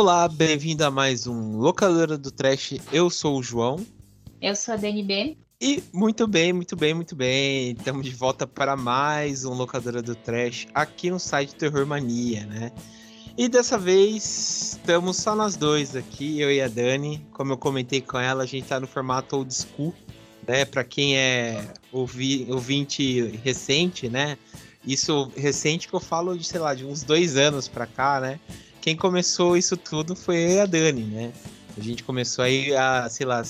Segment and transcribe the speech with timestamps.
[0.00, 2.74] Olá, bem-vindo a mais um Locadora do Trash.
[2.92, 3.84] Eu sou o João.
[4.40, 5.36] Eu sou a Dani B.
[5.60, 7.72] E muito bem, muito bem, muito bem.
[7.72, 12.70] Estamos de volta para mais um Locadora do Trash aqui no site Terror Mania, né?
[13.36, 17.26] E dessa vez estamos só nós dois aqui, eu e a Dani.
[17.32, 19.92] Como eu comentei com ela, a gente tá no formato old school,
[20.46, 20.64] né?
[20.64, 24.38] Para quem é ouvi, ouvinte recente, né?
[24.86, 28.38] Isso recente que eu falo de, sei lá, de uns dois anos para cá, né?
[28.88, 31.30] Quem começou isso tudo foi a Dani, né?
[31.76, 33.42] A gente começou aí há, sei lá,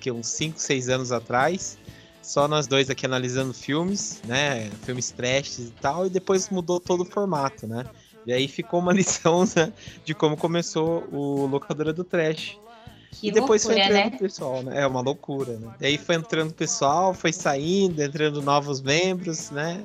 [0.00, 1.76] que, uns 5, 6 anos atrás.
[2.22, 4.70] Só nós dois aqui analisando filmes, né?
[4.84, 7.84] Filmes trash e tal, e depois mudou todo o formato, né?
[8.24, 9.72] E aí ficou uma lição né,
[10.04, 12.56] de como começou o Locadora do Trash.
[13.10, 14.18] Que e depois loucura, foi entrando né?
[14.18, 14.82] pessoal, né?
[14.82, 15.74] É uma loucura, né?
[15.80, 19.84] E aí foi entrando pessoal, foi saindo, entrando novos membros, né?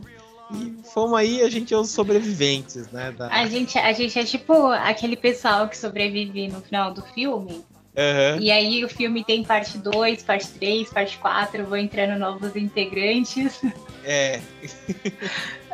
[0.54, 3.12] E fomos aí, a gente é os sobreviventes, né?
[3.12, 3.28] Da...
[3.28, 7.64] A gente, a gente é tipo aquele pessoal que sobrevive no final do filme.
[7.98, 8.40] Aham.
[8.40, 13.62] E aí o filme tem parte 2, parte 3, parte 4, vão entrando novos integrantes.
[14.04, 14.40] É,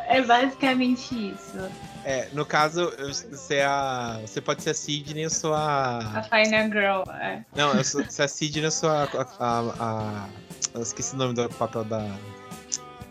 [0.10, 1.70] É basicamente isso.
[2.06, 2.92] é, no caso,
[3.30, 6.24] você, é a, você pode ser a Sidney, eu sou A a.
[6.24, 7.04] Final Girl.
[7.22, 7.44] é.
[7.56, 9.04] Não, eu sou, se é a Sidney, eu sou a.
[9.04, 10.30] a, a- a-
[10.74, 12.00] eu esqueci o nome do papel da.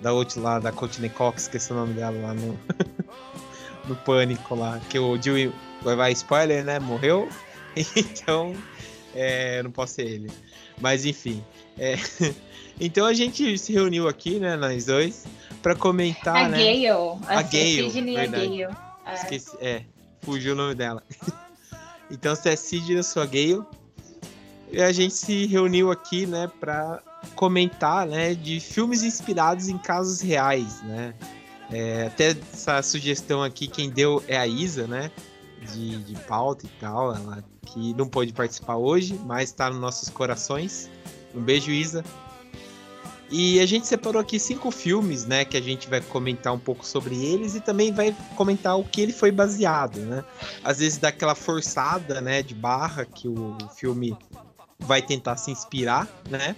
[0.00, 2.58] Da outra lá, da Courtney Cox, esqueci o nome dela lá no.
[3.88, 4.80] no Pânico lá.
[4.90, 5.52] Que o Jill.
[5.82, 6.78] Vai spoiler, né?
[6.78, 7.28] Morreu.
[7.94, 8.54] Então.
[9.14, 10.30] É, não posso ser ele.
[10.80, 11.44] Mas enfim.
[11.78, 11.96] é,
[12.80, 14.56] então a gente se reuniu aqui, né?
[14.56, 15.26] Nós dois.
[15.62, 16.58] Pra comentar, a né?
[16.58, 16.86] Gale.
[17.26, 18.26] A, Gale, Sidney e a.
[18.26, 18.62] Gale.
[18.62, 19.14] É.
[19.14, 19.82] Esqueci, é,
[20.22, 21.02] fugiu o nome dela.
[22.10, 23.62] então, se é Sidney, eu sou a Gale.
[24.70, 27.02] E a gente se reuniu aqui, né, pra
[27.34, 31.14] comentar, né, de filmes inspirados em casos reais, né.
[31.70, 35.10] É, até essa sugestão aqui, quem deu é a Isa, né,
[35.72, 40.08] de, de pauta e tal, ela que não pôde participar hoje, mas tá nos nossos
[40.08, 40.88] corações.
[41.34, 42.04] Um beijo, Isa.
[43.28, 46.86] E a gente separou aqui cinco filmes, né, que a gente vai comentar um pouco
[46.86, 50.24] sobre eles e também vai comentar o que ele foi baseado, né?
[50.62, 54.16] Às vezes dá aquela forçada, né, de barra que o filme
[54.78, 56.54] vai tentar se inspirar, né?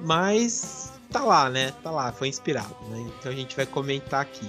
[0.00, 1.72] Mas tá lá, né?
[1.82, 3.06] Tá lá, foi inspirado, né?
[3.18, 4.48] Então a gente vai comentar aqui.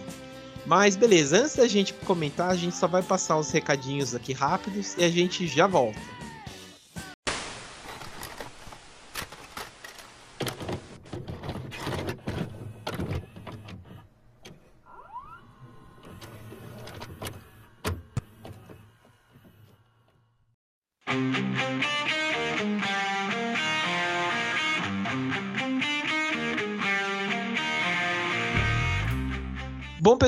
[0.66, 4.96] Mas beleza, antes da gente comentar, a gente só vai passar os recadinhos aqui rápidos
[4.98, 6.00] e a gente já volta.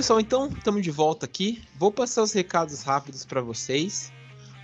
[0.08, 1.62] Pessoal, então estamos de volta aqui.
[1.78, 4.10] Vou passar os recados rápidos para vocês.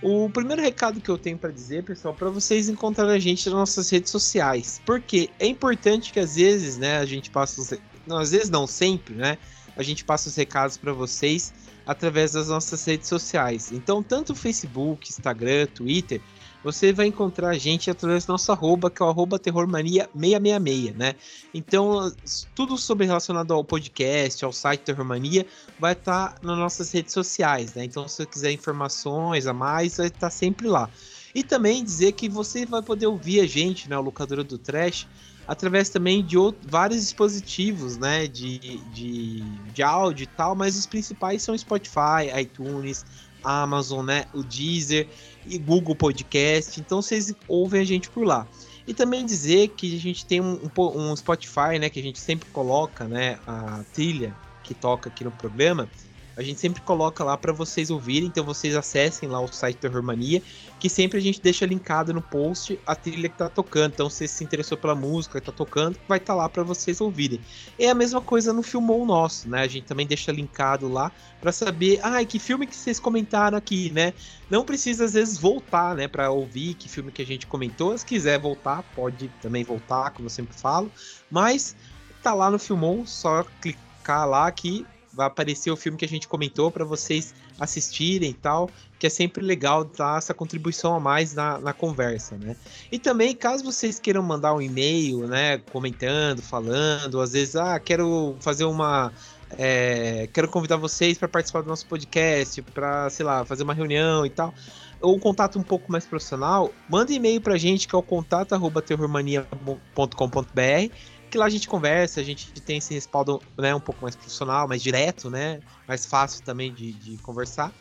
[0.02, 3.54] O primeiro recado que eu tenho para dizer, pessoal, para vocês encontrarem a gente nas
[3.54, 7.74] nossas redes sociais, porque é importante que às vezes, né, a gente passa os,
[8.06, 9.36] não, às vezes não sempre, né,
[9.76, 11.52] a gente passa os recados para vocês
[11.86, 13.70] através das nossas redes sociais.
[13.70, 16.22] Então, tanto Facebook, Instagram, Twitter,
[16.64, 21.14] você vai encontrar a gente através do nosso arroba, que é o arroba terrormania666, né?
[21.52, 22.10] Então,
[22.54, 25.46] tudo sobre relacionado ao podcast, ao site Terrormania,
[25.78, 27.84] vai estar nas nossas redes sociais, né?
[27.84, 30.88] Então, se você quiser informações a mais, vai estar sempre lá.
[31.34, 33.98] E também dizer que você vai poder ouvir a gente, né?
[33.98, 35.06] O Locadora do Trash,
[35.46, 38.26] através também de vários dispositivos, né?
[38.26, 38.58] De,
[38.94, 39.40] de,
[39.74, 43.04] de áudio e tal, mas os principais são Spotify, iTunes,
[43.44, 44.24] Amazon, né?
[44.32, 45.06] O Deezer
[45.46, 46.80] e Google Podcast.
[46.80, 48.46] Então, vocês ouvem a gente por lá.
[48.86, 51.88] E também dizer que a gente tem um, um po- Spotify, né?
[51.88, 53.38] Que a gente sempre coloca, né?
[53.46, 55.88] A trilha que toca aqui no programa.
[56.36, 60.02] A gente sempre coloca lá para vocês ouvirem, então vocês acessem lá o site Terror
[60.02, 60.42] Mania,
[60.80, 63.92] que sempre a gente deixa linkado no post a trilha que tá tocando.
[63.92, 67.00] Então, se você se interessou pela música que tá tocando, vai estar lá para vocês
[67.00, 67.40] ouvirem.
[67.78, 69.62] É a mesma coisa no Filmou Nosso, né?
[69.62, 73.90] A gente também deixa linkado lá para saber, ah, que filme que vocês comentaram aqui,
[73.92, 74.12] né?
[74.50, 77.96] Não precisa às vezes voltar, né, para ouvir que filme que a gente comentou.
[77.96, 80.90] Se quiser voltar, pode também voltar, como eu sempre falo.
[81.30, 81.76] Mas
[82.22, 86.28] tá lá no Filmou, só clicar lá que vai aparecer o filme que a gente
[86.28, 88.68] comentou para vocês assistirem e tal,
[88.98, 92.56] que é sempre legal dar essa contribuição a mais na, na conversa, né?
[92.90, 98.36] E também, caso vocês queiram mandar um e-mail, né, comentando, falando, às vezes, ah, quero
[98.40, 99.12] fazer uma
[99.58, 104.26] é, quero convidar vocês para participar do nosso podcast, para, sei lá, fazer uma reunião
[104.26, 104.52] e tal,
[105.00, 110.92] ou um contato um pouco mais profissional, manda e-mail pra gente que é o contato@terrormania.com.br,
[111.34, 114.68] que lá a gente conversa, a gente tem esse respaldo, né, um pouco mais profissional,
[114.68, 115.58] mais direto, né,
[115.88, 117.72] mais fácil também de, de conversar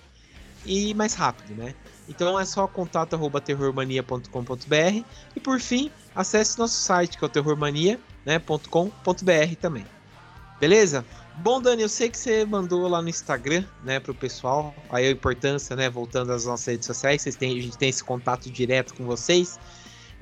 [0.66, 1.76] e mais rápido, né?
[2.10, 5.04] Então é só contato@terrormania.com.br
[5.36, 9.86] e por fim, acesse nosso site que é o terrormania.com.br também.
[10.60, 11.06] Beleza?
[11.38, 15.12] Bom, Dani, eu sei que você mandou lá no Instagram, né, pro pessoal, aí a
[15.12, 18.96] importância, né, voltando às nossas redes sociais, vocês têm, a gente tem esse contato direto
[18.96, 19.60] com vocês.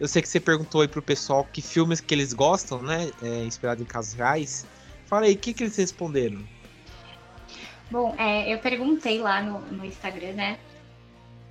[0.02, 3.44] Eu sei que você perguntou aí pro pessoal que filmes que eles gostam, né, é,
[3.44, 4.66] inspirado em casos reais.
[5.06, 6.44] Fala aí, o que, que eles responderam?
[7.92, 10.58] Bom, é, eu perguntei lá no, no Instagram, né,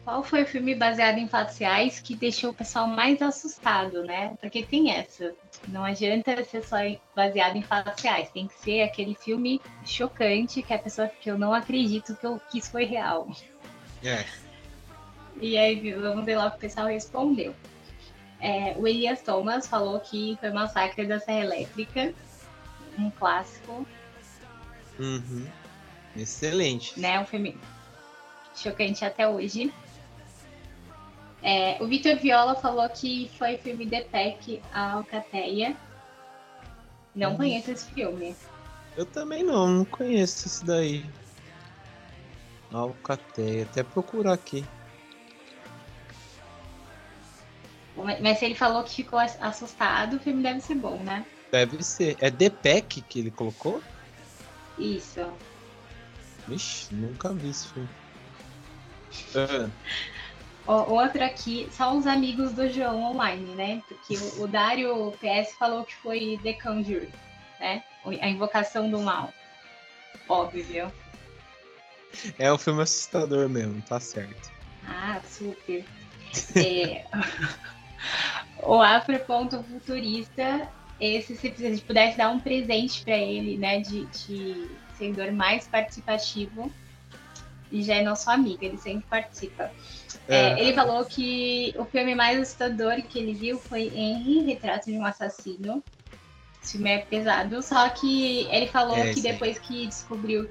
[0.02, 4.36] qual foi o filme baseado em fatos reais que deixou o pessoal mais assustado, né?
[4.40, 5.32] Porque tem essa.
[5.68, 6.78] Não adianta ser só
[7.14, 8.30] baseado em fatos reais.
[8.30, 12.40] Tem que ser aquele filme chocante que a pessoa que eu não acredito que, eu,
[12.50, 13.30] que isso foi real.
[14.02, 14.24] É.
[15.40, 17.54] E aí, vamos ver lá o que o pessoal respondeu.
[18.40, 22.14] É, o Elias Thomas falou que foi Massacre da Serra Elétrica,
[22.98, 23.86] um clássico.
[24.98, 25.46] Uhum.
[26.16, 26.98] Excelente.
[26.98, 27.58] Né, um filme
[28.54, 29.72] chocante até hoje.
[31.42, 35.76] É, o Vitor Viola falou que foi filme The Pack, a Alcateia.
[37.14, 37.36] Não hum.
[37.36, 38.36] conheço esse filme.
[38.96, 41.04] Eu também não, não conheço esse daí.
[42.72, 44.64] Alcateia, até procurar aqui.
[48.20, 51.24] Mas se ele falou que ficou assustado, o filme deve ser bom, né?
[51.50, 52.16] Deve ser.
[52.20, 53.82] É The Pack que ele colocou?
[54.78, 55.32] Isso.
[56.46, 57.88] Vixe, nunca vi esse filme.
[59.34, 59.68] Ah.
[60.66, 63.82] Outro aqui, só os amigos do João online, né?
[63.88, 67.10] Porque o, o Dário PS falou que foi The Conjure,
[67.58, 67.82] né?
[68.04, 69.32] A invocação do mal.
[70.28, 70.92] Óbvio.
[72.38, 74.50] É o um filme assustador mesmo, tá certo.
[74.86, 75.84] Ah, super.
[76.56, 77.04] é...
[78.62, 79.18] o Afro
[79.62, 80.68] Futurista,
[81.00, 83.80] esse se a gente pudesse dar um presente para ele, né?
[83.80, 86.70] De, de seguidor mais participativo.
[87.72, 89.70] E já é nosso amigo, ele sempre participa.
[90.28, 94.90] É, é, ele falou que o filme mais assustador que ele viu foi Henry, Retrato
[94.90, 95.82] de um Assassino.
[96.62, 100.50] Esse filme é pesado, só que ele falou é, que depois que descobriu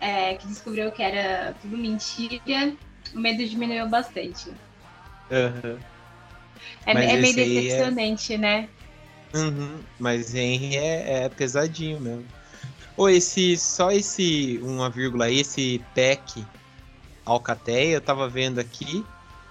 [0.00, 2.74] é, que descobriu que era tudo mentira,
[3.14, 4.50] o medo diminuiu bastante.
[5.30, 5.78] Uhum.
[6.86, 8.68] É, é meio é decepcionante, né?
[9.34, 9.80] Uhum.
[9.98, 12.24] Mas Henry é, é pesadinho mesmo.
[12.96, 16.44] Ou esse, só esse uma vírgula aí, esse PEC
[17.24, 19.04] Alcateia, eu tava vendo aqui,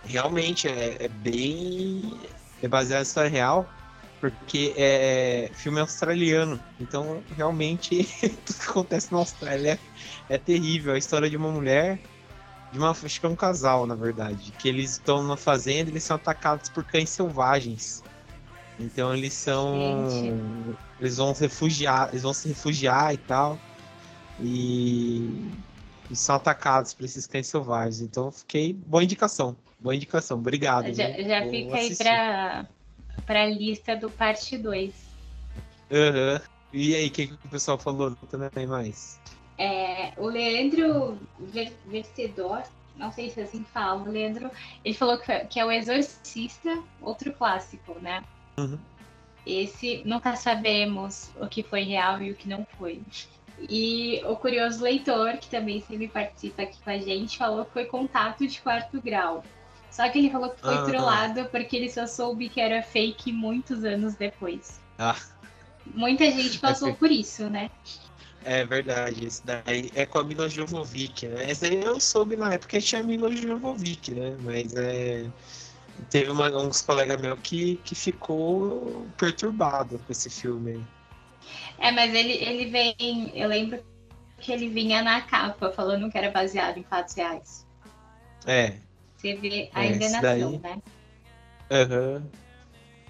[0.03, 2.13] realmente é, é bem.
[2.61, 3.67] É baseado em história real,
[4.19, 6.59] porque é filme australiano.
[6.79, 8.07] Então, realmente,
[8.45, 9.79] tudo que acontece na Austrália
[10.29, 10.93] é, é terrível.
[10.93, 11.99] A história de uma mulher,
[12.71, 15.93] de uma, acho que é um casal, na verdade, que eles estão numa fazenda e
[15.93, 18.03] eles são atacados por cães selvagens.
[18.79, 20.09] Então eles são.
[20.09, 20.77] Gente.
[20.99, 23.59] Eles vão se refugiar, eles vão se refugiar e tal.
[24.39, 25.51] E
[26.11, 28.01] e são atacados por esses cães selvagens.
[28.01, 28.73] Então, fiquei.
[28.73, 29.55] Boa indicação.
[29.79, 30.37] Boa indicação.
[30.37, 30.93] Obrigado.
[30.93, 32.67] Já, já fica aí para
[33.25, 34.93] para lista do parte 2.
[35.89, 36.39] Uhum.
[36.73, 39.19] E aí, o que, que o pessoal falou também mais?
[39.61, 41.19] É, o Leandro
[41.85, 42.63] Vencedor,
[42.97, 44.49] não sei se é assim fala, o Leandro,
[44.83, 48.23] ele falou que, que é o Exorcista, outro clássico, né?
[48.57, 48.79] Uhum.
[49.45, 53.03] Esse nunca sabemos o que foi real e o que não foi.
[53.69, 57.85] E o curioso leitor, que também sempre participa aqui com a gente, falou que foi
[57.85, 59.43] contato de quarto grau.
[59.91, 63.31] Só que ele falou que foi ah, trollado porque ele só soube que era fake
[63.31, 64.81] muitos anos depois.
[64.97, 65.15] Ah.
[65.85, 67.69] Muita gente passou é por isso, né?
[68.43, 71.51] É verdade, isso daí é com a Mila Jovovic, né?
[71.51, 74.35] Essa aí eu soube na época que tinha Mila Jovovic, né?
[74.41, 75.29] Mas é.
[76.09, 80.83] Teve uma, uns colegas meus que, que ficou perturbado com esse filme aí.
[81.77, 83.31] É, mas ele, ele vem.
[83.35, 83.83] Eu lembro
[84.39, 87.67] que ele vinha na capa falando que era baseado em fatos reais.
[88.47, 88.77] É.
[89.17, 90.81] Você vê a é, endenação, né?
[91.69, 92.15] Aham.
[92.15, 92.29] Uhum.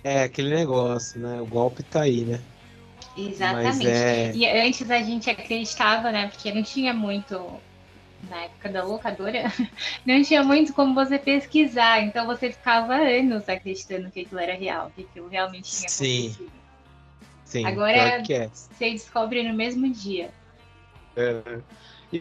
[0.03, 1.39] É aquele negócio, né?
[1.39, 2.41] O golpe tá aí, né?
[3.15, 3.87] Exatamente.
[3.87, 4.31] É...
[4.35, 6.27] E antes a gente acreditava, né?
[6.27, 7.59] Porque não tinha muito.
[8.29, 9.51] Na época da locadora,
[10.05, 12.03] não tinha muito como você pesquisar.
[12.03, 16.33] Então você ficava anos acreditando que aquilo era real, que aquilo realmente tinha acontecido.
[16.35, 16.61] Sim.
[17.51, 18.47] Sim, Agora é.
[18.47, 20.29] você descobre no mesmo dia.
[21.17, 21.59] É.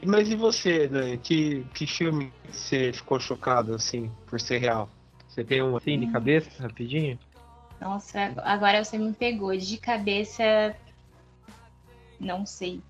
[0.05, 1.19] Mas e você, Dani?
[1.19, 4.91] Que, que filme você ficou chocado, assim, por ser real?
[5.29, 6.13] Você tem um assim de hum.
[6.13, 7.17] cabeça, rapidinho?
[7.81, 9.57] Nossa, agora você me pegou.
[9.57, 10.77] De cabeça,
[12.19, 12.81] não sei.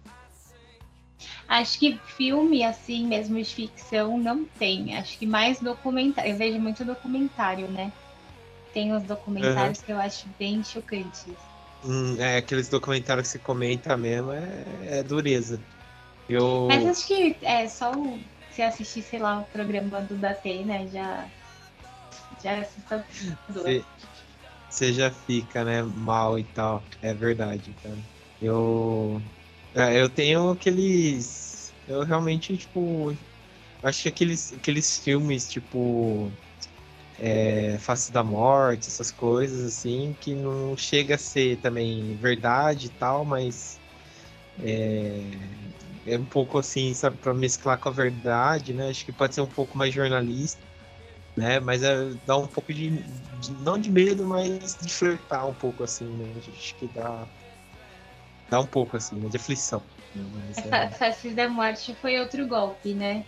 [1.46, 4.96] Acho que filme, assim, mesmo de ficção, não tem.
[4.96, 6.32] Acho que mais documentário.
[6.32, 7.92] Eu vejo muito documentário, né?
[8.72, 9.84] Tem os documentários uhum.
[9.84, 11.34] que eu acho bem chocantes.
[11.84, 15.60] Hum, é, aqueles documentários que você comenta mesmo é, é dureza.
[16.28, 16.68] Eu...
[16.68, 17.92] Mas acho que é só
[18.52, 20.88] se assistir, sei lá, o programa do Datei, né?
[20.92, 21.26] Já.
[22.42, 23.04] Já é assustador.
[24.70, 26.82] Você já fica, né, mal e tal.
[27.02, 27.98] É verdade, cara.
[28.40, 29.20] Eu.
[29.74, 31.74] É, eu tenho aqueles.
[31.86, 33.14] Eu realmente, tipo.
[33.82, 36.30] Acho que aqueles, aqueles filmes, tipo
[37.20, 42.90] é, Face da Morte, essas coisas assim, que não chega a ser também verdade e
[42.90, 43.78] tal, mas
[44.62, 45.30] é,
[46.06, 48.88] é um pouco assim, sabe, para mesclar com a verdade, né?
[48.88, 50.60] Acho que pode ser um pouco mais jornalista,
[51.36, 51.60] né?
[51.60, 52.90] Mas é, dá um pouco de,
[53.40, 56.32] de, não de medo, mas de flertar um pouco assim, né?
[56.56, 57.26] Acho que dá
[58.48, 59.28] dá um pouco assim, né?
[59.28, 59.82] de aflição.
[60.14, 60.24] Né?
[60.34, 60.90] Mas, é...
[60.90, 63.24] Face da Morte foi outro golpe, né?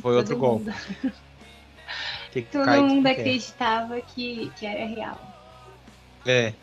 [0.00, 0.64] Foi Todo outro mundo.
[0.64, 1.12] golpe.
[2.32, 5.20] Que Todo cai, mundo que acreditava que, que era real.
[6.24, 6.54] É.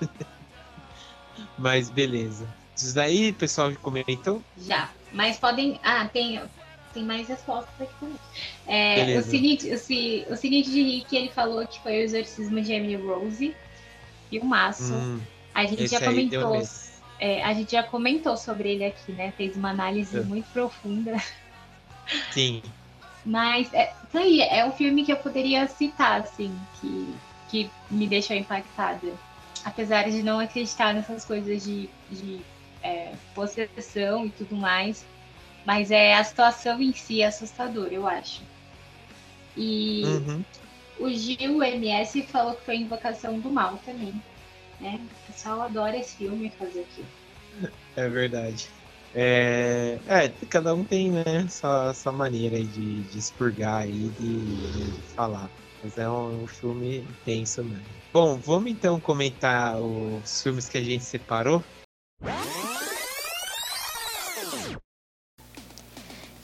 [1.58, 2.46] Mas beleza.
[2.76, 4.40] Isso daí, pessoal, comentou?
[4.56, 4.88] Já.
[5.12, 5.80] Mas podem.
[5.82, 6.40] Ah, tem,
[6.92, 8.16] tem mais respostas aqui também.
[8.66, 12.72] É, o, seguinte, o, o seguinte de Rick, ele falou que foi o exorcismo de
[12.72, 13.54] Emily Rose
[14.30, 14.92] e o Maço.
[14.92, 15.20] Hum,
[15.54, 16.62] a gente já comentou.
[17.18, 19.32] É, a gente já comentou sobre ele aqui, né?
[19.36, 20.22] Fez uma análise é.
[20.22, 21.22] muito profunda.
[22.30, 22.62] Sim.
[23.24, 27.14] Mas é, aí, é um filme que eu poderia citar, assim, que,
[27.50, 29.12] que me deixou impactada.
[29.64, 32.40] Apesar de não acreditar nessas coisas de, de
[32.82, 35.04] é, possessão e tudo mais.
[35.64, 38.42] Mas é a situação em si é assustadora, eu acho.
[39.56, 40.44] E uhum.
[40.98, 44.14] o Gil MS falou que foi Invocação do Mal também.
[44.80, 44.98] Né?
[45.28, 47.04] O pessoal adora esse filme fazer aqui.
[47.96, 48.68] É verdade.
[49.14, 55.02] É, é, cada um tem, né, sua, sua maneira de, de expurgar aí, de, de
[55.14, 55.50] falar.
[55.82, 57.84] Mas é um, um filme intenso mesmo.
[58.12, 61.62] Bom, vamos então comentar os filmes que a gente separou.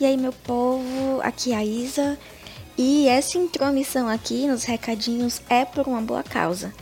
[0.06, 2.18] Aí, meu povo, aqui é a Isa.
[2.78, 6.72] E essa intromissão aqui nos recadinhos é por uma boa causa.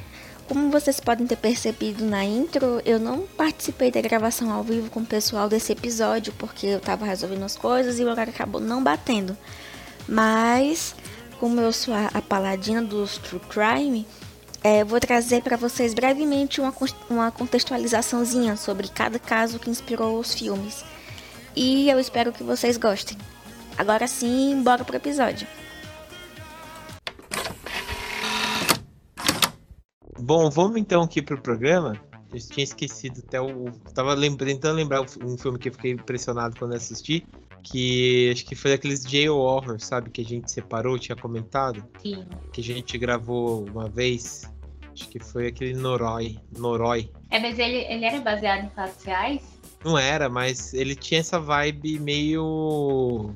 [0.48, 5.00] Como vocês podem ter percebido na intro, eu não participei da gravação ao vivo com
[5.00, 8.82] o pessoal desse episódio, porque eu tava resolvendo as coisas e o horário acabou não
[8.82, 9.36] batendo.
[10.06, 10.94] Mas,
[11.40, 14.06] como eu sou a, a paladina dos True Crime,
[14.62, 16.74] é, vou trazer para vocês brevemente uma,
[17.08, 20.84] uma contextualizaçãozinha sobre cada caso que inspirou os filmes.
[21.56, 23.16] E eu espero que vocês gostem.
[23.76, 25.46] Agora sim, bora pro episódio.
[30.18, 32.00] Bom, vamos então aqui pro programa.
[32.32, 33.66] Eu tinha esquecido até o.
[33.94, 37.26] Tava tentando lembrar um filme que eu fiquei impressionado quando assisti.
[37.62, 40.10] Que acho que foi aqueles Jail Horror, sabe?
[40.10, 41.84] Que a gente separou, tinha comentado.
[42.02, 42.24] Sim.
[42.52, 44.50] Que a gente gravou uma vez.
[44.92, 46.38] Acho que foi aquele Noroi.
[46.56, 47.10] Noroi.
[47.30, 49.53] É, mas ele, ele era baseado em fatos reais?
[49.84, 53.34] Não era, mas ele tinha essa vibe meio.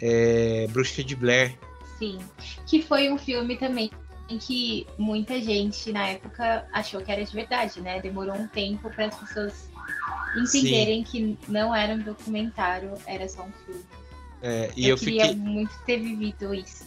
[0.00, 1.58] É, Bruxa de Blair.
[1.98, 2.18] Sim.
[2.66, 3.90] Que foi um filme também
[4.28, 8.00] em que muita gente na época achou que era de verdade, né?
[8.00, 9.70] Demorou um tempo para as pessoas
[10.36, 11.36] entenderem Sim.
[11.36, 13.82] que não era um documentário, era só um filme.
[14.40, 15.36] É, e eu, eu queria fiquei...
[15.36, 16.86] muito ter vivido isso.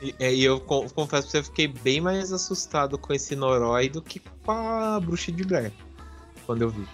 [0.00, 3.88] E, é, e eu confesso pra você, eu fiquei bem mais assustado com esse Noroi
[3.88, 5.72] do que com a Bruxa de Blair,
[6.46, 6.86] quando eu vi.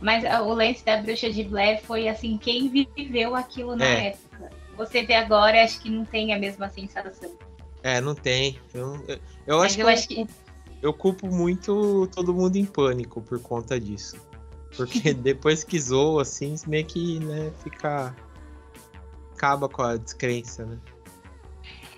[0.00, 4.06] Mas o lance da Bruxa de Blair foi assim, quem viveu aquilo na é.
[4.08, 4.50] época.
[4.76, 7.30] Você vê agora, acho que não tem a mesma sensação.
[7.82, 8.58] É, não tem.
[8.72, 10.26] Eu, eu, eu acho, eu que, acho que
[10.82, 14.16] eu culpo muito todo mundo em pânico por conta disso.
[14.76, 18.14] Porque depois que zoa, assim, meio que, né, fica.
[19.34, 20.78] acaba com a descrença, né?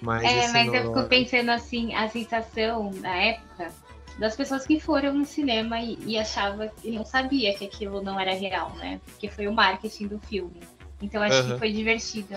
[0.00, 3.72] Mas é, mas eu fico pensando assim, a sensação na época
[4.18, 8.18] das pessoas que foram no cinema e, e achava e não sabia que aquilo não
[8.18, 9.00] era real, né?
[9.04, 10.60] Porque foi o marketing do filme.
[11.00, 11.52] Então acho uhum.
[11.52, 12.34] que foi divertido.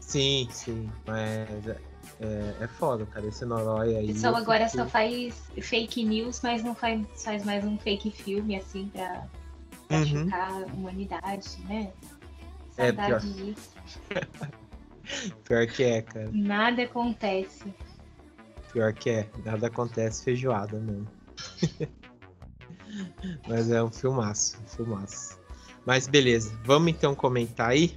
[0.00, 0.90] Sim, sim.
[1.06, 1.66] Mas
[2.20, 3.26] é, é foda, cara.
[3.26, 4.04] Esse Noroi aí.
[4.04, 8.56] O pessoal agora só faz fake news, mas não faz, faz mais um fake filme,
[8.56, 9.26] assim, pra,
[9.88, 10.06] pra uhum.
[10.06, 11.92] chocar a humanidade, né?
[12.76, 13.20] É, Saudade é, pior.
[13.20, 13.70] disso.
[15.44, 16.30] pior que é, cara.
[16.32, 17.74] Nada acontece.
[18.72, 21.08] Pior que é, nada acontece feijoada mesmo.
[23.48, 25.38] Mas é um filmaço, um filmaço.
[25.84, 27.96] Mas beleza, vamos então comentar aí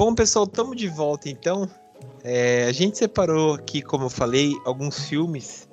[0.00, 1.68] Bom, pessoal, estamos de volta então.
[2.24, 5.68] É, a gente separou aqui, como eu falei, alguns filmes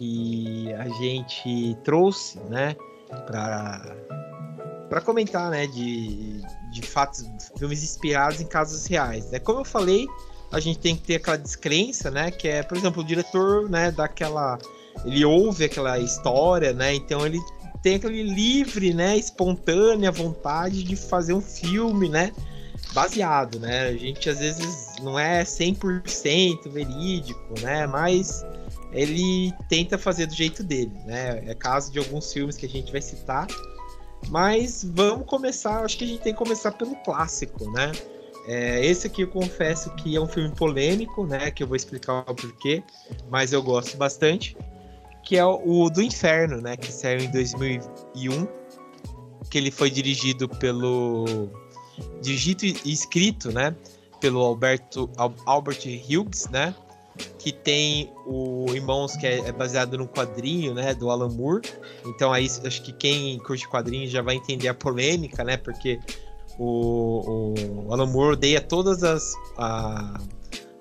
[0.00, 2.74] que a gente trouxe, né,
[3.26, 3.96] para
[4.88, 6.42] para comentar, né, de,
[6.72, 7.24] de fatos,
[7.56, 9.30] filmes inspirados em casos reais.
[9.30, 9.38] Né?
[9.38, 10.04] Como eu falei,
[10.50, 13.92] a gente tem que ter aquela descrença, né, que é, por exemplo, o diretor, né,
[13.92, 14.58] daquela
[15.04, 17.38] ele ouve aquela história, né, então ele
[17.82, 22.32] tem aquele livre, né, espontânea vontade de fazer um filme, né,
[22.92, 23.82] baseado, né?
[23.82, 28.44] A gente às vezes não é 100% verídico, né, mas
[28.92, 31.42] ele tenta fazer do jeito dele, né?
[31.46, 33.46] É caso de alguns filmes que a gente vai citar,
[34.28, 37.92] mas vamos começar, acho que a gente tem que começar pelo clássico, né?
[38.46, 41.50] É, esse aqui eu confesso que é um filme polêmico, né?
[41.50, 42.82] Que eu vou explicar o porquê,
[43.30, 44.56] mas eu gosto bastante.
[45.22, 46.76] Que é o, do Inferno, né?
[46.76, 48.48] Que saiu em 2001.
[49.48, 51.48] Que ele foi dirigido pelo.
[52.22, 53.76] Dirigido e escrito, né?
[54.20, 55.08] Pelo Alberto,
[55.46, 56.74] Albert Hughes, né?
[57.38, 61.62] Que tem o Irmãos, que é, é baseado num quadrinho, né, do Alan Moore.
[62.06, 65.98] Então aí acho que quem curte quadrinhos já vai entender a polêmica, né, porque
[66.58, 67.54] o,
[67.86, 70.20] o Alan Moore odeia todas as, a,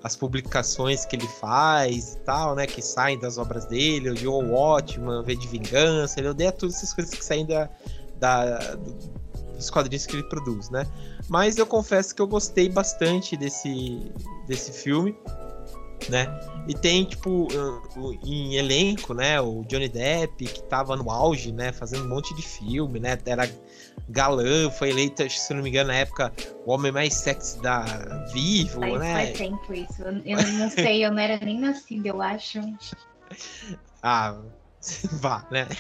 [0.03, 4.46] as publicações que ele faz e tal, né, que saem das obras dele, o Joe
[4.46, 7.69] Watchman, V de Vingança, ele odeia todas essas coisas que saem da,
[8.17, 8.75] da,
[9.55, 10.86] dos quadrinhos que ele produz, né.
[11.29, 14.12] Mas eu confesso que eu gostei bastante desse,
[14.48, 15.15] desse filme
[16.08, 16.27] né?
[16.68, 17.48] E tem, tipo,
[18.24, 19.41] em elenco, né?
[19.41, 21.72] O Johnny Depp, que tava no auge, né?
[21.72, 23.18] Fazendo um monte de filme, né?
[23.25, 23.50] Era
[24.08, 26.32] galã, foi eleito, se não me engano, na época,
[26.65, 27.82] o homem mais sexy da
[28.34, 29.13] Vivo, faz, né?
[29.13, 30.01] Faz tempo isso.
[30.25, 32.60] Eu, não sei, eu não era nem nascida, eu acho.
[34.03, 34.38] ah,
[35.20, 35.68] vá, né?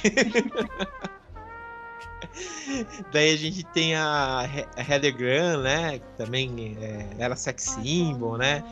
[3.11, 5.99] Daí a gente tem a Heather Graham, né?
[5.99, 8.63] Que também é, era sex symbol, né?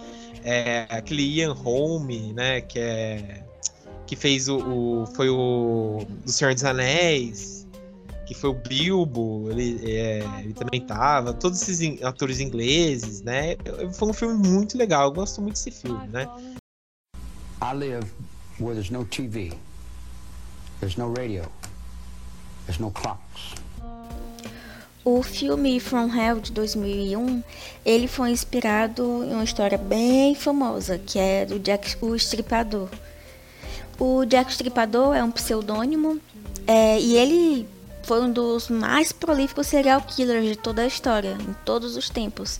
[0.50, 2.62] É, aquele Ian Holm, né?
[2.62, 3.44] Que é
[4.08, 7.68] que fez o, o, foi o do Senhor dos Anéis,
[8.26, 13.58] que foi o Bilbo, ele, é, ele também tava, todos esses atores ingleses, né?
[13.94, 16.26] Foi um filme muito legal, eu gosto muito desse filme, né?
[17.62, 18.08] I live
[18.60, 19.52] where there's no TV,
[20.80, 21.44] there's no radio,
[22.66, 23.57] there's no clocks.
[25.10, 27.42] O filme From Hell de 2001,
[27.86, 32.90] ele foi inspirado em uma história bem famosa, que é do Jack o Estripador.
[33.98, 36.20] O Jack Estripador é um pseudônimo
[36.68, 37.66] é, e ele
[38.04, 42.60] foi um dos mais prolíficos serial killers de toda a história, em todos os tempos.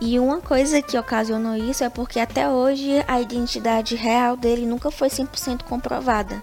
[0.00, 4.92] E uma coisa que ocasionou isso é porque até hoje a identidade real dele nunca
[4.92, 6.40] foi 100% comprovada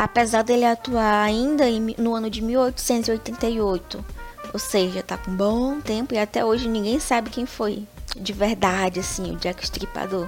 [0.00, 1.66] apesar dele atuar ainda
[1.98, 4.02] no ano de 1888,
[4.50, 7.86] ou seja, tá com um bom tempo e até hoje ninguém sabe quem foi
[8.16, 10.26] de verdade, assim, o Jack Stripador.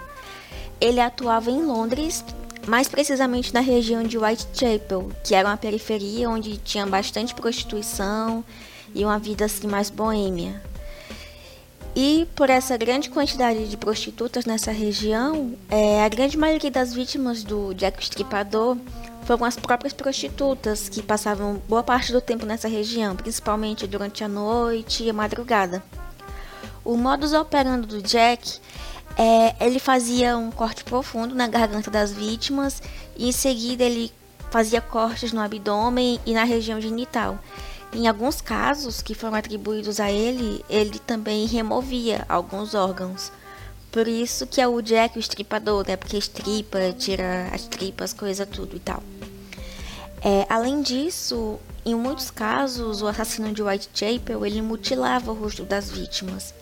[0.78, 2.22] Ele atuava em Londres,
[2.66, 8.44] mais precisamente na região de Whitechapel, que era uma periferia onde tinha bastante prostituição
[8.94, 10.60] e uma vida assim mais boêmia.
[11.96, 17.42] E por essa grande quantidade de prostitutas nessa região, é, a grande maioria das vítimas
[17.42, 18.76] do Jack Stripador
[19.32, 24.28] foram as próprias prostitutas que passavam boa parte do tempo nessa região, principalmente durante a
[24.28, 25.82] noite e a madrugada.
[26.84, 28.58] O modus operandi do Jack
[29.16, 32.82] é ele fazia um corte profundo na garganta das vítimas
[33.16, 34.12] e em seguida ele
[34.50, 37.38] fazia cortes no abdômen e na região genital.
[37.90, 43.32] Em alguns casos que foram atribuídos a ele, ele também removia alguns órgãos.
[43.90, 45.96] Por isso que é o Jack o estripador, né?
[45.96, 49.02] Porque estripa, tira as tripas, coisa tudo e tal.
[50.24, 55.90] É, além disso, em muitos casos, o assassino de Whitechapel ele mutilava o rosto das
[55.90, 56.54] vítimas.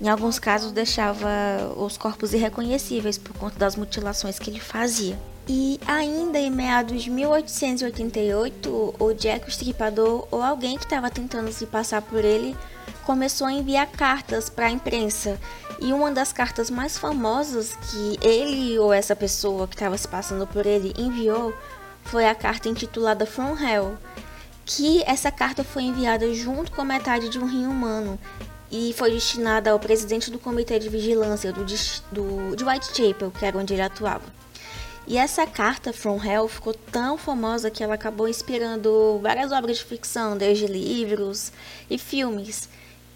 [0.00, 1.28] Em alguns casos, deixava
[1.76, 5.18] os corpos irreconhecíveis por conta das mutilações que ele fazia.
[5.48, 11.52] E ainda em meados de 1888, o Jack o Estripador ou alguém que estava tentando
[11.52, 12.56] se passar por ele
[13.04, 15.38] começou a enviar cartas para a imprensa.
[15.80, 20.46] E uma das cartas mais famosas que ele ou essa pessoa que estava se passando
[20.46, 21.52] por ele enviou
[22.04, 23.96] foi a carta intitulada From Hell,
[24.64, 28.18] que essa carta foi enviada junto com metade de um rim humano
[28.70, 33.58] e foi destinada ao presidente do Comitê de Vigilância do, do, de Whitechapel, que era
[33.58, 34.24] onde ele atuava.
[35.06, 39.84] E essa carta, From Hell, ficou tão famosa que ela acabou inspirando várias obras de
[39.84, 41.52] ficção, desde livros
[41.90, 42.68] e filmes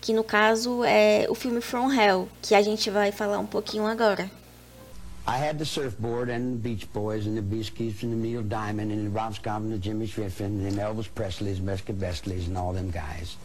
[0.05, 3.87] que no caso é o filme From Hell, que a gente vai falar um pouquinho
[3.87, 4.31] agora.
[5.27, 8.93] I had the surfboard and the Beach Boys and the Beasties and the Neil Diamond
[8.93, 12.59] and the Rob Scott and the Jimmy Schiffrin and the Elvis Presleys, Mesca Bestleys and
[12.59, 13.37] all them guys.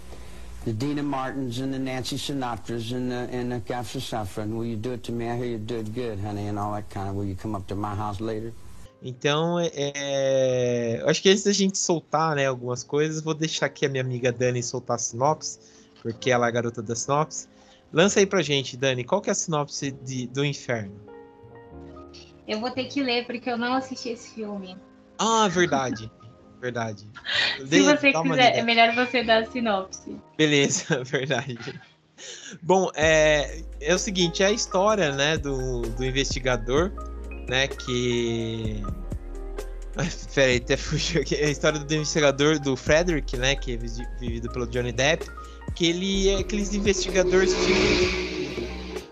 [0.65, 4.43] the Dina Martins and the Nancy Sinatras and the, and the Gafsa Safra.
[4.43, 5.29] And will you do it to me?
[5.29, 7.15] I hear you do it good, honey, and all that kind of.
[7.15, 8.53] Will you come up to my house later?
[9.01, 13.89] Então, é, acho que antes da gente soltar né, algumas coisas, vou deixar aqui a
[13.89, 15.57] minha amiga Dani soltar a sinopse,
[16.01, 17.47] porque ela é a garota da sinopse.
[17.93, 21.08] Lança aí pra gente, Dani, qual que é a sinopse de, do Inferno?
[22.49, 24.75] Eu vou ter que ler, porque eu não assisti esse filme.
[25.19, 26.11] Ah, verdade.
[26.59, 27.07] verdade.
[27.63, 30.19] Se você quiser, é melhor você dar a sinopse.
[30.35, 31.59] Beleza, verdade.
[32.63, 36.91] Bom, é, é o seguinte, é a história, né, do, do investigador,
[37.47, 38.81] né, que...
[40.33, 41.35] Peraí, até fugiu aqui.
[41.35, 43.77] É a história do investigador do Frederick, né, que é
[44.19, 45.29] vivido pelo Johnny Depp,
[45.75, 48.67] que ele é aqueles investigadores estilo,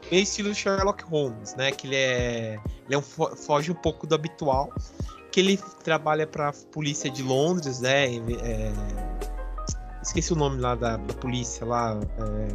[0.10, 4.16] meio estilo Sherlock Holmes, né, que ele é, ele é um, foge um pouco do
[4.16, 4.74] habitual,
[5.32, 8.72] que ele trabalha para a polícia de Londres, né, é,
[10.02, 12.48] esqueci o nome lá da, da polícia lá, é,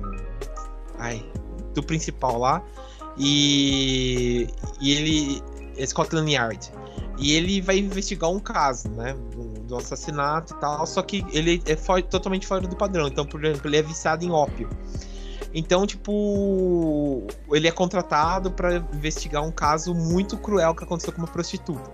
[0.98, 1.32] ai,
[1.74, 2.62] do principal lá,
[3.16, 4.48] e,
[4.80, 5.42] e ele
[5.76, 6.72] é Scotland Yard.
[7.18, 9.14] E ele vai investigar um caso, né?
[9.66, 10.86] Do, assassinato e tal.
[10.86, 13.06] Só que ele é totalmente fora do padrão.
[13.06, 14.68] Então, por exemplo, ele é viciado em ópio.
[15.54, 21.28] Então, tipo, ele é contratado para investigar um caso muito cruel que aconteceu com uma
[21.28, 21.90] prostituta.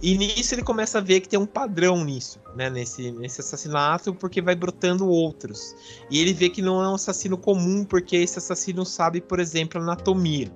[0.00, 2.70] E nisso ele começa a ver que tem um padrão nisso, né?
[2.70, 5.74] Nesse, nesse assassinato, porque vai brotando outros.
[6.08, 9.80] E ele vê que não é um assassino comum, porque esse assassino sabe, por exemplo,
[9.80, 10.52] anatomia.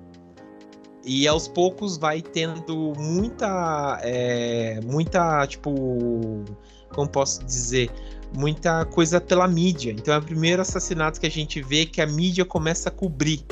[1.05, 3.99] E aos poucos vai tendo muita.
[4.01, 6.45] É, muita, tipo.
[6.93, 7.91] Como posso dizer?
[8.35, 9.91] Muita coisa pela mídia.
[9.91, 13.45] Então é o primeiro assassinato que a gente vê que a mídia começa a cobrir.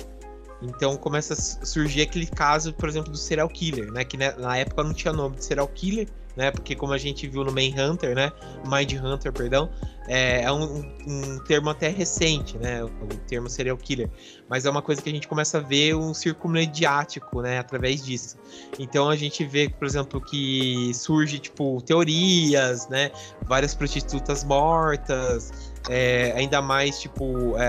[0.62, 4.04] Então começa a surgir aquele caso, por exemplo, do serial killer, né?
[4.04, 6.52] Que na época não tinha nome de serial killer, né?
[6.52, 8.32] Porque como a gente viu no Main Hunter, né?
[8.66, 9.70] Mind Hunter, perdão,
[10.08, 12.84] é, é um, um, termo até recente, né?
[12.84, 12.90] O,
[13.28, 14.10] termo serial killer.
[14.50, 17.60] Mas é uma coisa que a gente começa a ver um círculo mediático, né?
[17.60, 18.38] Através disso.
[18.80, 23.12] Então a gente vê, por exemplo, que surge, tipo, teorias, né?
[23.48, 27.66] Várias prostitutas mortas, é, ainda mais, tipo, é,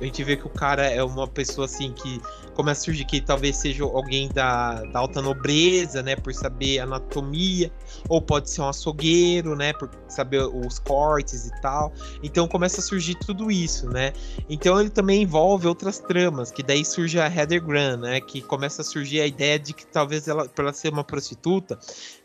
[0.00, 2.20] a gente vê que o cara é uma pessoa assim que
[2.54, 6.14] começa a surgir que talvez seja alguém da, da alta nobreza, né?
[6.14, 7.72] Por saber anatomia,
[8.08, 9.72] ou pode ser um açougueiro, né?
[9.72, 11.92] Por saber os cortes e tal.
[12.22, 14.12] Então começa a surgir tudo isso, né?
[14.48, 18.20] Então ele também envolve outras tramas, que daí surge a Heather Graham, né?
[18.20, 21.78] Que começa a surgir a ideia de que talvez ela, por ela ser uma prostituta,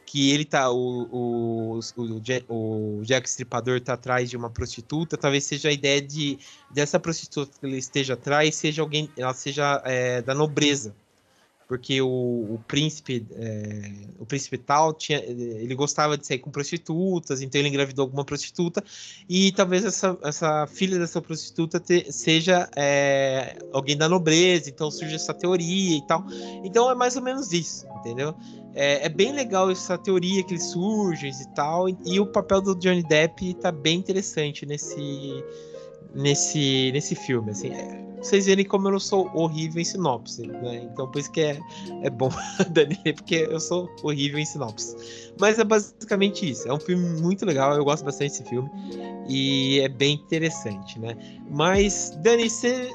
[0.07, 0.71] que ele tá.
[0.71, 6.01] O, o, o, o Jack Stripador tá atrás de uma prostituta, talvez seja a ideia
[6.01, 6.39] de
[6.71, 10.95] dessa prostituta que ele esteja atrás seja alguém, ela seja é, da nobreza.
[11.67, 17.41] Porque o, o príncipe, é, o príncipe tal, tinha, ele gostava de sair com prostitutas,
[17.41, 18.81] então ele engravidou alguma prostituta,
[19.27, 25.15] e talvez essa, essa filha dessa prostituta te, seja é, alguém da nobreza, então surge
[25.15, 26.25] essa teoria e tal.
[26.63, 28.33] Então é mais ou menos isso, entendeu?
[28.73, 31.89] É, é, bem legal essa teoria que eles surgem e tal.
[31.89, 35.43] E, e, o papel do Johnny Depp tá bem interessante nesse,
[36.13, 37.51] nesse, nesse filme.
[37.51, 40.87] Assim, é, vocês verem como eu não sou horrível em sinopse, né?
[40.91, 41.59] Então por isso que é,
[42.03, 42.29] é bom,
[42.71, 44.95] Dani, porque eu sou horrível em sinopse.
[45.39, 46.67] Mas é basicamente isso.
[46.67, 48.69] É um filme muito legal, eu gosto bastante desse filme.
[49.27, 51.15] E é bem interessante, né?
[51.49, 52.91] Mas, Dani, você.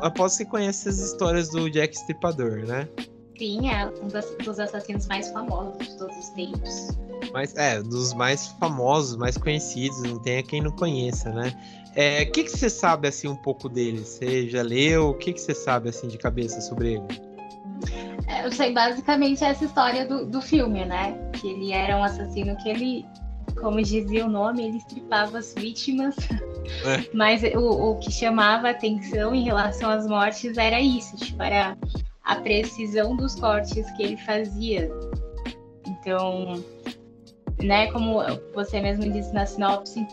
[0.00, 2.88] Após você conhece as histórias do Jack Stripador, né?
[3.40, 4.08] Sim, é um
[4.44, 6.98] dos assassinos mais famosos de todos os tempos.
[7.32, 11.50] Mas, é, dos mais famosos, mais conhecidos, não tem quem não conheça, né?
[11.86, 14.00] O é, que, que você sabe, assim, um pouco dele?
[14.00, 15.08] Você já leu?
[15.08, 17.04] O que, que você sabe, assim, de cabeça sobre ele?
[18.28, 21.18] É, eu sei basicamente essa história do, do filme, né?
[21.32, 23.06] Que ele era um assassino que ele,
[23.58, 26.14] como dizia o nome, ele estripava as vítimas.
[26.84, 27.08] É.
[27.16, 31.74] Mas o, o que chamava atenção em relação às mortes era isso, tipo, era
[32.30, 34.88] a precisão dos cortes que ele fazia.
[35.84, 36.62] Então,
[37.60, 38.20] né, como
[38.54, 40.06] você mesmo disse na sinopse,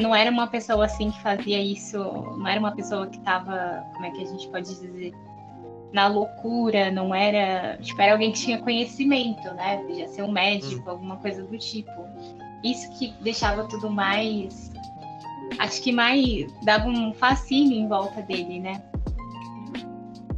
[0.00, 4.06] não era uma pessoa assim que fazia isso, não era uma pessoa que estava, como
[4.06, 5.12] é que a gente pode dizer,
[5.92, 9.78] na loucura, não era, tipo, era alguém que tinha conhecimento, né?
[9.78, 10.90] Podia ser um médico, hum.
[10.90, 11.90] alguma coisa do tipo.
[12.62, 14.70] Isso que deixava tudo mais,
[15.58, 18.80] acho que mais dava um fascínio em volta dele, né?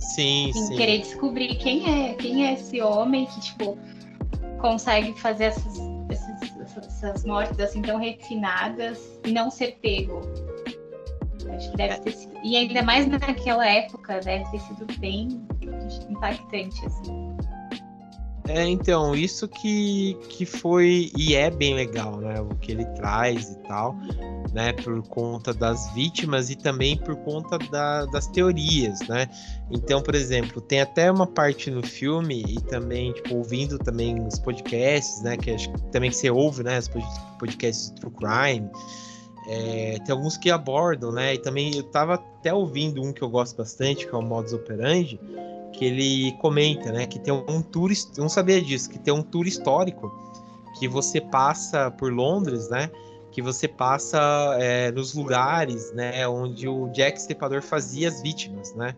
[0.01, 0.77] Sim, em sim.
[0.77, 3.79] querer descobrir quem é, quem é esse homem que, tipo,
[4.59, 5.79] consegue fazer essas,
[6.11, 10.21] essas, essas mortes assim tão refinadas e não ser pego.
[11.55, 12.39] Acho que deve ter sido.
[12.43, 15.29] E ainda mais naquela época, deve ter sido bem
[16.09, 17.30] impactante, assim.
[18.49, 22.41] É, então, isso que, que foi e é bem legal, né?
[22.41, 23.97] O que ele traz e tal,
[24.53, 24.73] né?
[24.73, 29.29] Por conta das vítimas e também por conta da, das teorias, né?
[29.71, 34.39] Então, por exemplo, tem até uma parte no filme e também, tipo, ouvindo também os
[34.39, 35.37] podcasts, né?
[35.37, 36.79] Que acho, também que você ouve, né?
[36.79, 36.89] Os
[37.39, 38.71] podcasts do True Crime.
[39.49, 41.35] É, tem alguns que abordam, né?
[41.35, 44.53] E também eu tava até ouvindo um que eu gosto bastante, que é o Modus
[44.53, 45.21] Operandi,
[45.73, 49.47] que ele comenta, né, que tem um tour, não sabia disso, que tem um tour
[49.47, 50.13] histórico
[50.79, 52.91] que você passa por Londres, né,
[53.31, 54.19] que você passa
[54.59, 58.95] é, nos lugares, né, onde o Jack Stripador fazia as vítimas, né.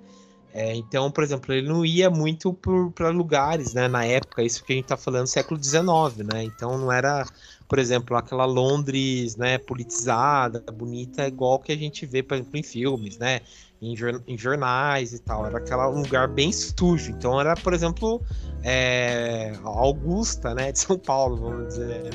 [0.54, 2.52] É, então, por exemplo, ele não ia muito
[2.94, 6.76] para lugares, né, na época, isso que a gente está falando século XIX, né, então
[6.76, 7.26] não era,
[7.68, 12.62] por exemplo, aquela Londres, né, politizada, bonita, igual que a gente vê, por exemplo, em
[12.62, 13.40] filmes, né,
[13.82, 13.94] em,
[14.28, 15.44] em, jornais e tal.
[15.44, 17.10] Era aquele lugar bem sujo.
[17.10, 18.22] Então era, por exemplo,
[18.62, 22.10] é, Augusta, né, de São Paulo, vamos dizer, né?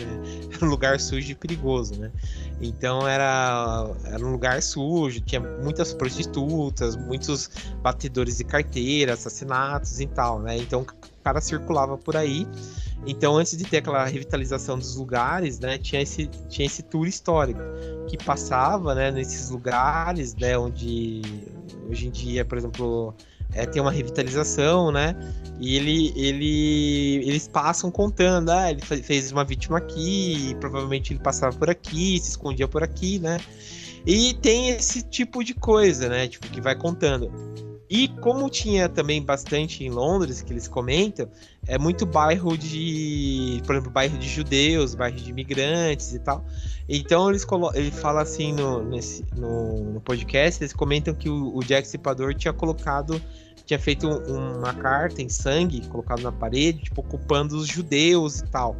[0.55, 2.11] era um lugar sujo e perigoso, né?
[2.61, 7.49] Então era, era um lugar sujo, tinha muitas prostitutas, muitos
[7.81, 10.57] batedores de carteira, assassinatos e tal, né?
[10.57, 10.85] Então
[11.27, 12.47] cara circulava por aí.
[13.05, 17.59] Então, antes de ter aquela revitalização dos lugares, né, tinha esse, tinha esse tour histórico
[18.07, 21.21] que passava, né, nesses lugares, né, onde
[21.89, 23.13] hoje em dia, por exemplo,
[23.53, 25.15] é, tem uma revitalização, né?
[25.59, 31.55] E ele, ele, eles passam contando, ah, ele fez uma vítima aqui, provavelmente ele passava
[31.55, 33.39] por aqui, se escondia por aqui, né?
[34.05, 36.27] E tem esse tipo de coisa, né?
[36.27, 37.31] Tipo, que vai contando.
[37.89, 41.29] E como tinha também bastante em Londres, que eles comentam,
[41.65, 46.45] é muito bairro de, por exemplo, bairro de judeus, bairro de imigrantes e tal.
[46.89, 47.45] Então eles
[47.75, 52.33] ele fala assim no, nesse, no, no, podcast, eles comentam que o, o Jack Stripador
[52.33, 53.21] tinha colocado,
[53.65, 58.75] tinha feito uma carta em sangue, colocado na parede, tipo, ocupando os judeus e tal.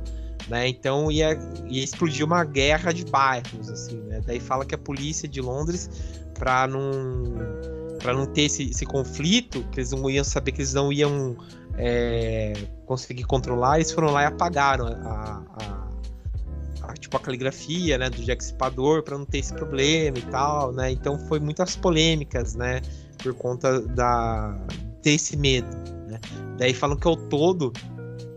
[0.50, 0.67] Né?
[0.67, 4.22] Então ia, ia explodir uma guerra de bairros, assim, né?
[4.26, 5.89] Daí fala que a polícia de Londres,
[6.34, 10.74] para não para não ter esse, esse, conflito, que eles não iam saber que eles
[10.74, 11.36] não iam
[11.78, 12.54] é,
[12.86, 18.22] conseguir controlar, eles foram lá e apagaram a, a, a tipo a caligrafia, né, do
[18.22, 20.92] Stripador para não ter esse problema e tal, né?
[20.92, 22.82] Então foi muitas polêmicas, né,
[23.22, 24.58] por conta da
[25.02, 25.68] ter esse medo,
[26.08, 26.20] né?
[26.58, 27.72] Daí falam que ao todo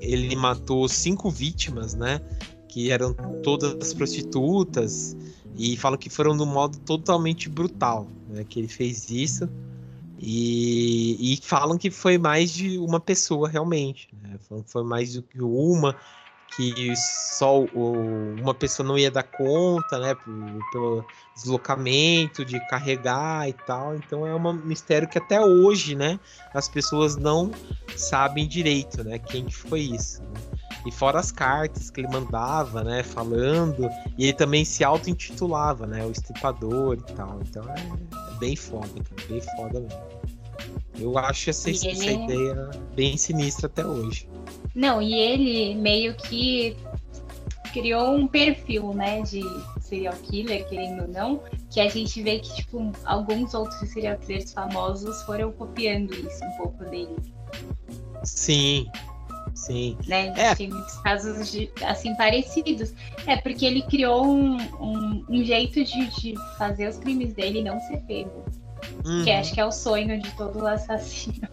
[0.01, 2.21] ele matou cinco vítimas, né?
[2.69, 5.17] Que eram todas prostitutas
[5.61, 9.47] e falam que foram de um modo totalmente brutal, né, que ele fez isso.
[10.19, 14.09] E, e, falam que foi mais de uma pessoa realmente.
[14.23, 14.39] Né?
[14.67, 15.97] Foi mais do que uma,
[16.55, 16.95] que
[17.39, 20.15] só o, uma pessoa não ia dar conta, né?
[20.73, 23.97] Pelo deslocamento, de carregar e tal.
[23.97, 26.21] Então é um mistério que até hoje, né?
[26.53, 27.51] As pessoas não
[27.97, 29.19] sabem direito, né?
[29.19, 30.23] Quem que foi isso.
[30.23, 30.60] Né?
[30.87, 33.03] E fora as cartas que ele mandava, né?
[33.03, 33.89] Falando.
[34.17, 36.05] E ele também se auto-intitulava, né?
[36.05, 37.41] O estripador e tal.
[37.43, 39.29] Então é, é bem foda, cara.
[39.29, 40.21] Bem foda mesmo.
[40.99, 41.89] Eu acho essa, ele...
[41.89, 44.29] essa ideia bem sinistra até hoje.
[44.75, 46.77] Não, e ele meio que
[47.73, 49.43] criou um perfil, né, de
[49.81, 54.53] serial killer, querendo ou não, que a gente vê que, tipo, alguns outros serial killers
[54.53, 57.17] famosos foram copiando isso um pouco dele.
[58.25, 58.91] Sim,
[59.61, 59.99] Sim.
[60.07, 60.33] Né?
[60.37, 60.55] É.
[60.55, 62.95] Tem muitos casos de, assim parecidos.
[63.27, 67.79] É porque ele criou um, um, um jeito de, de, fazer os crimes dele não
[67.81, 68.43] ser pego.
[69.05, 69.23] Uhum.
[69.23, 71.47] Que acho que é o sonho de todo assassino.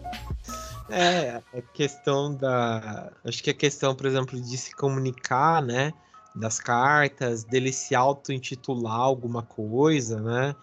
[0.88, 3.12] É, a questão da.
[3.22, 5.92] Acho que a questão, por exemplo, de se comunicar, né?
[6.34, 10.56] Das cartas, dele se auto-intitular alguma coisa, né?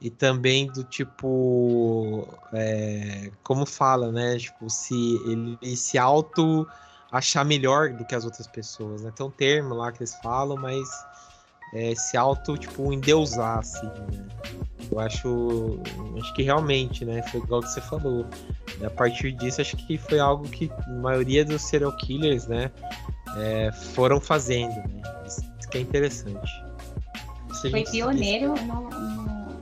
[0.00, 2.26] E também do tipo.
[2.52, 4.36] É, como fala, né?
[4.36, 4.94] Tipo, se
[5.26, 6.66] ele se auto
[7.10, 9.12] achar melhor do que as outras pessoas, né?
[9.14, 10.88] Tem um termo lá que eles falam, mas
[11.74, 14.26] é, se auto, tipo, endeusar, assim, né?
[14.90, 15.80] Eu acho,
[16.18, 17.22] acho que realmente, né?
[17.24, 18.26] Foi igual que você falou.
[18.84, 22.70] A partir disso, acho que foi algo que a maioria dos serial killers, né?
[23.36, 25.02] É, foram fazendo, né?
[25.26, 26.50] Isso que é interessante.
[27.70, 28.90] Foi pioneiro no...
[28.90, 29.58] no...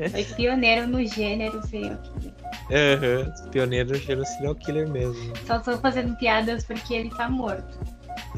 [0.10, 2.29] foi pioneiro no gênero serial killer.
[2.70, 5.32] Uhum, pioneiro gênero serial killer mesmo.
[5.46, 7.78] Só tô fazendo piadas porque ele tá morto.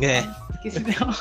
[0.00, 0.22] É.
[0.48, 1.12] Porque senão.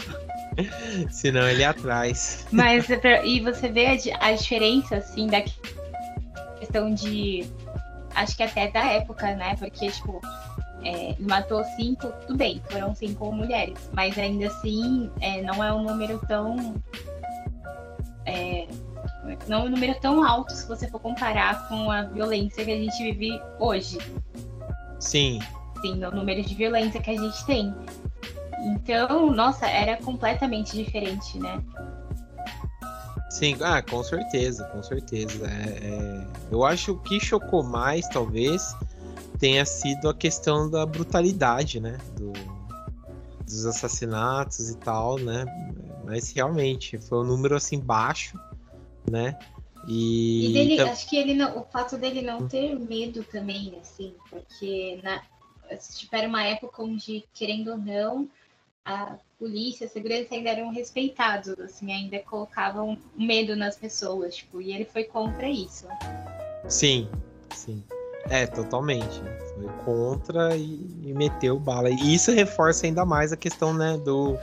[1.12, 2.48] senão ele é atrás.
[2.52, 5.44] Mas é e você vê a, a diferença, assim, da
[6.60, 7.46] questão de.
[8.16, 9.56] Acho que até da época, né?
[9.58, 10.22] Porque, tipo,
[10.84, 15.84] é, matou cinco, tudo bem, foram cinco mulheres, mas ainda assim é, não é um
[15.84, 16.76] número tão.
[19.32, 22.72] É, não é um número tão alto se você for comparar com a violência que
[22.72, 23.98] a gente vive hoje.
[25.00, 25.40] Sim.
[25.78, 27.74] assim, o número de violência que a gente tem.
[28.64, 31.64] Então, nossa, era completamente diferente, né?
[33.30, 35.48] Sim, ah, com certeza, com certeza.
[35.48, 36.28] É, é...
[36.52, 38.76] Eu acho que chocou mais, talvez,
[39.40, 41.98] tenha sido a questão da brutalidade, né?
[42.16, 42.34] Do...
[43.44, 45.44] Dos assassinatos e tal, né?
[46.06, 48.40] Mas realmente foi um número assim baixo,
[49.10, 49.38] né?
[49.88, 54.14] E, e dele, acho que ele não, o fato dele não ter medo também, assim,
[54.30, 55.22] porque na,
[55.78, 58.30] tipo, era uma época onde, querendo ou não,
[58.86, 64.74] a polícia, a segurança ainda eram respeitados, assim, ainda colocavam medo nas pessoas, tipo, e
[64.74, 65.88] ele foi contra isso.
[66.68, 67.10] Sim,
[67.56, 67.84] sim.
[68.30, 69.20] É, totalmente.
[69.56, 71.90] Foi contra e, e meteu bala.
[71.90, 74.38] E isso reforça ainda mais a questão, né, do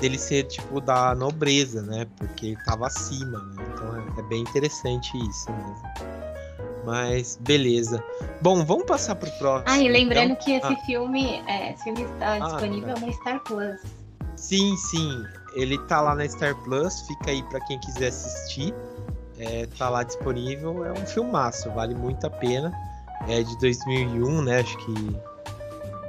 [0.00, 2.06] dele ser tipo da nobreza, né?
[2.16, 3.64] Porque ele tava acima, né?
[3.72, 6.16] Então é, é bem interessante isso mesmo.
[6.84, 8.02] Mas beleza.
[8.40, 9.64] Bom, vamos passar pro próximo.
[9.66, 10.44] Ah, e lembrando então...
[10.44, 10.76] que esse ah.
[10.86, 13.80] filme, é, esse filme está ah, disponível na Star Plus.
[14.36, 15.24] Sim, sim.
[15.54, 18.72] Ele tá lá na Star Plus, fica aí para quem quiser assistir.
[19.38, 20.84] É, tá lá disponível.
[20.84, 22.72] É um filmaço, vale muito a pena.
[23.28, 24.60] É de 2001, né?
[24.60, 25.16] Acho que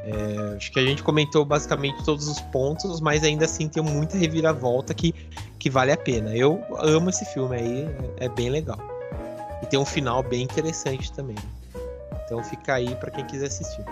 [0.08, 4.17] é, acho que a gente comentou basicamente todos os pontos, mas ainda assim tem muita
[4.17, 5.13] reviravolta que,
[5.60, 6.34] que vale a pena.
[6.34, 7.84] Eu amo esse filme aí,
[8.17, 8.80] é, é bem legal.
[9.62, 11.36] E tem um final bem interessante também.
[12.24, 13.84] Então fica aí para quem quiser assistir.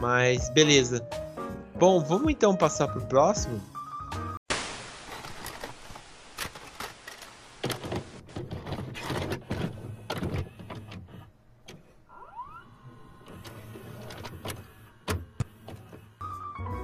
[0.00, 1.06] Mas beleza.
[1.76, 3.58] Bom, vamos então passar pro próximo.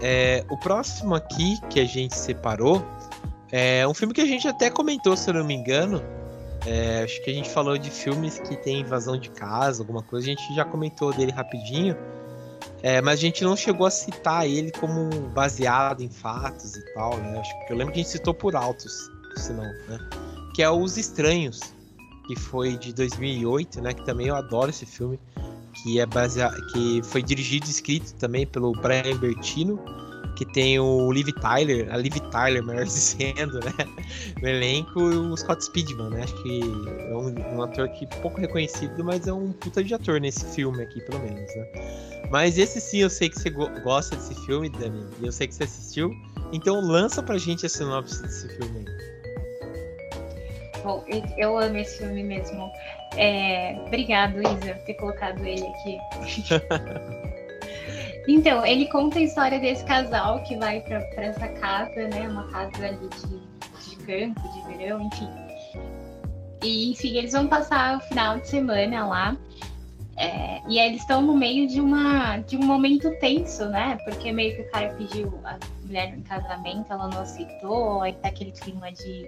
[0.01, 2.85] É, o próximo aqui que a gente separou
[3.51, 6.03] é um filme que a gente até comentou, se eu não me engano,
[6.67, 10.27] é, acho que a gente falou de filmes que tem invasão de casa, alguma coisa,
[10.27, 11.97] a gente já comentou dele rapidinho.
[12.83, 17.17] É, mas a gente não chegou a citar ele como baseado em fatos e tal,
[17.17, 17.41] né?
[17.41, 19.99] Acho que eu lembro que a gente citou por altos, senão, né?
[20.55, 21.61] Que é Os Estranhos,
[22.27, 23.93] que foi de 2008, né?
[23.93, 25.19] Que também eu adoro esse filme,
[25.83, 29.79] que é baseado, que foi dirigido e escrito também pelo Brian Bertino
[30.39, 33.75] que tem o Liv Tyler, a Liv Tyler, melhor dizendo, né?
[34.41, 36.23] No elenco e o Scott Speedman, né?
[36.23, 40.21] Acho que é um, um, ator que pouco reconhecido, mas é um puta de ator
[40.21, 42.29] nesse filme aqui, pelo menos, né?
[42.31, 45.49] Mas esse sim, eu sei que você go gosta desse filme, Dani, e eu sei
[45.49, 46.15] que você assistiu.
[46.53, 49.18] Então lança pra gente a sinopse desse filme aí.
[50.89, 51.05] Bom,
[51.37, 52.73] eu amo esse filme mesmo.
[53.15, 53.79] É...
[53.87, 55.99] Obrigado, Isa, por ter colocado ele aqui.
[58.31, 62.29] Então, ele conta a história desse casal que vai para essa casa, né?
[62.29, 65.31] Uma casa ali de, de campo, de verão, enfim.
[66.63, 69.37] E, enfim, eles vão passar o final de semana lá.
[70.19, 73.97] É, e eles estão no meio de, uma, de um momento tenso, né?
[74.05, 78.29] Porque meio que o cara pediu a mulher em casamento, ela não aceitou, aí tá
[78.29, 79.27] aquele clima de.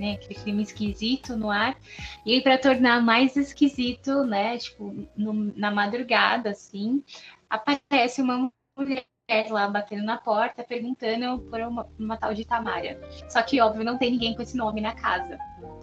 [0.00, 1.76] Né, aquele clima esquisito no ar.
[2.24, 4.56] E aí, para tornar mais esquisito, né?
[4.56, 7.04] Tipo, no, na madrugada, assim,
[7.50, 9.04] aparece uma mulher
[9.50, 12.98] lá batendo na porta, perguntando por uma, uma, tal de Tamara.
[13.28, 15.38] Só que, óbvio, não tem ninguém com esse nome na casa.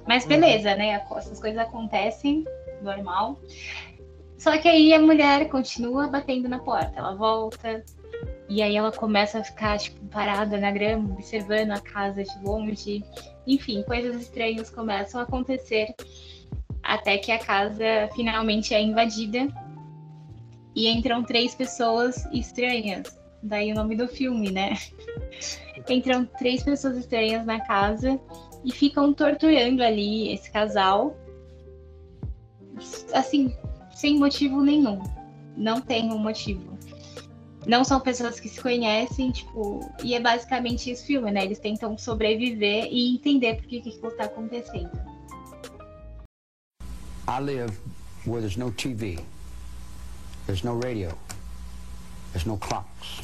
[0.07, 0.29] Mas uhum.
[0.29, 0.99] beleza, né?
[1.15, 2.43] Essas coisas acontecem,
[2.81, 3.39] normal.
[4.35, 6.93] Só que aí a mulher continua batendo na porta.
[6.95, 7.85] Ela volta,
[8.49, 13.03] e aí ela começa a ficar, tipo, parada na grama, observando a casa de longe.
[13.45, 15.93] Enfim, coisas estranhas começam a acontecer
[16.81, 19.47] até que a casa finalmente é invadida
[20.73, 23.19] e entram três pessoas estranhas.
[23.43, 24.77] Daí o nome do filme, né?
[25.89, 28.19] entram três pessoas estranhas na casa
[28.63, 31.17] e ficam torturando ali esse casal.
[33.13, 33.53] Assim,
[33.93, 35.01] sem motivo nenhum.
[35.55, 36.76] Não tem um motivo.
[37.67, 41.43] Não são pessoas que se conhecem, tipo, e é basicamente esse filme, né?
[41.43, 44.89] Eles tentam sobreviver e entender por que aquilo tá acontecendo.
[47.27, 47.77] I live
[48.25, 49.19] where there's no TV.
[50.45, 51.11] There's no radio.
[52.31, 53.19] There's no clocks.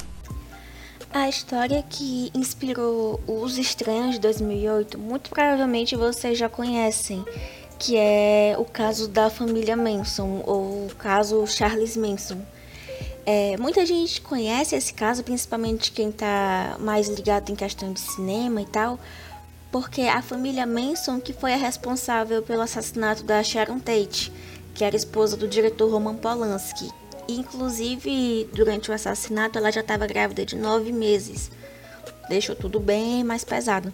[1.10, 7.24] A história que inspirou Os Estranhos de 2008, muito provavelmente vocês já conhecem,
[7.78, 12.42] que é o caso da família Manson, ou o caso Charles Manson.
[13.26, 18.60] É, muita gente conhece esse caso, principalmente quem está mais ligado em questão de cinema
[18.60, 18.98] e tal,
[19.72, 24.30] porque a família Manson que foi a responsável pelo assassinato da Sharon Tate,
[24.74, 26.90] que era esposa do diretor Roman Polanski,
[27.28, 31.50] Inclusive, durante o assassinato, ela já estava grávida de nove meses.
[32.28, 33.92] Deixou tudo bem mais pesado.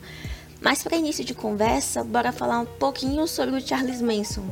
[0.61, 4.45] Mas para início de conversa, bora falar um pouquinho sobre o Charles Manson.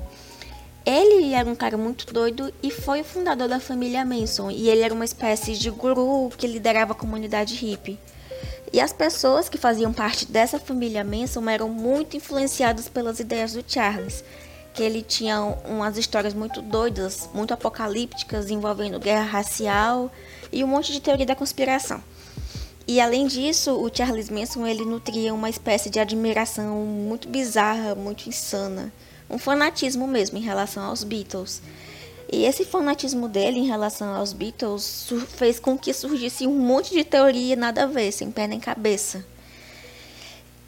[0.84, 4.50] Ele era um cara muito doido e foi o fundador da família Manson.
[4.50, 7.98] E ele era uma espécie de guru que liderava a comunidade hippie.
[8.72, 13.64] E as pessoas que faziam parte dessa família Manson eram muito influenciadas pelas ideias do
[13.66, 14.24] Charles.
[14.72, 20.10] Que ele tinha umas histórias muito doidas, muito apocalípticas, envolvendo guerra racial
[20.52, 22.02] e um monte de teoria da conspiração.
[22.86, 28.28] E além disso, o Charles Manson ele nutria uma espécie de admiração muito bizarra, muito
[28.28, 28.90] insana
[29.30, 31.60] um fanatismo mesmo em relação aos Beatles.
[32.30, 37.04] E esse fanatismo dele em relação aos Beatles fez com que surgisse um monte de
[37.04, 39.24] teoria nada a ver, sem pé nem cabeça.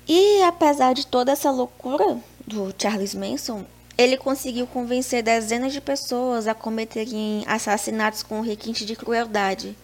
[0.09, 3.65] E apesar de toda essa loucura do Charles Manson,
[3.97, 9.77] ele conseguiu convencer dezenas de pessoas a cometerem assassinatos com requinte de crueldade.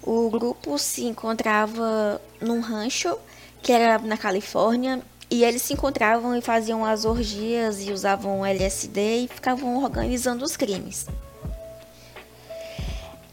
[0.00, 3.18] O grupo se encontrava num rancho
[3.60, 9.24] que era na Califórnia e eles se encontravam e faziam as orgias e usavam LSD
[9.24, 11.06] e ficavam organizando os crimes.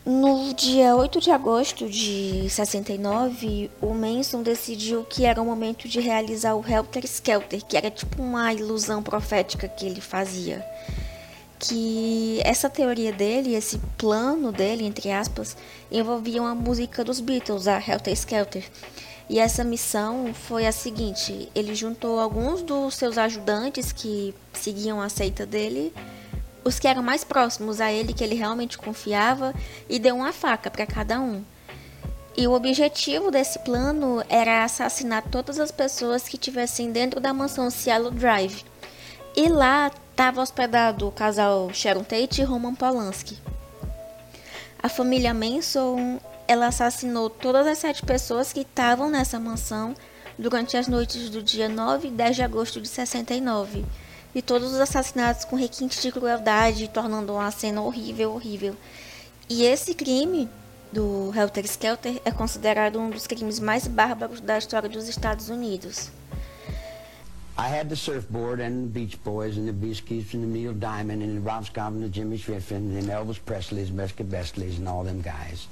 [0.05, 6.01] No dia 8 de agosto de 69, o Manson decidiu que era o momento de
[6.01, 10.61] realizar o Helter Skelter, que era tipo uma ilusão profética que ele fazia.
[11.57, 15.55] Que essa teoria dele, esse plano dele, entre aspas,
[15.89, 18.65] envolvia uma música dos Beatles, a Helter Skelter.
[19.29, 25.09] E essa missão foi a seguinte: ele juntou alguns dos seus ajudantes que seguiam a
[25.09, 25.93] seita dele,
[26.63, 29.53] os que eram mais próximos a ele, que ele realmente confiava,
[29.89, 31.43] e deu uma faca para cada um.
[32.35, 37.69] E o objetivo desse plano era assassinar todas as pessoas que estivessem dentro da mansão
[37.69, 38.65] Cielo Drive.
[39.35, 43.37] E lá estava hospedado o casal Sharon Tate e Roman Polanski.
[44.81, 49.95] A família Manson ela assassinou todas as sete pessoas que estavam nessa mansão
[50.37, 53.85] durante as noites do dia 9 e 10 de agosto de 69.
[54.35, 58.75] E todos os assassinatos com requinte de crueldade, tornando uma cena horrível, horrível.
[59.47, 60.49] E esse crime
[60.91, 66.09] do Helter Skelter é considerado um dos crimes mais bárbaros da história dos Estados Unidos.
[67.55, 71.21] I had the surfboard and the Beach Boys and the Beaskies and the Neil Diamond
[71.21, 74.87] and the Rob Scott and the Jimmy Griffin and the Elvis Presley's, Mesca Bestleys and
[74.87, 75.67] all them guys.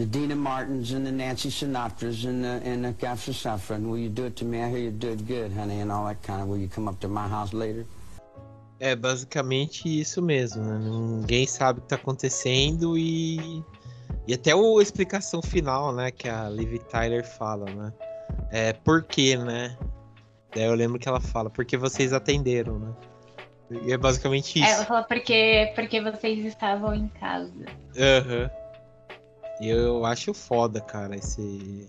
[0.00, 3.82] The Dina Martins and the Nancy Sinatras and the, and the Gafsa Safran.
[3.86, 4.62] Will you do it to me?
[4.62, 6.48] I hear you do it good, honey, and all that kind of.
[6.48, 7.84] Will you come up to my house later?
[8.80, 10.78] É basicamente isso mesmo, né?
[10.78, 13.62] Ninguém sabe o que tá acontecendo e.
[14.26, 17.92] E até a explicação final, né, que a Liv Tyler fala, né?
[18.50, 19.76] É por quê, né?
[20.54, 22.94] Daí eu lembro que ela fala, porque vocês atenderam, né?
[23.82, 24.72] E é basicamente é, isso.
[24.72, 27.52] É, ela fala porque, porque vocês estavam em casa.
[27.98, 28.50] Aham.
[28.54, 28.59] Uhum.
[29.60, 31.86] Eu acho foda, cara, esse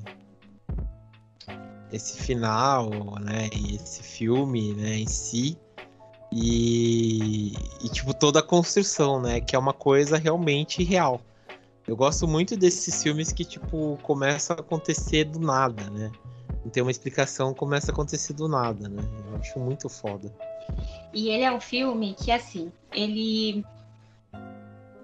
[1.91, 5.57] esse final, né, e esse filme, né, em si.
[6.31, 7.51] E,
[7.83, 11.19] e tipo toda a construção, né, que é uma coisa realmente real.
[11.85, 16.11] Eu gosto muito desses filmes que tipo começa a acontecer do nada, né?
[16.63, 19.03] Não tem uma explicação, começa a acontecer do nada, né?
[19.27, 20.33] Eu acho muito foda.
[21.13, 23.65] E ele é um filme que assim, ele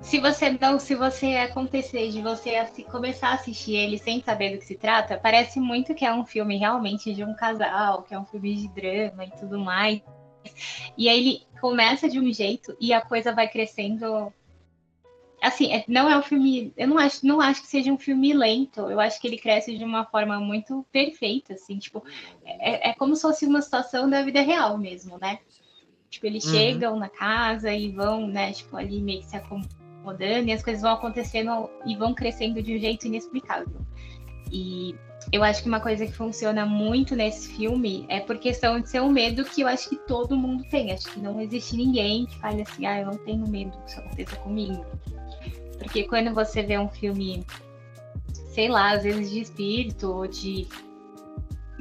[0.08, 4.60] se você não, se você acontecer de você começar a assistir ele sem saber do
[4.60, 8.20] que se trata, parece muito que é um filme realmente de um casal, que é
[8.20, 10.02] um filme de drama e tudo mais.
[10.98, 14.32] E aí ele começa de um jeito e a coisa vai crescendo.
[15.44, 16.72] Assim, é, não é um filme.
[16.78, 18.90] Eu não acho, não acho que seja um filme lento.
[18.90, 22.02] Eu acho que ele cresce de uma forma muito perfeita, assim, tipo,
[22.46, 25.40] é, é como se fosse uma situação da vida real mesmo, né?
[26.10, 26.52] Tipo, eles uhum.
[26.52, 29.77] chegam na casa e vão, né, tipo, ali meio que se acompanhando
[30.08, 33.86] rodando e as coisas vão acontecendo e vão crescendo de um jeito inexplicável.
[34.52, 34.96] E
[35.32, 39.02] eu acho que uma coisa que funciona muito nesse filme é por questão de ser
[39.02, 40.92] um medo que eu acho que todo mundo tem.
[40.92, 44.00] Acho que não existe ninguém que fale assim, ah, eu não tenho medo que isso
[44.00, 44.86] aconteça comigo.
[45.80, 47.46] Porque quando você vê um filme,
[48.54, 50.68] sei lá, às vezes de espírito ou de.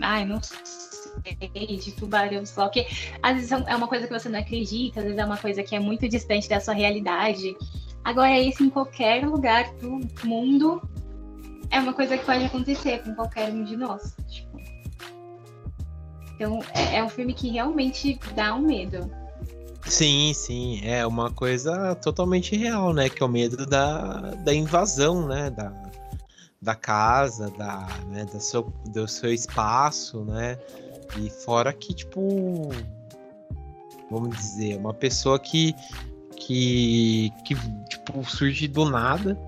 [0.03, 2.71] Ai, não sei, de tubarão, sei lá o.
[3.23, 5.75] Às vezes é uma coisa que você não acredita, às vezes é uma coisa que
[5.75, 7.57] é muito distante da sua realidade.
[8.07, 10.81] Agora, isso em qualquer lugar do mundo
[11.73, 14.15] é uma coisa que pode acontecer com qualquer um de nós.
[14.29, 14.61] Tipo.
[16.33, 19.11] Então, é, é um filme que realmente dá um medo.
[19.85, 23.09] Sim, sim, é uma coisa totalmente real, né?
[23.09, 25.51] Que é o medo da, da invasão, né?
[25.51, 25.73] Da,
[26.63, 28.25] da casa, da, né?
[28.25, 30.57] da seu, do seu espaço, né?
[31.19, 32.71] E fora que, tipo,
[34.09, 35.75] vamos dizer, uma pessoa que
[36.37, 37.55] que, que
[37.89, 39.39] tipo, surge do nada,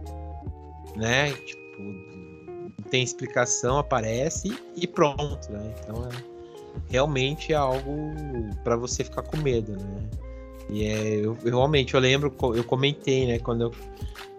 [0.97, 1.33] né?
[1.33, 5.75] Tipo, não tem explicação, aparece e pronto, né?
[5.81, 6.09] Então é,
[6.91, 8.15] realmente é algo
[8.65, 10.09] para você ficar com medo, né?
[10.71, 13.73] E é, eu, eu, realmente, eu lembro, eu comentei, né, quando eu.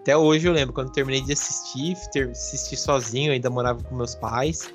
[0.00, 3.94] Até hoje eu lembro, quando eu terminei de assistir, ter, assisti sozinho, ainda morava com
[3.94, 4.72] meus pais.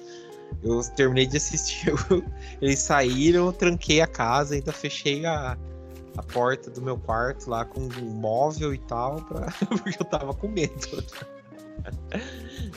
[0.63, 2.23] Eu terminei de assistir, eu,
[2.61, 5.57] eles saíram, tranquei a casa, ainda fechei a,
[6.18, 10.34] a porta do meu quarto lá com um móvel e tal, pra, porque eu tava
[10.34, 11.03] com medo.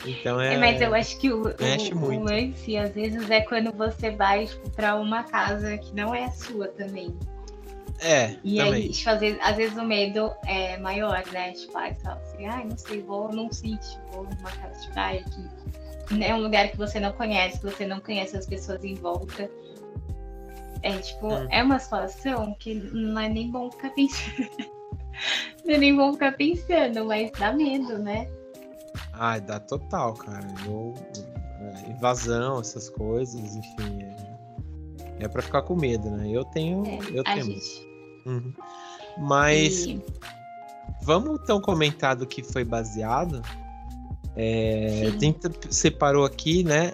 [0.05, 0.55] então é.
[0.55, 4.45] é mas eu acho que o, o, o, lance, às vezes, é quando você vai
[4.45, 7.15] tipo, pra uma casa que não é a sua também.
[8.01, 8.37] É.
[8.43, 8.73] E também.
[8.73, 11.51] aí, tipo, às, vezes, às vezes o medo é maior, né?
[11.51, 15.59] Tipo, ai, assim, ai, não sei, vou num sítio, vou numa casa de praia que
[16.21, 19.49] é um lugar que você não conhece, você não conhece as pessoas em volta.
[20.81, 21.47] É tipo, hum.
[21.49, 24.49] é uma situação que não é nem bom ficar pensando.
[25.65, 28.29] não é nem bom ficar pensando, mas dá medo, né?
[29.13, 30.47] Ai, dá total, cara.
[30.65, 30.93] Eu,
[31.59, 34.03] é, invasão, essas coisas, enfim.
[35.19, 36.29] É, é pra ficar com medo, né?
[36.29, 36.85] Eu tenho.
[36.85, 37.87] É, eu tenho gente...
[38.25, 38.53] uhum.
[39.17, 39.85] Mas.
[39.85, 40.01] E...
[41.01, 43.41] Vamos então comentar do que foi baseado.
[44.35, 46.93] É, tenta, separou aqui, né?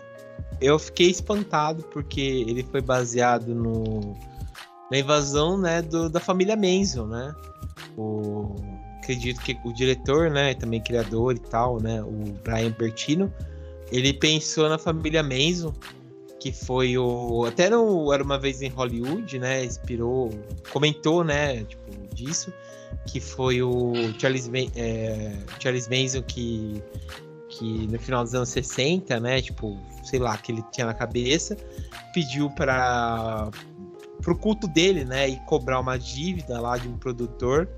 [0.62, 4.16] Eu fiquei espantado porque ele foi baseado no,
[4.92, 7.36] na invasão, né, do, da família Manson, né?
[7.98, 8.56] O,
[9.06, 13.32] acredito que o diretor, né, também criador e tal, né, o Brian Bertino,
[13.92, 15.74] ele pensou na família Manson,
[16.40, 20.32] que foi o até no era uma vez em Hollywood, né, inspirou,
[20.72, 22.52] comentou, né, tipo disso,
[23.06, 26.82] que foi o Charles, é, Charles Manson que
[27.58, 31.56] que no final dos anos 60, né, tipo, sei lá, que ele tinha na cabeça,
[32.14, 33.50] pediu para
[34.22, 37.70] pro culto dele, né, e cobrar uma dívida lá de um produtor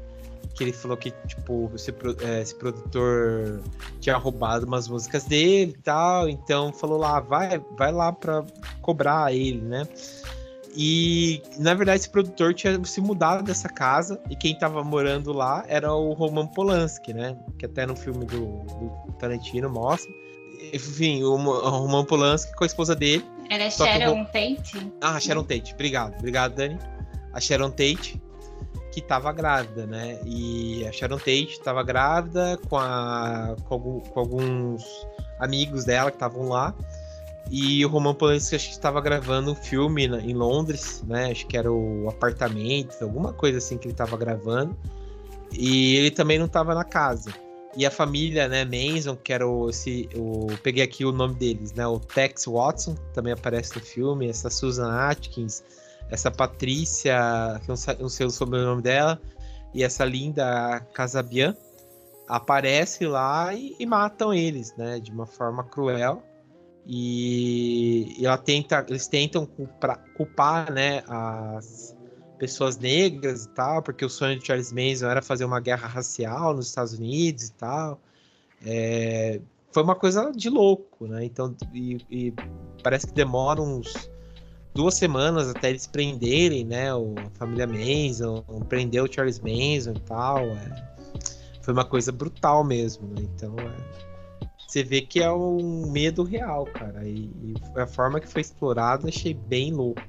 [0.56, 3.62] que ele falou que, tipo, esse, é, esse, produtor
[4.00, 8.44] tinha roubado umas músicas dele e tal, então falou lá, vai, vai lá pra
[8.82, 9.88] cobrar ele, né?
[10.76, 15.64] E, na verdade, esse produtor tinha se mudado dessa casa e quem tava morando lá
[15.68, 17.38] era o Roman Polanski, né?
[17.58, 20.12] Que até no filme do, do Tarantino mostra.
[20.74, 23.26] Enfim, o, o Roman Polanski com a esposa dele.
[23.50, 24.92] Era Sharon Tate?
[25.02, 25.74] Ah, Sharon Tate.
[25.74, 26.18] Obrigado.
[26.18, 26.78] Obrigado, Dani.
[27.34, 28.22] A Sharon Tate
[28.98, 30.20] que estava grávida, né?
[30.26, 34.84] E a Sharon Tate estava grávida com, a, com, algum, com, alguns
[35.40, 36.74] amigos dela que estavam lá.
[37.50, 41.32] E o Roman Polanski acho que estava gravando um filme na, em Londres, né?
[41.32, 44.76] Acho que era o apartamento, alguma coisa assim que ele estava gravando.
[45.54, 47.32] E ele também não estava na casa.
[47.76, 51.74] E a família, né, Manson, que era o, esse, o peguei aqui o nome deles,
[51.74, 55.64] né, o Tex Watson, também aparece no filme, essa Susan Atkins,
[56.10, 59.22] essa Patrícia, que não sei o sobrenome dela,
[59.76, 61.56] e essa linda Casabian,
[62.28, 66.24] aparece lá e, e, matam eles, né, de uma forma cruel.
[66.88, 69.46] E, ela tenta, eles tentam
[70.16, 71.94] culpar, né, as
[72.40, 76.54] pessoas negras e tal, porque o sonho de Charles Manson era fazer uma guerra racial
[76.54, 78.00] nos Estados Unidos e tal.
[78.66, 81.26] É, foi uma coisa de louco, né?
[81.26, 82.34] Então, e, e
[82.82, 84.10] parece que demora uns
[84.74, 86.90] duas semanas até eles prenderem, né?
[86.92, 90.40] A família Manson, prender o Charles Manson e tal.
[90.40, 90.98] É,
[91.62, 93.28] foi uma coisa brutal mesmo, né?
[93.36, 94.07] Então, é,
[94.68, 97.08] você vê que é um medo real, cara.
[97.08, 100.02] E, e a forma que foi explorada, achei bem louco.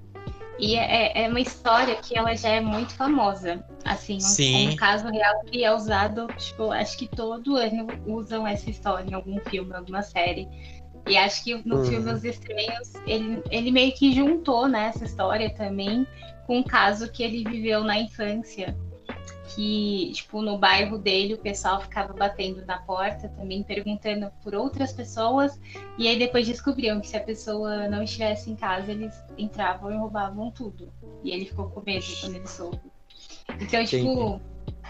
[0.59, 3.65] E é, é, uma história que ela já é muito famosa.
[3.85, 8.69] Assim, um, um, caso real que é usado, tipo, acho que todo ano usam essa
[8.69, 10.49] história em algum filme, alguma série.
[11.07, 11.85] E acho que no uhum.
[11.85, 16.05] filme Os Estranhos, ele, ele meio que juntou né, essa história também
[16.47, 18.77] com um caso que ele viveu na infância.
[19.55, 24.93] Que, tipo, no bairro dele o pessoal ficava batendo na porta também, perguntando por outras
[24.93, 25.59] pessoas.
[25.97, 29.97] E aí depois descobriam que se a pessoa não estivesse em casa, eles entravam e
[29.97, 30.93] roubavam tudo.
[31.25, 32.81] E ele ficou com medo quando ele soube.
[33.61, 34.41] Então, tipo,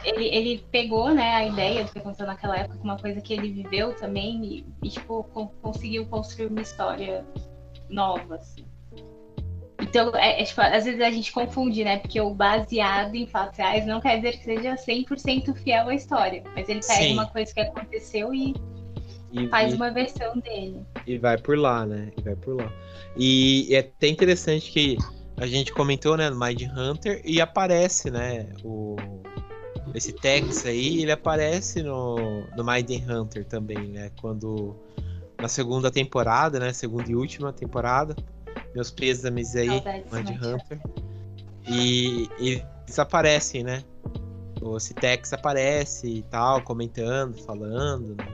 [0.05, 3.53] ele, ele pegou, né, a ideia do que aconteceu naquela época, uma coisa que ele
[3.53, 5.25] viveu também, e, e tipo,
[5.63, 7.25] conseguiu construir uma história
[7.89, 8.65] nova, assim.
[9.89, 11.99] Então, é, é, tipo, às vezes a gente confunde, né?
[11.99, 16.43] Porque o baseado em fatos reais não quer dizer que seja 100% fiel à história.
[16.55, 17.13] Mas ele pega Sim.
[17.15, 18.55] uma coisa que aconteceu e,
[19.33, 20.83] e faz e, uma versão dele.
[21.07, 22.13] E vai por lá, né?
[22.19, 22.71] E vai por lá.
[23.17, 24.99] E é até interessante que
[25.39, 28.97] a gente comentou, né, no Mind Hunter, e aparece, né, o,
[29.95, 34.11] esse Tex aí, ele aparece no, no Maiden Hunter também, né?
[34.21, 34.77] Quando
[35.41, 36.73] na segunda temporada, né?
[36.73, 38.15] Segunda e última temporada.
[38.79, 40.81] Meus pêsames aí, Maiden Hunter.
[41.67, 43.83] E, e eles aparecem, né?
[44.63, 48.25] O Citex aparece e tal, comentando, falando, né?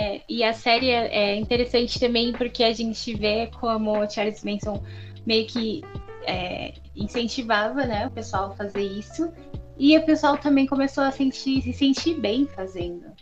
[0.00, 4.82] É, e a série é interessante também porque a gente vê como o Charles Manson
[5.26, 5.82] meio que
[6.24, 9.30] é, incentivava né, o pessoal a fazer isso
[9.78, 13.12] E o pessoal também começou a sentir, se sentir bem fazendo.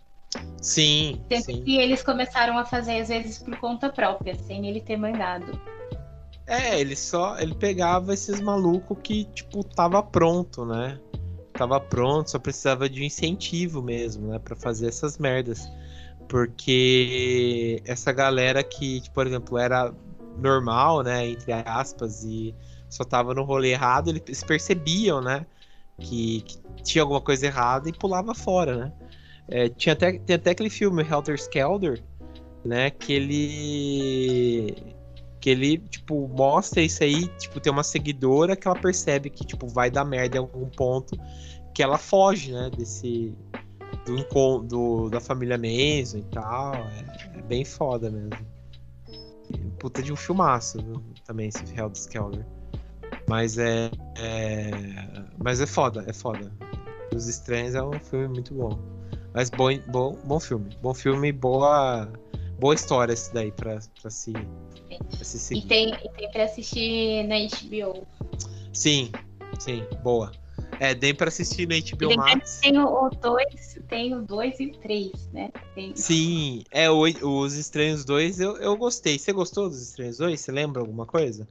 [0.62, 1.20] Sim.
[1.28, 1.64] Tanto sim.
[1.64, 5.73] que eles começaram a fazer, às vezes, por conta própria, sem ele ter mandado.
[6.46, 7.38] É, ele só.
[7.38, 11.00] Ele pegava esses malucos que, tipo, tava pronto, né?
[11.52, 14.38] Tava pronto, só precisava de incentivo mesmo, né?
[14.38, 15.68] Pra fazer essas merdas.
[16.28, 19.94] Porque essa galera que, tipo, por exemplo, era
[20.38, 21.28] normal, né?
[21.28, 22.54] Entre aspas, e
[22.88, 25.46] só tava no rolê errado, eles percebiam, né?
[25.98, 28.92] Que, que tinha alguma coisa errada e pulava fora, né?
[29.48, 32.02] É, tinha até, tem até aquele filme Helter Skelter,
[32.64, 32.90] né?
[32.90, 34.93] Que ele
[35.44, 39.68] que ele, tipo, mostra isso aí, tipo, tem uma seguidora que ela percebe que, tipo,
[39.68, 41.18] vai dar merda em algum ponto,
[41.74, 43.36] que ela foge, né, desse,
[44.06, 48.30] do encontro, da família Manson e tal, é, é, bem foda mesmo.
[49.78, 51.04] Puta de um filmaço, viu?
[51.26, 52.46] também, esse Hell do.
[53.28, 54.70] Mas é, é,
[55.36, 56.50] mas é foda, é foda.
[57.14, 58.78] Os Estranhos é um filme muito bom.
[59.34, 62.10] Mas bom, bom, bom filme, bom filme, boa,
[62.58, 64.32] boa história esse daí pra, pra se
[65.50, 68.06] e tem, e tem pra assistir na HBO.
[68.72, 69.10] Sim,
[69.58, 70.32] sim, boa.
[70.80, 72.60] É, tem pra assistir na HBO tem, Max.
[72.60, 75.50] Tem o 2, tem o 2 e o 3, né?
[75.74, 75.94] Tem...
[75.94, 79.18] Sim, é, o, os Estranhos 2 eu, eu gostei.
[79.18, 80.40] Você gostou dos Estranhos 2?
[80.40, 81.46] Você lembra alguma coisa?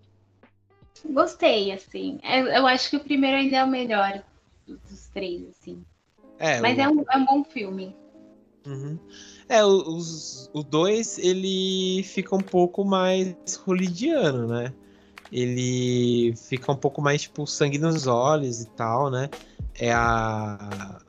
[1.06, 2.20] Gostei, assim.
[2.24, 4.24] Eu, é, eu acho que o primeiro ainda é o melhor
[4.68, 5.84] dos três, assim.
[6.40, 6.82] É, Mas o...
[6.82, 7.96] é, um, é um bom filme.
[8.66, 8.98] Uhum.
[9.54, 13.36] É, os, o 2 ele fica um pouco mais
[13.68, 14.74] holidiano, né?
[15.32, 19.30] Ele fica um pouco mais tipo sangue nos olhos e tal, né?
[19.80, 21.00] É a.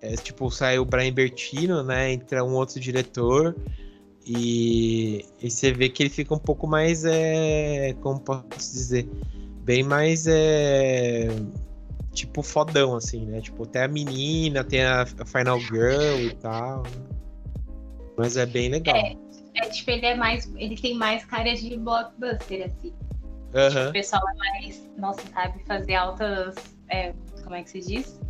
[0.00, 2.10] É, tipo, sai o Brian Bertino, né?
[2.10, 3.54] Entra um outro diretor.
[4.24, 7.04] E, e você vê que ele fica um pouco mais.
[7.04, 9.06] É, como posso dizer?
[9.64, 10.26] Bem mais.
[10.26, 11.28] É,
[12.14, 13.42] tipo, fodão, assim, né?
[13.42, 16.84] Tipo, até a menina, tem a Final Girl e tal.
[16.84, 17.19] Né?
[18.20, 18.94] Mas é bem legal.
[18.94, 19.16] É,
[19.54, 20.52] é, tipo, ele é mais.
[20.56, 22.92] Ele tem mais cara de blockbuster, assim.
[23.54, 23.68] Uhum.
[23.68, 24.90] Tipo, o pessoal é mais.
[24.98, 26.54] Nossa, sabe, fazer altas.
[26.90, 28.20] É, como é que se diz?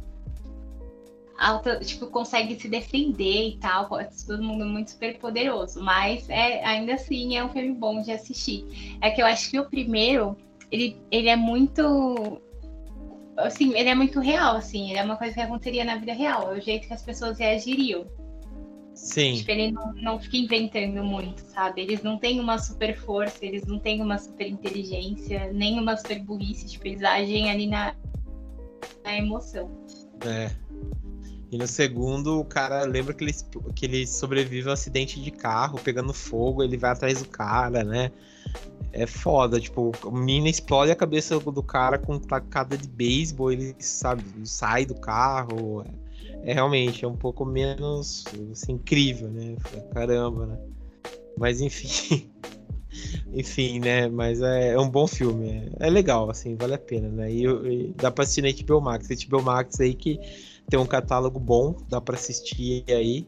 [1.36, 3.88] Alta, tipo, consegue se defender e tal.
[4.26, 5.82] Todo mundo muito super poderoso.
[5.82, 8.96] Mas é, ainda assim é um filme bom de assistir.
[9.00, 10.36] É que eu acho que o primeiro,
[10.70, 12.40] ele, ele é muito
[13.36, 16.54] assim, ele é muito real, assim, ele é uma coisa que aconteceria na vida real,
[16.54, 18.04] é o jeito que as pessoas reagiriam.
[19.00, 19.36] Sim.
[19.36, 21.80] Tipo, ele não, não fica inventando muito, sabe?
[21.80, 26.22] Eles não têm uma super força, eles não têm uma super inteligência, nem uma super
[26.22, 26.66] burrice.
[26.66, 27.94] Tipo, eles agem ali na,
[29.02, 29.70] na emoção.
[30.20, 30.50] É.
[31.50, 33.32] E no segundo, o cara lembra que ele,
[33.74, 37.82] que ele sobrevive a um acidente de carro, pegando fogo, ele vai atrás do cara,
[37.82, 38.12] né?
[38.92, 43.74] É foda, tipo, o menino explode a cabeça do cara com tacada de beisebol, ele
[43.78, 45.82] sabe, sai do carro.
[45.82, 46.09] É
[46.42, 49.56] é realmente é um pouco menos assim, incrível, né?
[49.92, 50.58] Caramba, né?
[51.38, 52.30] Mas enfim.
[53.32, 54.08] enfim, né?
[54.08, 55.48] Mas é, é, um bom filme.
[55.78, 57.32] É, é, legal, assim, vale a pena, né?
[57.32, 59.08] E, e dá pra assistir na HBO Max.
[59.08, 60.18] HBO Max aí que
[60.68, 63.26] tem um catálogo bom, dá pra assistir aí.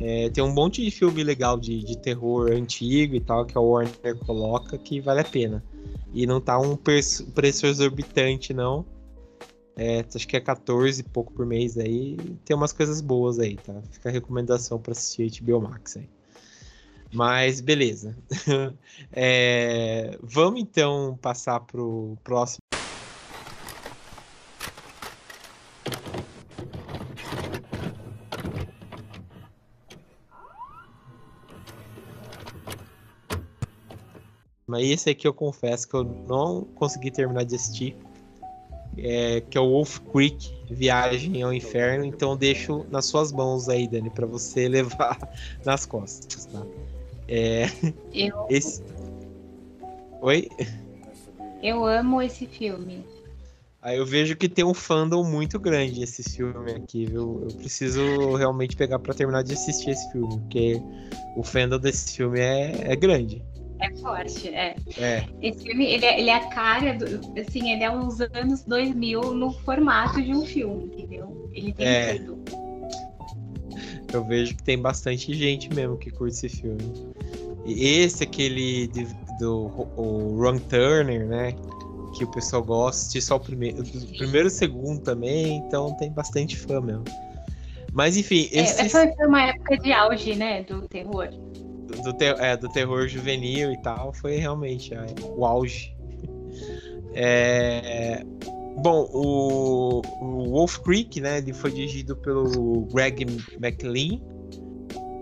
[0.00, 3.60] É, tem um monte de filme legal de, de terror antigo e tal, que a
[3.60, 5.64] Warner coloca, que vale a pena.
[6.12, 8.84] E não tá um preço exorbitante, não.
[9.76, 12.16] É, acho que é 14 e pouco por mês aí.
[12.44, 13.74] Tem umas coisas boas aí, tá?
[13.90, 16.08] Fica a recomendação para assistir HBO Max aí.
[17.12, 18.16] Mas beleza.
[19.12, 22.58] é, vamos então passar pro próximo.
[34.66, 37.96] Mas esse aqui eu confesso que eu não consegui terminar de assistir
[38.98, 42.04] é, que é o Wolf Creek Viagem ao Inferno.
[42.04, 45.18] Então deixo nas suas mãos aí, Dani, para você levar
[45.64, 46.64] nas costas, tá?
[47.28, 47.66] É,
[48.12, 48.46] eu...
[48.50, 48.82] Esse...
[50.20, 50.48] Oi?
[51.62, 53.04] Eu amo esse filme.
[53.84, 57.42] Aí eu vejo que tem um fandom muito grande esse filme aqui, viu?
[57.42, 60.80] Eu preciso realmente pegar para terminar de assistir esse filme, porque
[61.36, 63.42] o fandom desse filme é, é grande.
[63.80, 64.76] É forte, é.
[64.98, 65.24] é.
[65.42, 69.34] Esse filme, ele é, ele é a cara, do, assim, ele é uns anos 2000
[69.34, 71.50] no formato de um filme, entendeu?
[71.52, 72.18] Ele tem é.
[72.18, 72.44] tudo.
[74.12, 76.78] Eu vejo que tem bastante gente mesmo que curte esse filme.
[77.66, 79.08] E esse, aquele de,
[79.40, 79.66] do
[79.96, 81.52] o Ron Turner, né?
[82.16, 85.92] Que o pessoal gosta, de só o primeiro, o primeiro e o segundo também, então
[85.96, 87.04] tem bastante fã mesmo.
[87.92, 88.48] Mas enfim.
[88.52, 88.88] É, esse...
[88.88, 90.62] Foi uma época de auge, né?
[90.62, 91.28] Do terror
[92.02, 95.94] do, te, é, do terror juvenil e tal, foi realmente é, o auge.
[97.14, 98.24] É,
[98.76, 101.38] Bom, o, o, Wolf Creek, né?
[101.38, 103.24] Ele foi dirigido pelo Greg
[103.60, 104.20] McLean,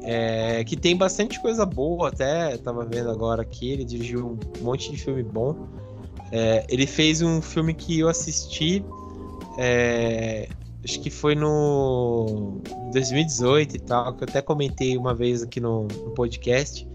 [0.03, 3.70] é, que tem bastante coisa boa, até tava vendo agora aqui.
[3.70, 5.68] Ele dirigiu um monte de filme bom.
[6.31, 8.83] É, ele fez um filme que eu assisti,
[9.59, 10.49] é,
[10.85, 12.61] acho que foi no
[12.93, 16.87] 2018 e tal, que eu até comentei uma vez aqui no, no podcast,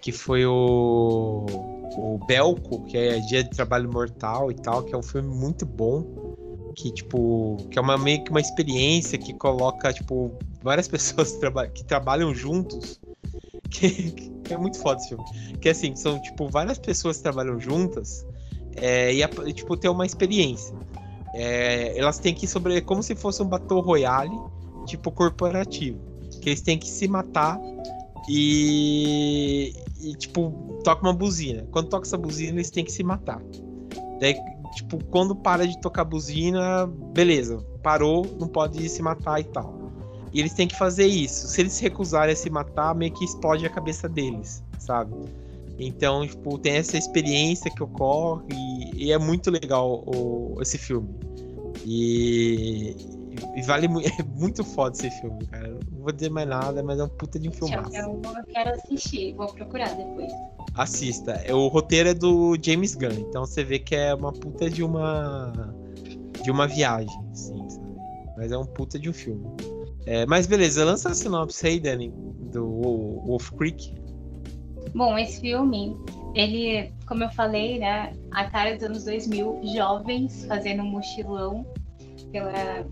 [0.00, 1.46] que foi o,
[1.96, 5.64] o Belco, que é Dia de Trabalho Mortal e tal, que é um filme muito
[5.64, 6.26] bom
[6.74, 10.30] que tipo que é uma meio que uma experiência que coloca tipo
[10.62, 13.00] várias pessoas que, traba que trabalham juntos
[13.70, 14.10] que,
[14.44, 15.24] que, é muito foda esse filme
[15.58, 18.26] que assim são tipo várias pessoas que trabalham juntas
[18.76, 20.74] é, e, tipo, ter uma experiência.
[21.38, 24.36] É, elas têm que sobre como se fosse um Battle Royale,
[24.86, 25.98] tipo, corporativo.
[26.40, 27.60] Que eles têm que se matar
[28.26, 31.66] e, e tipo, toca uma buzina.
[31.70, 33.42] Quando toca essa buzina, eles têm que se matar.
[34.18, 34.34] Daí,
[34.74, 39.92] tipo, quando para de tocar buzina, beleza, parou, não pode se matar e tal.
[40.32, 41.48] E eles têm que fazer isso.
[41.48, 45.14] Se eles se recusarem a se matar, meio que explode a cabeça deles, sabe?
[45.78, 51.25] Então, tipo, tem essa experiência que ocorre e, e é muito legal o, esse filme.
[51.84, 52.96] E,
[53.54, 55.68] e vale é muito foda esse filme, cara.
[55.90, 57.94] Não vou dizer mais nada, mas é um puta de um filmaço.
[57.96, 58.20] Eu,
[58.52, 60.32] quero assistir, vou procurar depois.
[60.74, 61.42] Assista.
[61.52, 65.74] O roteiro é do James Gunn, então você vê que é uma puta de uma
[66.42, 67.86] de uma viagem, sim, sabe?
[68.36, 69.44] Mas é um puta de um filme.
[70.04, 72.12] É, mas beleza, lança a sinopse aí, Danny,
[72.52, 72.64] do
[73.26, 73.92] Wolf Creek.
[74.94, 75.96] Bom, esse filme,
[76.36, 81.66] ele, como eu falei, né, a cara dos anos 2000, jovens fazendo um mochilão
[82.30, 82.86] pela,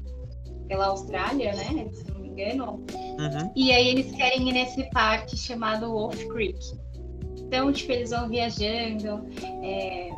[0.67, 2.85] pela Austrália, né, se não me engano.
[2.95, 3.53] Uhum.
[3.55, 6.59] E aí eles querem ir nesse parque chamado Wolf Creek.
[7.39, 9.27] Então, tipo, eles vão viajando.
[9.63, 10.11] É,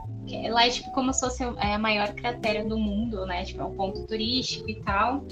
[0.49, 3.45] lá é tipo como se fosse é a maior cratera do mundo, né?
[3.45, 5.25] Tipo, é um ponto turístico e tal.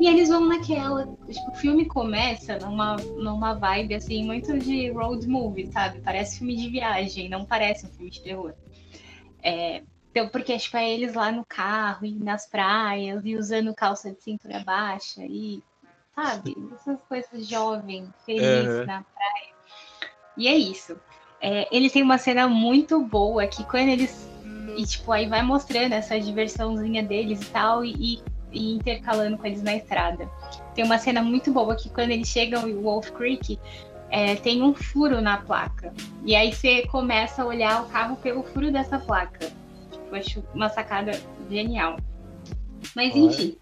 [0.00, 1.06] E eles vão naquela.
[1.06, 6.00] Tipo, o filme começa numa, numa vibe assim, muito de road movie, sabe?
[6.00, 8.54] Parece filme de viagem, não parece um filme de terror.
[9.42, 14.12] É, então, porque tipo, é eles lá no carro e nas praias e usando calça
[14.12, 15.62] de cintura baixa e
[16.14, 16.56] sabe?
[16.74, 18.86] Essas coisas jovem, feliz uhum.
[18.86, 19.52] na praia.
[20.36, 20.98] E é isso.
[21.40, 24.30] É, eles têm uma cena muito boa que quando eles.
[24.76, 28.22] E tipo, aí vai mostrando essa diversãozinha deles e tal, e, e
[28.52, 30.28] e intercalando com eles na estrada.
[30.74, 33.58] Tem uma cena muito boa que quando eles chegam em Wolf Creek,
[34.10, 35.92] é, tem um furo na placa.
[36.24, 39.50] E aí você começa a olhar o carro pelo furo dessa placa.
[40.10, 41.12] Eu acho uma sacada
[41.50, 41.96] genial.
[42.94, 43.56] Mas enfim,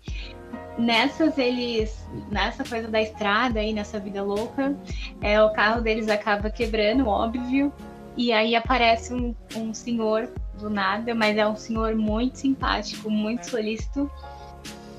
[0.76, 2.05] nessas eles.
[2.30, 4.76] Nessa coisa da estrada aí, nessa vida louca,
[5.20, 7.72] é, o carro deles acaba quebrando, óbvio.
[8.16, 10.28] E aí aparece um, um senhor
[10.59, 14.11] do nada, mas é um senhor muito simpático, muito solícito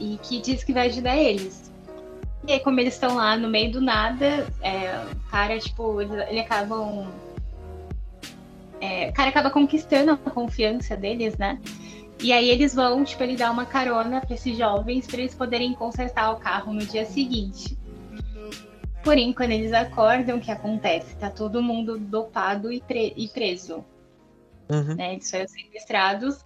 [0.02, 1.72] e que diz que vai ajudar eles.
[2.48, 6.28] E aí, como eles estão lá no meio do nada, é, o cara, tipo, eles,
[6.28, 7.08] ele acabam.
[8.80, 11.62] É, o cara acaba conquistando a confiança deles, né?
[12.20, 15.74] E aí eles vão, tipo, ele dá uma carona para esses jovens para eles poderem
[15.74, 17.78] consertar o carro no dia seguinte.
[19.04, 21.16] Porém, quando eles acordam, o que acontece?
[21.16, 23.84] Tá todo mundo dopado e, pre e preso.
[24.70, 24.96] Uhum.
[24.96, 25.14] Né?
[25.14, 26.44] Eles foram sequestrados.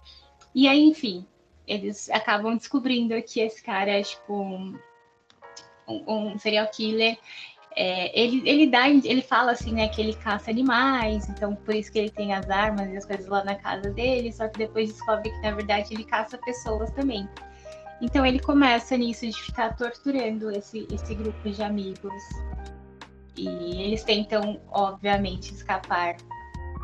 [0.54, 1.26] E aí, enfim,
[1.66, 4.78] eles acabam descobrindo que esse cara é tipo um,
[5.88, 7.18] um serial killer.
[7.78, 11.92] É, ele, ele dá, ele fala assim, né, que ele caça animais, então por isso
[11.92, 14.90] que ele tem as armas e as coisas lá na casa dele, só que depois
[14.90, 17.28] descobre que na verdade ele caça pessoas também.
[18.00, 22.22] Então ele começa nisso de ficar torturando esse, esse grupo de amigos.
[23.36, 26.16] E eles tentam, obviamente, escapar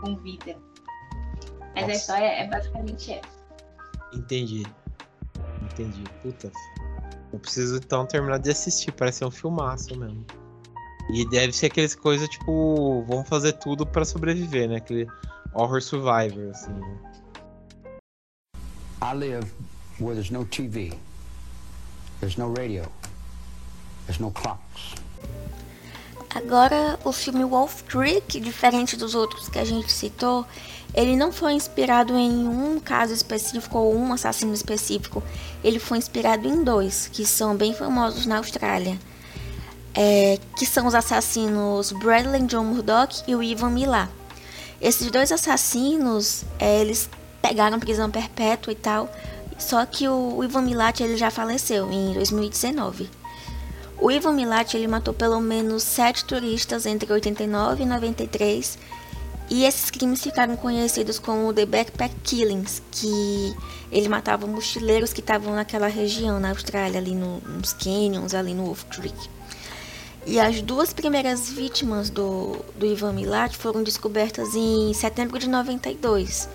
[0.00, 0.56] com vida.
[1.74, 1.92] Mas Nossa.
[1.92, 3.41] a história é basicamente essa.
[4.14, 4.66] Entendi.
[5.62, 6.04] Entendi.
[6.22, 6.50] Puta.
[7.32, 8.92] Eu preciso então terminar de assistir.
[8.92, 10.24] Parece ser um filmaço mesmo.
[11.10, 13.04] E deve ser aqueles coisas tipo.
[13.08, 14.76] Vamos fazer tudo para sobreviver, né?
[14.76, 15.06] Aquele
[15.54, 16.72] horror survivor, assim.
[19.02, 19.46] I live
[19.98, 20.92] where there's no TV.
[22.20, 22.84] There's no radio.
[24.06, 24.94] There's no clocks.
[26.34, 30.46] Agora, o filme Wolf Creek, diferente dos outros que a gente citou,
[30.94, 35.22] ele não foi inspirado em um caso específico ou um assassino específico.
[35.64, 38.98] Ele foi inspirado em dois, que são bem famosos na Austrália.
[39.94, 44.10] É, que são os assassinos Bradley John Murdoch e o Ivan Milat.
[44.80, 47.08] Esses dois assassinos, é, eles
[47.40, 49.10] pegaram prisão perpétua e tal,
[49.58, 53.08] só que o, Ivan Milat ele já faleceu em 2019.
[54.00, 58.78] O Ivan Milat ele matou pelo menos sete turistas entre 89 e 93
[59.52, 63.54] E esses crimes ficaram conhecidos como The Backpack Killings, que
[63.90, 68.64] ele matava mochileiros que estavam naquela região, na Austrália, ali no, nos canyons, ali no
[68.64, 69.28] Wolf Creek.
[70.26, 76.48] E as duas primeiras vítimas do, do Ivan Milat foram descobertas em setembro de 92.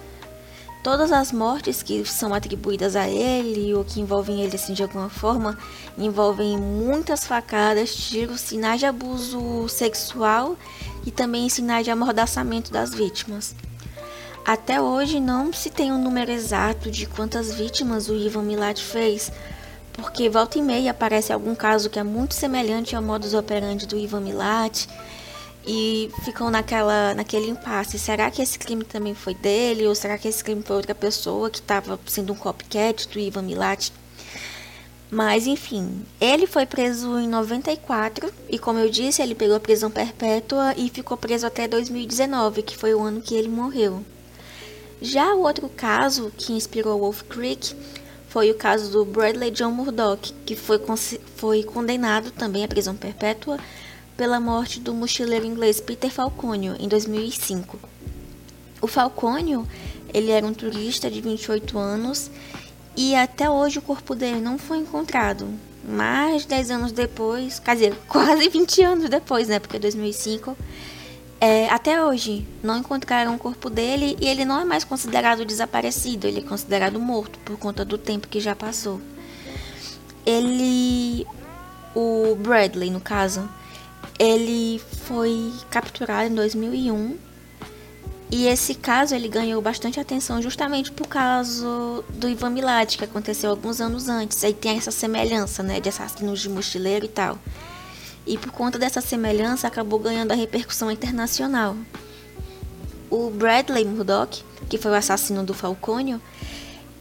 [0.84, 5.10] Todas as mortes que são atribuídas a ele ou que envolvem ele assim de alguma
[5.10, 5.56] forma
[5.98, 10.58] envolvem muitas facadas, tiros, sinais de abuso sexual
[11.08, 13.56] e também sinais de amordaçamento das vítimas.
[14.46, 19.32] Até hoje não se tem um número exato de quantas vítimas o Ivan Milat fez,
[19.94, 23.98] porque volta e meia aparece algum caso que é muito semelhante ao modus operandi do
[23.98, 24.86] Ivan Milat
[25.66, 27.98] e ficam naquela, naquele impasse.
[27.98, 29.88] Será que esse crime também foi dele?
[29.88, 33.44] Ou será que esse crime foi outra pessoa que estava sendo um copycat do Ivan
[33.44, 33.94] Milat?
[35.10, 40.74] Mas enfim, ele foi preso em 94 e como eu disse, ele pegou prisão perpétua
[40.76, 44.04] e ficou preso até 2019, que foi o ano que ele morreu.
[45.02, 47.74] Já o outro caso que inspirou Wolf Creek
[48.28, 50.82] foi o caso do Bradley John Murdoch, que foi,
[51.38, 53.58] foi condenado também à prisão perpétua
[54.18, 57.80] pela morte do mochileiro inglês Peter Falconio em 2005.
[58.82, 59.66] O Falconio,
[60.14, 62.30] ele era um turista de 28 anos
[62.98, 65.48] e até hoje o corpo dele não foi encontrado.
[65.88, 69.60] Mais de 10 anos depois, quer dizer, quase 20 anos depois, né?
[69.60, 70.58] Porque 2005
[71.40, 76.26] é, até hoje não encontraram o corpo dele e ele não é mais considerado desaparecido,
[76.26, 79.00] ele é considerado morto por conta do tempo que já passou.
[80.26, 81.26] Ele,
[81.96, 83.48] o Bradley no caso,
[84.18, 87.27] ele foi capturado em 2001
[88.30, 91.66] e esse caso ele ganhou bastante atenção justamente por causa
[92.10, 94.44] do Ivan Milat que aconteceu alguns anos antes.
[94.44, 97.40] Aí tem essa semelhança, né, de assassinos de mochileiro e tal
[98.28, 101.76] e por conta dessa semelhança acabou ganhando a repercussão internacional.
[103.10, 106.22] O Bradley Murdoch, que foi o assassino do Falcônio,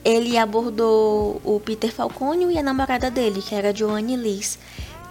[0.05, 4.57] ele abordou o Peter Falcônio e a namorada dele, que era Joanne Liz.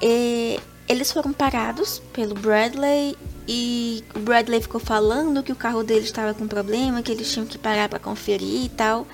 [0.01, 0.57] E
[0.87, 3.17] eles foram parados pelo Bradley
[3.47, 7.45] e o Bradley ficou falando que o carro dele estava com problema, que eles tinham
[7.45, 9.05] que parar para conferir e tal.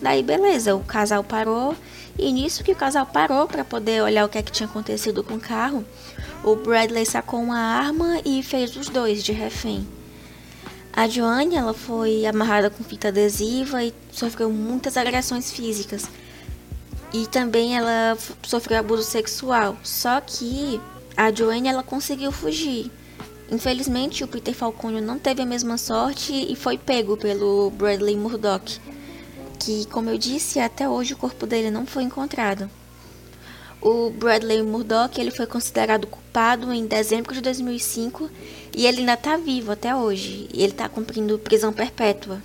[0.00, 1.74] Daí beleza, o casal parou
[2.18, 5.22] e nisso que o casal parou para poder olhar o que, é que tinha acontecido
[5.24, 5.84] com o carro,
[6.44, 9.86] o Bradley sacou uma arma e fez os dois de refém.
[10.92, 16.08] A Joanne ela foi amarrada com fita adesiva e sofreu muitas agressões físicas.
[17.12, 19.76] E também ela sofreu abuso sexual.
[19.82, 20.80] Só que
[21.16, 22.92] a Joanne ela conseguiu fugir.
[23.50, 28.80] Infelizmente, o Peter Falcone não teve a mesma sorte e foi pego pelo Bradley Murdoch,
[29.58, 32.68] que, como eu disse, até hoje o corpo dele não foi encontrado.
[33.80, 38.30] O Bradley Murdoch ele foi considerado culpado em dezembro de 2005
[38.74, 40.48] e ele ainda está vivo até hoje.
[40.54, 42.40] E ele está cumprindo prisão perpétua.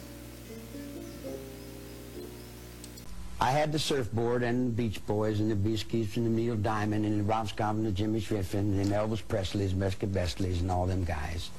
[3.42, 7.06] I had the surfboard and the Beach Boys and the Beaskies and the Neil Diamond
[7.06, 10.70] and the Rob Scott and the Jimmy Schiffin and the Elvis Presleys, Mesca Bestleys and
[10.70, 11.50] all them guys.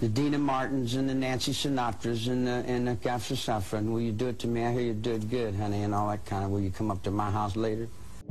[0.00, 3.90] The Dina Martins and the Nancy Sinatras and the, and the Gafsa Safran.
[3.90, 4.62] Will you do it to me?
[4.62, 6.50] I hear you do it good, honey, and all that kind of.
[6.50, 7.88] Will you come up to my house later?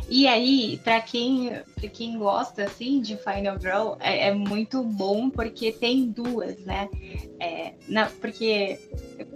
[0.08, 5.30] E aí, para quem, pra quem gosta assim de Final Girl, é, é, muito bom
[5.30, 6.90] porque tem duas, né?
[7.40, 8.78] É, na, porque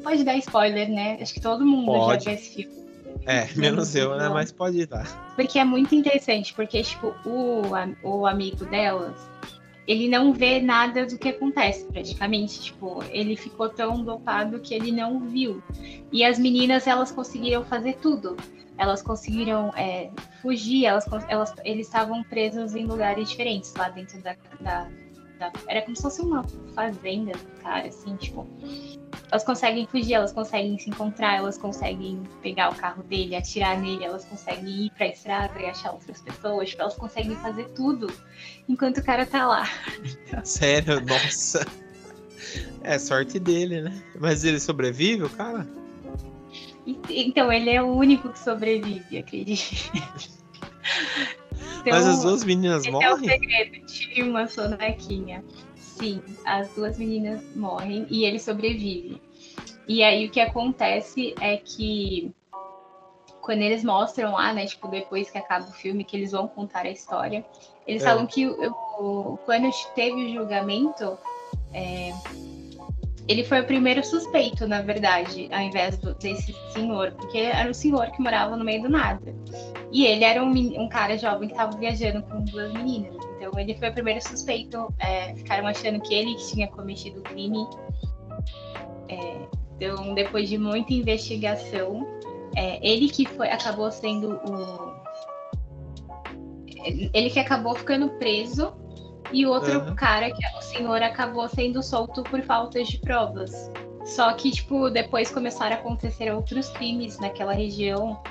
[0.04, 1.18] pode dar spoiler, né?
[1.20, 2.26] Acho que todo mundo pode.
[2.26, 2.89] já viu esse filme.
[3.26, 4.30] É, menos eu, né?
[4.30, 5.08] Mas pode dar.
[5.36, 7.62] Porque é muito interessante, porque, tipo, o,
[8.04, 9.30] o amigo delas,
[9.88, 12.62] ele não vê nada do que acontece, praticamente.
[12.62, 15.62] Tipo, ele ficou tão dopado que ele não viu.
[16.12, 18.36] E as meninas, elas conseguiram fazer tudo
[18.80, 20.10] elas conseguiram é,
[20.42, 24.88] fugir, elas, elas, eles estavam presos em lugares diferentes lá dentro da, da,
[25.38, 26.44] da, Era como se fosse uma
[26.74, 28.48] fazenda, cara, assim, tipo.
[29.32, 34.04] Elas conseguem fugir, elas conseguem se encontrar, elas conseguem pegar o carro dele, atirar nele,
[34.04, 38.12] elas conseguem ir pra estrada e achar outras pessoas, tipo, elas conseguem fazer tudo
[38.68, 39.70] enquanto o cara tá lá.
[40.44, 41.66] Sério, nossa.
[42.82, 44.02] É sorte dele, né?
[44.20, 45.68] Mas ele sobrevive, o cara?
[47.08, 49.92] Então, ele é o único que sobrevive, acredite.
[51.82, 53.10] Então, Mas as duas meninas esse morrem?
[53.10, 55.44] É o segredo, tive uma sonequinha.
[56.00, 59.22] Sim, as duas meninas morrem e ele sobrevive.
[59.86, 62.32] E aí o que acontece é que
[63.42, 66.86] quando eles mostram lá, né, tipo, depois que acaba o filme, que eles vão contar
[66.86, 67.46] a história,
[67.86, 68.06] eles é.
[68.06, 71.18] falam que o, o, quando teve o julgamento,
[71.74, 72.14] é,
[73.30, 77.74] ele foi o primeiro suspeito, na verdade, ao invés do, desse senhor, porque era o
[77.76, 79.36] senhor que morava no meio do nada.
[79.92, 83.14] E ele era um, um cara jovem que estava viajando com duas meninas.
[83.36, 84.92] Então ele foi o primeiro suspeito.
[84.98, 87.68] É, ficaram achando que ele tinha cometido o crime.
[89.10, 89.38] É,
[89.76, 92.08] então, depois de muita investigação,
[92.56, 94.90] é, ele que foi, acabou sendo o.
[97.14, 98.74] Ele que acabou ficando preso
[99.32, 99.96] e o outro uhum.
[99.96, 103.72] cara, que é o senhor, acabou sendo solto por faltas de provas.
[104.06, 108.22] Só que, tipo, depois começaram a acontecer outros crimes naquela região.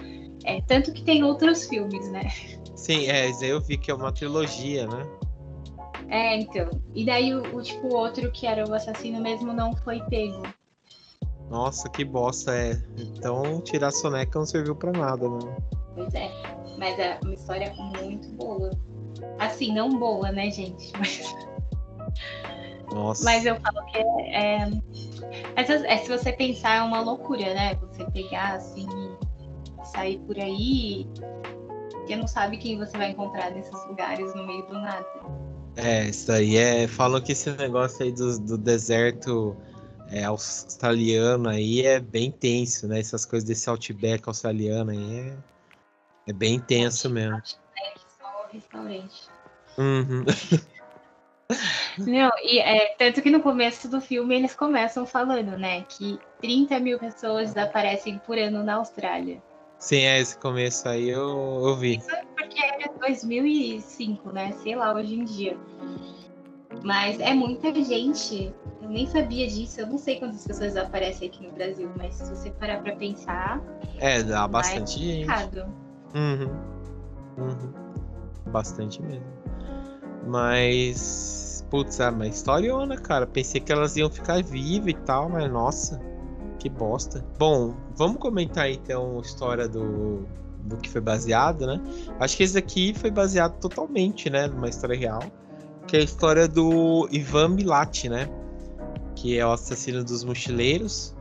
[0.44, 2.28] É, tanto que tem outros filmes, né?
[2.74, 5.02] Sim, é, eu vi que é uma trilogia, né?
[6.08, 6.70] É, então.
[6.94, 10.42] E daí o, o tipo, outro que era o assassino mesmo não foi pego.
[11.50, 12.72] Nossa, que bosta, é.
[12.96, 15.56] Então tirar a soneca não serviu pra nada, né?
[15.94, 16.30] Pois é.
[16.78, 18.70] Mas é uma história muito boa.
[19.38, 20.92] Assim, não boa, né, gente?
[20.98, 21.22] Mas.
[22.92, 23.24] Nossa.
[23.24, 27.74] Mas eu falo que é, é, é, se você pensar, é uma loucura, né?
[27.74, 28.86] Você pegar assim,
[29.92, 31.06] sair por aí,
[32.06, 35.06] você não sabe quem você vai encontrar nesses lugares no meio do nada.
[35.76, 36.88] É, isso aí é.
[36.88, 39.56] Falam que esse negócio aí do, do deserto
[40.10, 42.98] é, australiano aí é bem tenso, né?
[42.98, 45.36] Essas coisas desse outback australiano aí é,
[46.28, 47.40] é bem intenso mesmo.
[48.52, 49.28] Restaurante.
[49.76, 50.24] Uhum.
[51.98, 56.78] Não, e é, tanto que no começo do filme eles começam falando, né, que 30
[56.78, 59.42] mil pessoas desaparecem por ano na Austrália.
[59.78, 61.98] Sim, é esse começo aí eu, eu vi.
[61.98, 64.52] Isso porque é 2005, né?
[64.62, 65.56] Sei lá, hoje em dia.
[66.82, 68.52] Mas é muita gente.
[68.82, 69.80] Eu nem sabia disso.
[69.80, 73.60] Eu não sei quantas pessoas aparecem aqui no Brasil, mas se você parar pra pensar.
[73.98, 75.60] É, dá bastante é gente.
[76.14, 76.50] Uhum.
[77.38, 77.87] Uhum.
[78.50, 79.26] Bastante mesmo.
[80.26, 81.64] Mas.
[81.70, 83.26] Putz, é uma historiona, cara.
[83.26, 86.00] Pensei que elas iam ficar vivas e tal, mas nossa,
[86.58, 87.22] que bosta.
[87.38, 90.24] Bom, vamos comentar então a história do,
[90.64, 91.78] do que foi baseado, né?
[92.18, 94.46] Acho que esse aqui foi baseado totalmente, né?
[94.46, 95.22] Numa história real.
[95.86, 98.28] Que é a história do Ivan Milat, né?
[99.14, 101.14] Que é o assassino dos mochileiros.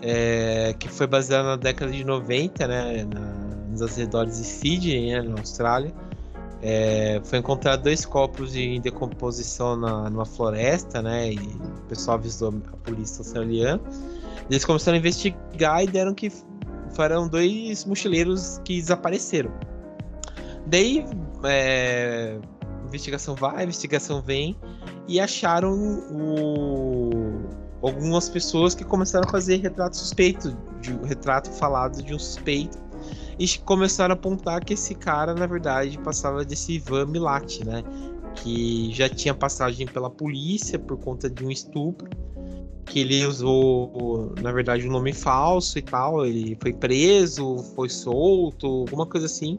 [0.00, 3.04] É, que foi baseado na década de 90, né?
[3.04, 3.44] Na,
[3.74, 5.92] nos arredores de Sydney, né, na Austrália.
[6.66, 11.32] É, foi encontrado dois corpos em decomposição na, numa floresta, né?
[11.32, 13.82] E o pessoal avisou a polícia australiana.
[14.48, 16.32] Eles começaram a investigar e deram que
[16.94, 19.52] foram dois mochileiros que desapareceram.
[20.66, 21.04] Daí,
[21.44, 22.38] é,
[22.86, 24.56] investigação vai, investigação vem
[25.06, 25.74] e acharam
[26.10, 27.42] o,
[27.82, 32.78] algumas pessoas que começaram a fazer retrato suspeito, de, retrato falado de um suspeito
[33.38, 37.82] e começaram a apontar que esse cara, na verdade, passava desse Ivan Milat, né?
[38.36, 42.08] Que já tinha passagem pela polícia por conta de um estupro.
[42.86, 46.24] Que ele usou, na verdade, um nome falso e tal.
[46.26, 49.58] Ele foi preso, foi solto, alguma coisa assim.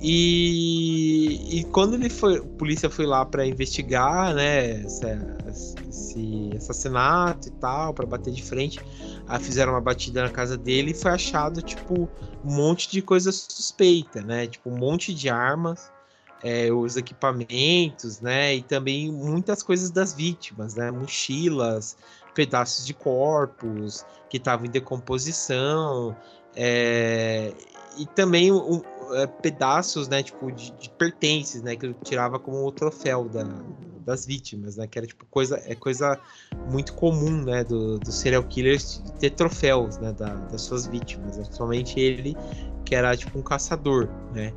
[0.00, 7.48] E, e quando ele foi, a polícia foi lá para investigar, né, esse, esse, assassinato
[7.48, 8.80] e tal, para bater de frente,
[9.26, 12.08] aí fizeram uma batida na casa dele e foi achado tipo
[12.44, 15.92] um monte de coisa suspeita, né, tipo um monte de armas,
[16.42, 21.96] é, os equipamentos, né, e também muitas coisas das vítimas, né, mochilas,
[22.34, 26.14] pedaços de corpos que estavam em decomposição,
[26.56, 27.52] é,
[27.96, 28.50] e também
[29.14, 33.44] é, pedaços, né, tipo, de, de, pertences, né, que eu tirava como o troféu da,
[34.04, 36.18] das vítimas, né, que era, tipo, coisa, é coisa
[36.70, 41.98] muito comum, né, do, serial killers ter troféus, né, da, das suas vítimas, né, somente
[41.98, 42.36] ele,
[42.84, 44.52] que era, tipo, um caçador, né,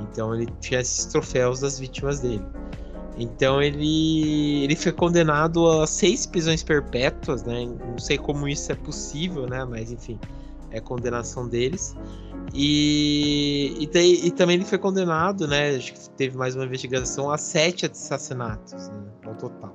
[0.00, 2.44] então ele tinha esses troféus das vítimas dele.
[3.16, 7.66] Então ele, ele foi condenado a seis prisões perpétuas, né?
[7.66, 9.62] Não sei como isso é possível, né?
[9.64, 10.18] Mas enfim,
[10.70, 11.96] é condenação deles.
[12.52, 15.76] E, e, e, também ele foi condenado, né?
[15.76, 19.74] Acho que teve mais uma investigação a sete assassinatos né, no total.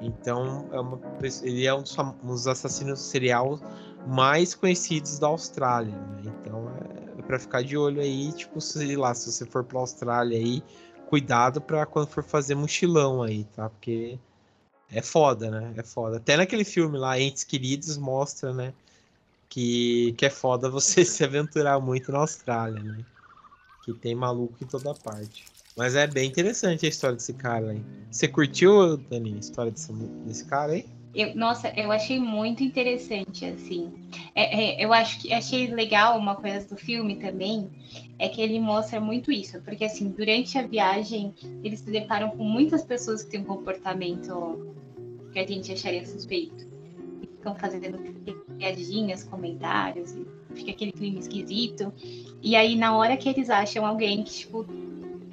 [0.00, 1.00] Então é uma,
[1.42, 3.58] ele é um dos, um dos assassinos serial
[4.06, 5.94] mais conhecidos da Austrália.
[5.94, 6.22] Né?
[6.40, 9.78] Então é, é para ficar de olho aí, tipo, sei lá, se você for para
[9.78, 10.62] Austrália aí,
[11.06, 13.68] cuidado para quando for fazer mochilão aí, tá?
[13.68, 14.18] Porque
[14.90, 15.72] é foda, né?
[15.76, 16.18] É foda.
[16.18, 18.72] Até naquele filme lá, Entes Queridos, mostra, né?
[19.52, 23.04] Que, que é foda você se aventurar muito na Austrália, né?
[23.82, 25.44] Que tem maluco em toda parte.
[25.76, 27.82] Mas é bem interessante a história desse cara aí.
[28.10, 30.86] Você curtiu, Dani, a história desse, desse cara aí?
[31.14, 33.92] Eu, nossa, eu achei muito interessante, assim.
[34.34, 37.70] É, é, eu acho que achei legal uma coisa do filme também,
[38.18, 42.44] é que ele mostra muito isso, porque assim, durante a viagem, eles se deparam com
[42.44, 44.74] muitas pessoas que têm um comportamento
[45.30, 46.72] que a gente acharia suspeito
[47.42, 47.98] ficam fazendo
[48.62, 50.14] piadinhas, comentários,
[50.54, 51.92] fica aquele clima esquisito.
[52.40, 54.64] E aí, na hora que eles acham alguém que, tipo,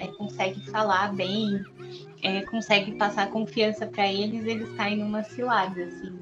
[0.00, 1.62] é, consegue falar bem,
[2.22, 6.18] é, consegue passar confiança para eles, eles caem numa cilada, assim.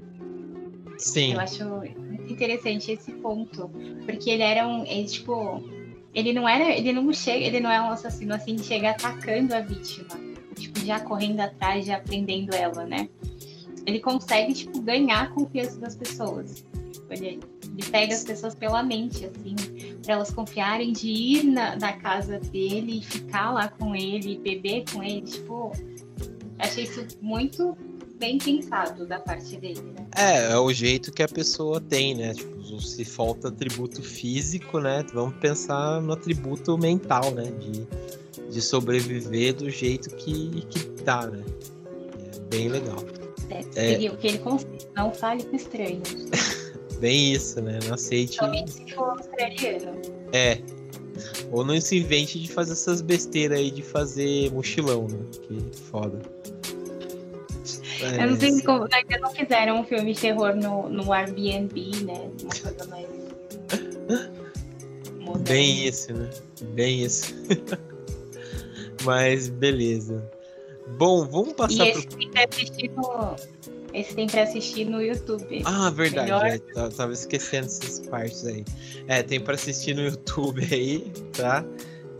[0.99, 1.35] Sim.
[1.35, 3.71] Eu acho muito interessante esse ponto.
[4.05, 4.85] Porque ele era um.
[4.85, 5.63] Ele, tipo.
[6.13, 6.77] Ele não era.
[6.77, 7.47] Ele não chega.
[7.47, 10.09] Ele não é um assassino assim, chega atacando a vítima.
[10.57, 13.09] Tipo, já correndo atrás, já prendendo ela, né?
[13.87, 16.67] Ele consegue, tipo, ganhar a confiança das pessoas.
[17.11, 17.41] Ele,
[17.77, 19.55] ele pega as pessoas pela mente, assim,
[20.03, 25.03] para elas confiarem de ir na, na casa dele, ficar lá com ele, beber com
[25.03, 25.23] ele.
[25.23, 25.73] Tipo,
[26.59, 27.77] achei isso muito
[28.19, 30.07] bem pensado da parte dele, né?
[30.17, 32.35] É, é o jeito que a pessoa tem, né?
[32.35, 35.05] Tipo, se falta atributo físico, né?
[35.15, 37.45] Vamos pensar no atributo mental, né?
[37.45, 37.87] De,
[38.51, 41.43] de sobreviver do jeito que, que dá, né?
[42.37, 43.03] É bem legal.
[43.51, 44.13] É, seria é...
[44.13, 46.27] o que ele consegue, não fale com estranhos.
[46.99, 47.79] Bem isso, né?
[47.87, 48.37] Não aceite.
[48.37, 50.01] Somente se for australiano.
[50.33, 50.59] É.
[51.51, 55.19] Ou não se invente de fazer essas besteiras aí de fazer mochilão, né?
[55.43, 56.21] Que foda.
[58.01, 58.25] É.
[58.25, 62.31] Eu não sei como ainda não fizeram um filme de terror no, no Airbnb, né?
[62.43, 63.07] Uma coisa mais.
[65.41, 66.31] Bem isso, né?
[66.75, 67.35] Bem isso.
[69.05, 70.31] Mas beleza.
[70.97, 72.31] Bom, vamos passar e esse pro.
[72.31, 73.37] Tem assistir no...
[73.93, 75.63] Esse tem pra assistir no YouTube.
[75.65, 76.31] Ah, verdade.
[76.77, 78.65] É, tava esquecendo essas partes aí.
[79.07, 81.65] É, tem pra assistir no YouTube aí, tá?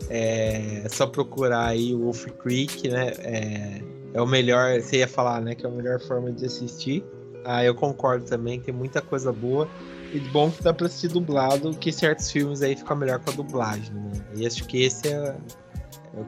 [0.09, 3.13] É só procurar aí o Wolf Creek, né?
[3.19, 3.81] É,
[4.13, 4.81] é o melhor.
[4.81, 5.53] Você ia falar, né?
[5.53, 7.03] Que é a melhor forma de assistir.
[7.45, 9.69] Ah, eu concordo também, tem muita coisa boa.
[10.11, 13.33] E bom que dá pra assistir dublado, que certos filmes aí ficam melhor com a
[13.33, 14.11] dublagem, né?
[14.35, 15.35] E acho que esse é, é,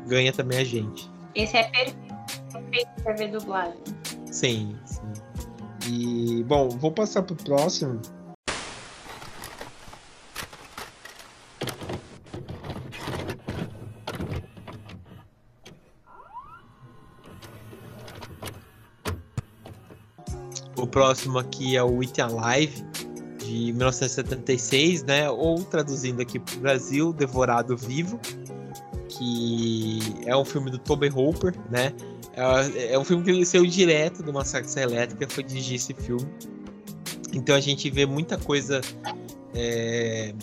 [0.07, 1.09] ganha também a gente.
[1.33, 1.63] Esse é
[2.51, 3.73] perfeito pra ver dublado.
[4.31, 4.75] Sim.
[5.87, 8.01] E, bom, vou passar pro próximo.
[20.77, 22.83] O próximo aqui é o It Alive,
[23.39, 25.29] de 1976, né?
[25.29, 28.19] Ou traduzindo aqui para o Brasil, Devorado Vivo,
[29.07, 31.93] que é um filme do Toby Hooper, né?
[32.33, 36.27] É, é um filme que saiu direto do Massacre Elétrica, foi dirigir esse filme.
[37.33, 38.81] Então a gente vê muita coisa
[39.53, 40.33] é,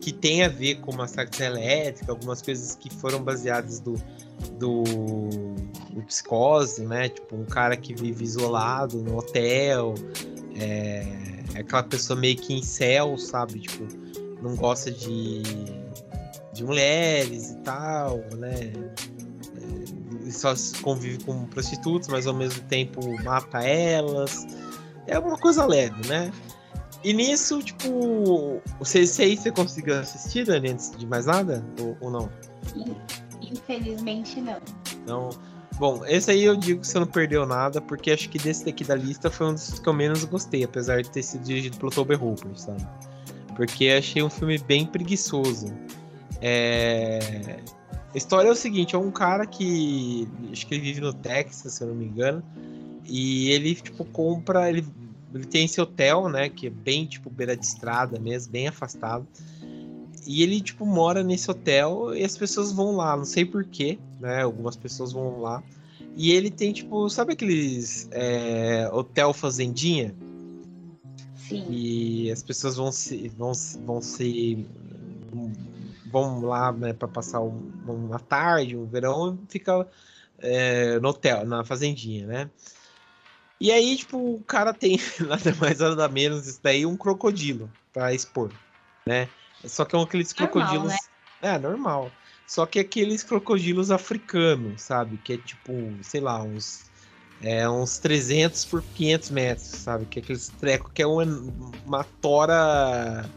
[0.00, 3.94] que tem a ver com Massacre Elétrica, algumas coisas que foram baseadas do,
[4.58, 4.84] do,
[5.90, 7.08] do, psicose, né?
[7.08, 9.94] Tipo, um cara que vive isolado no hotel,
[10.56, 11.06] é,
[11.54, 13.60] é aquela pessoa meio que em céu, sabe?
[13.60, 13.86] Tipo,
[14.42, 15.42] não gosta de,
[16.52, 18.72] de mulheres e tal, né?
[20.30, 24.46] Só convive com prostitutas, mas ao mesmo tempo mata elas.
[25.06, 26.32] É uma coisa leve, né?
[27.04, 31.64] E nisso, tipo, você, aí você conseguiu assistir, Dani, antes de mais nada?
[31.80, 32.30] Ou, ou não?
[33.40, 34.60] Infelizmente não.
[35.06, 35.30] Não.
[35.78, 38.82] Bom, esse aí eu digo que você não perdeu nada, porque acho que desse daqui
[38.82, 41.92] da lista foi um dos que eu menos gostei, apesar de ter sido dirigido pelo
[41.92, 42.84] Toby Hooper, sabe?
[43.54, 45.72] Porque achei um filme bem preguiçoso.
[46.40, 47.60] É...
[48.14, 51.74] A história é o seguinte, é um cara que acho que ele vive no Texas,
[51.74, 52.42] se eu não me engano,
[53.04, 54.86] e ele tipo compra, ele,
[55.34, 59.26] ele tem esse hotel, né, que é bem tipo beira de estrada mesmo, bem afastado.
[60.28, 64.42] E ele, tipo, mora nesse hotel e as pessoas vão lá, não sei porquê, né?
[64.42, 65.62] Algumas pessoas vão lá.
[66.14, 70.14] E ele tem, tipo, sabe aqueles é, hotel fazendinha?
[71.34, 71.64] Sim.
[71.70, 73.28] E as pessoas vão se.
[73.38, 73.52] vão,
[73.86, 74.66] vão se.
[76.10, 79.86] Vão lá né, para passar um, uma tarde, um verão, fica
[80.38, 82.50] é, no hotel, na fazendinha, né?
[83.60, 88.14] E aí, tipo, o cara tem nada mais nada menos isso daí, um crocodilo para
[88.14, 88.52] expor,
[89.06, 89.28] né?
[89.64, 90.92] Só que é aqueles crocodilos.
[90.92, 90.98] Normal,
[91.42, 91.54] né?
[91.54, 92.12] É, normal.
[92.46, 95.18] Só que é aqueles crocodilos africanos, sabe?
[95.18, 95.72] Que é tipo,
[96.02, 96.88] sei lá, uns.
[97.40, 100.06] É, uns 300 por 500 metros, sabe?
[100.06, 101.24] Que é aqueles treco que é uma,
[101.84, 103.28] uma tora.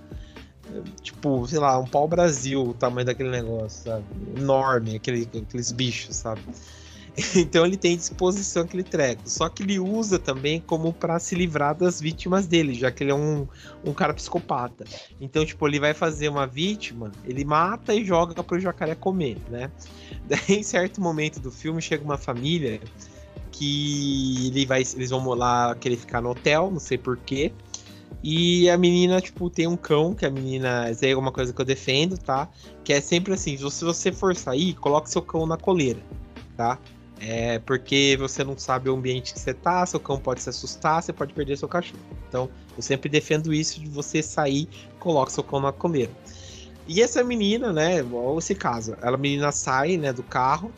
[1.02, 4.06] Tipo, sei lá, um pau-brasil o tamanho daquele negócio, sabe?
[4.38, 6.42] Enorme, aquele, aqueles bichos, sabe?
[7.36, 9.24] Então ele tem disposição aquele treco.
[9.26, 13.12] Só que ele usa também como para se livrar das vítimas dele, já que ele
[13.12, 13.48] é um,
[13.84, 14.86] um cara psicopata.
[15.20, 19.72] Então, tipo, ele vai fazer uma vítima, ele mata e joga pro jacaré comer, né?
[20.26, 22.80] Daí, em certo momento do filme, chega uma família
[23.52, 27.52] que ele vai, eles vão lá querer ficar no hotel, não sei porquê.
[28.24, 30.90] E a menina, tipo, tem um cão, que a menina.
[30.92, 32.50] Isso aí é uma coisa que eu defendo, tá?
[32.84, 36.00] Que é sempre assim: se você for sair, coloque seu cão na coleira,
[36.56, 36.78] tá?
[37.20, 41.04] É porque você não sabe o ambiente que você tá, seu cão pode se assustar,
[41.04, 42.02] você pode perder seu cachorro.
[42.28, 44.68] Então, eu sempre defendo isso de você sair,
[45.00, 46.12] coloque seu cão na coleira.
[46.88, 50.72] E essa menina, né, igual esse caso, ela menina sai, né, do carro,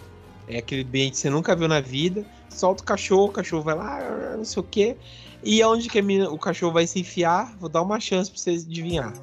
[0.47, 3.75] é aquele ambiente que você nunca viu na vida, solta o cachorro, o cachorro vai
[3.75, 4.97] lá, não sei o que.
[5.43, 7.55] E aonde que o cachorro vai se enfiar?
[7.59, 9.13] Vou dar uma chance pra vocês adivinhar.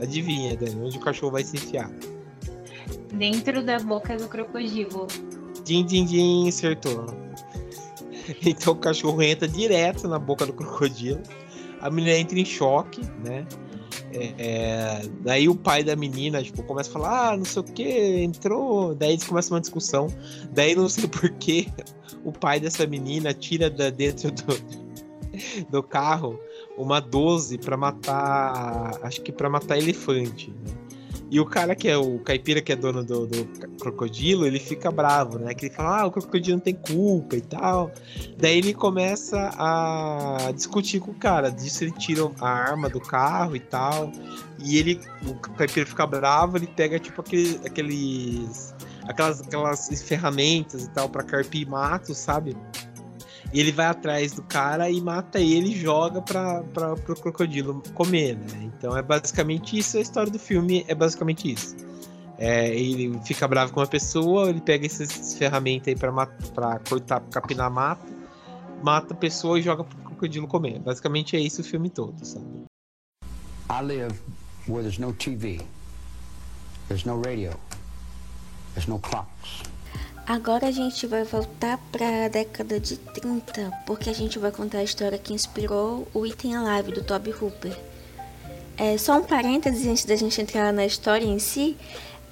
[0.00, 1.90] Adivinha, Dani, onde o cachorro vai se enfiar?
[3.12, 5.06] Dentro da boca do crocodilo.
[5.64, 7.06] Din, din, din, acertou.
[8.46, 11.20] Então o cachorro entra direto na boca do crocodilo.
[11.80, 13.44] A menina entra em choque, né?
[14.12, 17.64] É, é, daí o pai da menina, tipo, começa a falar, ah, não sei o
[17.64, 18.94] que, entrou.
[18.94, 20.06] Daí eles começam uma discussão.
[20.52, 21.66] Daí não sei porquê,
[22.24, 24.81] o pai dessa menina tira da dentro do,
[25.70, 26.38] do carro
[26.76, 28.98] uma 12 para matar.
[29.02, 30.50] Acho que para matar elefante.
[30.50, 30.72] Né?
[31.32, 33.46] E o cara que é o caipira que é dono do, do,
[33.80, 35.54] crocodilo, ele fica bravo, né?
[35.54, 37.90] Que ele fala, ah, o crocodilo não tem culpa e tal.
[38.36, 41.50] Daí ele começa a discutir com o cara.
[41.50, 44.12] Disso ele tira a arma do carro e tal.
[44.62, 48.74] E ele, o caipira fica bravo, ele pega tipo aquele, aqueles.
[49.08, 52.54] Aquelas, aquelas ferramentas e tal para carpir mato, sabe?
[53.52, 58.36] E ele vai atrás do cara e mata ele e joga para pro crocodilo comer,
[58.36, 58.70] né?
[58.78, 61.76] Então é basicamente isso, a história do filme é basicamente isso.
[62.38, 66.10] É, ele fica bravo com uma pessoa, ele pega essas ferramentas aí pra,
[66.54, 68.12] pra cortar, capinar mato,
[68.82, 70.78] mata a pessoa e joga pro crocodilo comer.
[70.80, 72.64] Basicamente é isso o filme todo, sabe?
[73.70, 74.14] I live
[74.66, 75.60] where there's no TV,
[76.88, 77.52] there's no radio,
[78.74, 79.62] there's no clocks.
[80.26, 84.78] Agora a gente vai voltar para a década de 30, porque a gente vai contar
[84.78, 87.76] a história que inspirou o Item Alive do Toby Hooper.
[88.78, 91.76] É, só um parênteses antes da gente entrar na história em si,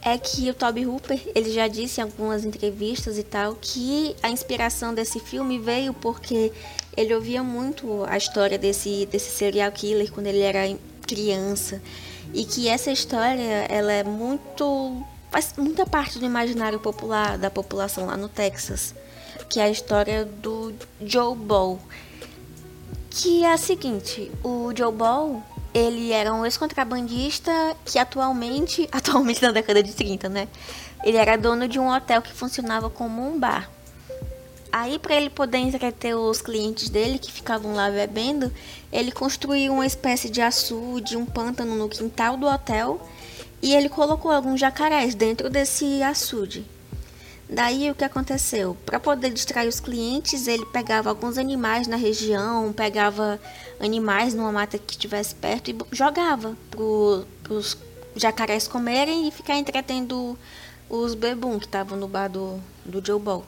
[0.03, 4.31] é que o Toby Hooper, ele já disse em algumas entrevistas e tal, que a
[4.31, 6.53] inspiração desse filme veio porque
[6.97, 10.61] ele ouvia muito a história desse, desse serial killer quando ele era
[11.07, 11.83] criança.
[12.33, 18.07] E que essa história, ela é muito faz muita parte do imaginário popular da população
[18.07, 18.95] lá no Texas,
[19.49, 21.79] que é a história do Joe Ball.
[23.09, 25.43] Que é a seguinte, o Joe Ball,
[25.73, 27.53] ele era um ex-contrabandista
[27.85, 30.49] que atualmente, atualmente na década de 30, né?
[31.03, 33.71] Ele era dono de um hotel que funcionava como um bar.
[34.73, 38.53] Aí, para ele poder entreter os clientes dele que ficavam lá bebendo,
[38.93, 43.01] ele construiu uma espécie de açude, um pântano no quintal do hotel
[43.63, 46.65] e ele colocou alguns jacarés dentro desse açude.
[47.49, 48.77] Daí o que aconteceu?
[48.87, 53.41] Para poder distrair os clientes, ele pegava alguns animais na região, pegava
[53.81, 57.77] animais numa mata que estivesse perto e jogava para os
[58.15, 60.39] jacarés comerem e ficar entretendo
[60.89, 63.45] os bebum que estavam no bar do, do Joe Ball.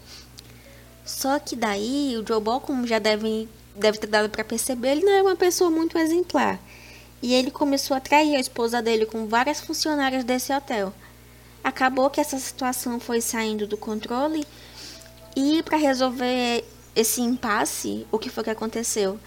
[1.05, 5.05] Só que daí o Joe Ball, como já deve, deve ter dado para perceber, ele
[5.05, 6.59] não é uma pessoa muito exemplar
[7.23, 10.93] e ele começou a trair a esposa dele com várias funcionárias desse hotel.
[11.63, 14.45] Acabou que essa situação foi saindo do controle
[15.37, 19.19] e para resolver esse impasse, o que foi que aconteceu?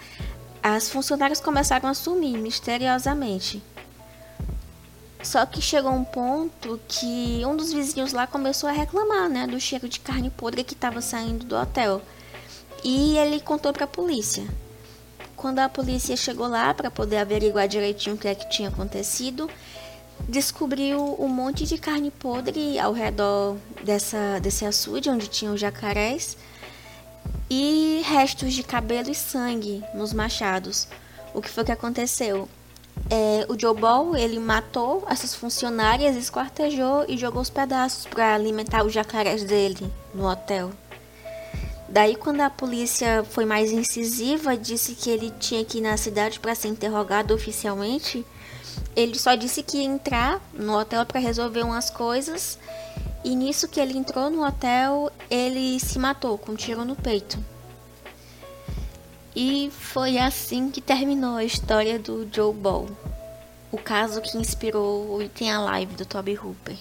[0.62, 3.62] As funcionárias começaram a sumir misteriosamente.
[5.22, 9.58] Só que chegou um ponto que um dos vizinhos lá começou a reclamar, né, do
[9.58, 12.02] cheiro de carne podre que estava saindo do hotel.
[12.84, 14.46] E ele contou para a polícia.
[15.36, 19.50] Quando a polícia chegou lá para poder averiguar direitinho o que é que tinha acontecido,
[20.28, 26.36] descobriu um monte de carne podre ao redor dessa, desse açude onde tinham jacarés
[27.50, 30.88] e restos de cabelo e sangue nos machados.
[31.34, 32.48] O que foi que aconteceu?
[33.10, 38.84] É, o Joe Ball ele matou essas funcionárias, esquartejou e jogou os pedaços para alimentar
[38.84, 40.72] os jacarés dele no hotel.
[41.96, 46.38] Daí, quando a polícia foi mais incisiva, disse que ele tinha que ir na cidade
[46.38, 48.22] para ser interrogado oficialmente.
[48.94, 52.58] Ele só disse que ia entrar no hotel para resolver umas coisas.
[53.24, 57.42] E nisso que ele entrou no hotel, ele se matou com um tiro no peito.
[59.34, 62.90] E foi assim que terminou a história do Joe Ball,
[63.72, 66.76] o caso que inspirou o Item Alive do Toby Hooper.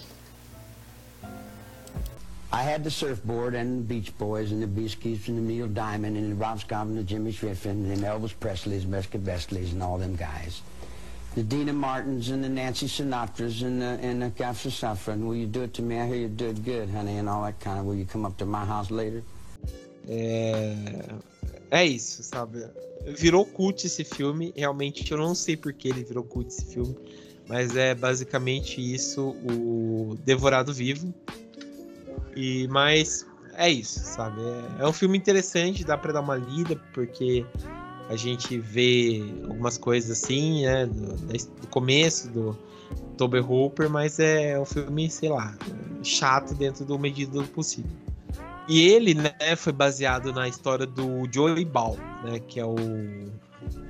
[2.55, 6.15] I had the surfboard and the Beach Boys and the Beaskies and the Neil Diamond
[6.15, 9.83] and the Rob Scott and the Jimmy Swift and the Elvis Presley's, Mesca Bestleys and
[9.83, 10.61] all them guys.
[11.35, 15.27] The Dina Martins and the Nancy Sinatras and the, and the Gafsa Safran.
[15.27, 15.99] Will you do it to me?
[15.99, 17.85] I hear you do it good, honey, and all that kind of.
[17.87, 19.21] Will you come up to my house later?
[20.07, 20.73] É,
[21.71, 22.63] é isso, sabe?
[23.17, 24.53] Virou cult esse filme.
[24.55, 26.95] Realmente, eu não sei por que ele virou cult esse filme.
[27.49, 31.13] Mas é basicamente isso, o Devorado Vivo.
[32.35, 33.25] E, mas
[33.55, 34.41] é isso, sabe?
[34.41, 37.45] É, é um filme interessante, dá para dar uma lida, porque
[38.09, 40.85] a gente vê algumas coisas assim, né?
[40.85, 41.15] Do,
[41.61, 42.57] do começo do
[43.17, 45.55] Toby Hooper, mas é um filme, sei lá,
[46.03, 47.91] chato dentro do medida do possível.
[48.67, 52.75] E ele, né, foi baseado na história do Joey Ball, né, que é o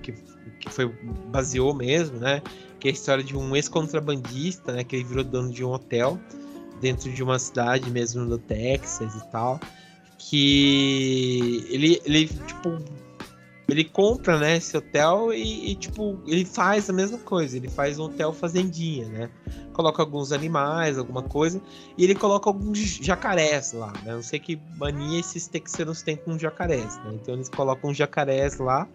[0.02, 0.14] que,
[0.60, 0.88] que foi
[1.28, 2.42] baseou mesmo, né,
[2.80, 6.20] que é a história de um ex-contrabandista, né, que ele virou dono de um hotel
[6.82, 9.60] dentro de uma cidade mesmo no Texas e tal,
[10.18, 12.80] que ele, ele tipo
[13.68, 17.98] ele compra, né, esse hotel e, e, tipo, ele faz a mesma coisa, ele faz
[17.98, 19.30] um hotel fazendinha, né?
[19.74, 21.60] Coloca alguns animais, alguma coisa,
[21.98, 24.14] e ele coloca alguns jacarés lá, né?
[24.14, 27.14] Não sei que mania esses texanos têm com jacarés, né?
[27.16, 28.88] Então eles colocam jacarés lá.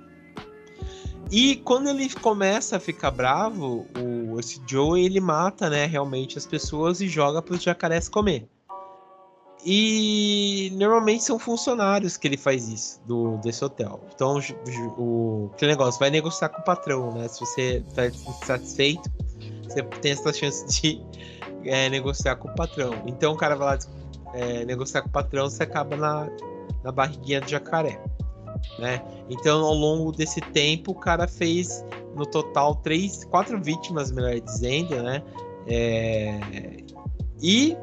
[1.30, 6.44] E quando ele começa a ficar bravo, o, esse Joe, ele mata, né, realmente as
[6.44, 8.48] pessoas e joga para os jacarés comer.
[9.64, 14.00] E normalmente são funcionários que ele faz isso do, desse hotel.
[14.12, 14.40] Então,
[14.98, 17.28] o, aquele negócio, vai negociar com o patrão, né?
[17.28, 19.08] Se você está insatisfeito,
[19.62, 21.00] você tem essa chance de
[21.64, 23.02] é, negociar com o patrão.
[23.06, 23.78] Então, o cara vai lá
[24.32, 26.28] é, negociar com o patrão, você acaba na,
[26.82, 28.02] na barriguinha do jacaré.
[28.78, 29.02] Né?
[29.28, 31.84] Então, ao longo desse tempo, o cara fez
[32.16, 35.22] no total três, quatro vítimas, melhor dizendo, né?
[35.66, 36.40] É,
[37.42, 37.76] e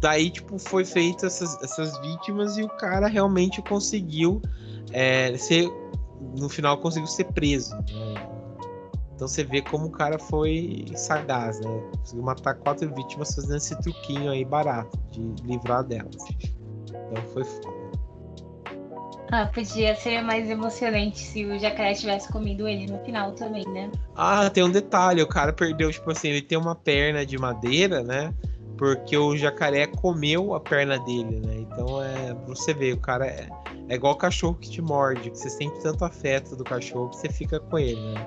[0.00, 4.40] daí, tipo, foi feito essas, essas vítimas e o cara realmente conseguiu
[4.92, 5.68] é, ser.
[6.38, 7.74] No final conseguiu ser preso.
[7.76, 8.14] Né?
[9.14, 11.82] Então você vê como o cara foi sagaz, né?
[11.98, 16.16] Conseguiu matar quatro vítimas fazendo esse truquinho aí barato de livrar delas.
[16.88, 17.73] Então foi foda.
[19.36, 23.90] Ah, podia ser mais emocionante se o jacaré tivesse comido ele no final também, né?
[24.14, 28.02] Ah, tem um detalhe, o cara perdeu, tipo assim, ele tem uma perna de madeira,
[28.02, 28.32] né?
[28.76, 31.58] porque o jacaré comeu a perna dele, né?
[31.58, 32.34] Então é.
[32.46, 33.48] Você vê, o cara é,
[33.88, 37.16] é igual o cachorro que te morde, que você sente tanto afeto do cachorro que
[37.16, 38.26] você fica com ele, né?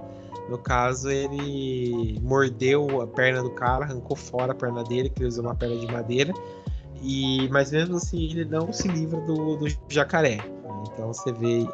[0.49, 5.27] No caso, ele mordeu a perna do cara, arrancou fora a perna dele, que ele
[5.27, 6.33] usou uma perna de madeira.
[7.01, 10.39] E, mas mesmo assim, ele não se livra do, do jacaré.
[10.77, 10.83] Né?
[10.93, 11.67] Então você vê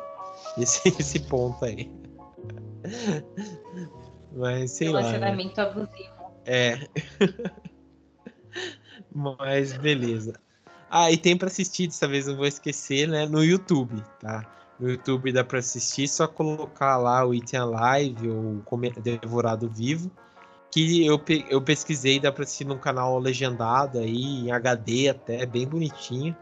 [0.57, 1.91] esse, esse ponto aí.
[4.35, 5.01] Mas sei lá.
[5.01, 5.11] Né?
[5.11, 5.67] Relacionamento né?
[5.67, 6.13] abusivo.
[6.45, 6.87] É.
[9.13, 10.33] Mas beleza.
[10.89, 13.25] Ah, e tem para assistir, dessa vez eu vou esquecer, né?
[13.25, 14.45] No YouTube, tá?
[14.79, 18.61] No YouTube dá para assistir, só colocar lá o Item Live ou
[19.01, 20.11] Devorado Vivo.
[20.69, 25.67] Que eu, eu pesquisei, dá para assistir num canal legendado aí, em HD até, bem
[25.67, 26.35] bonitinho.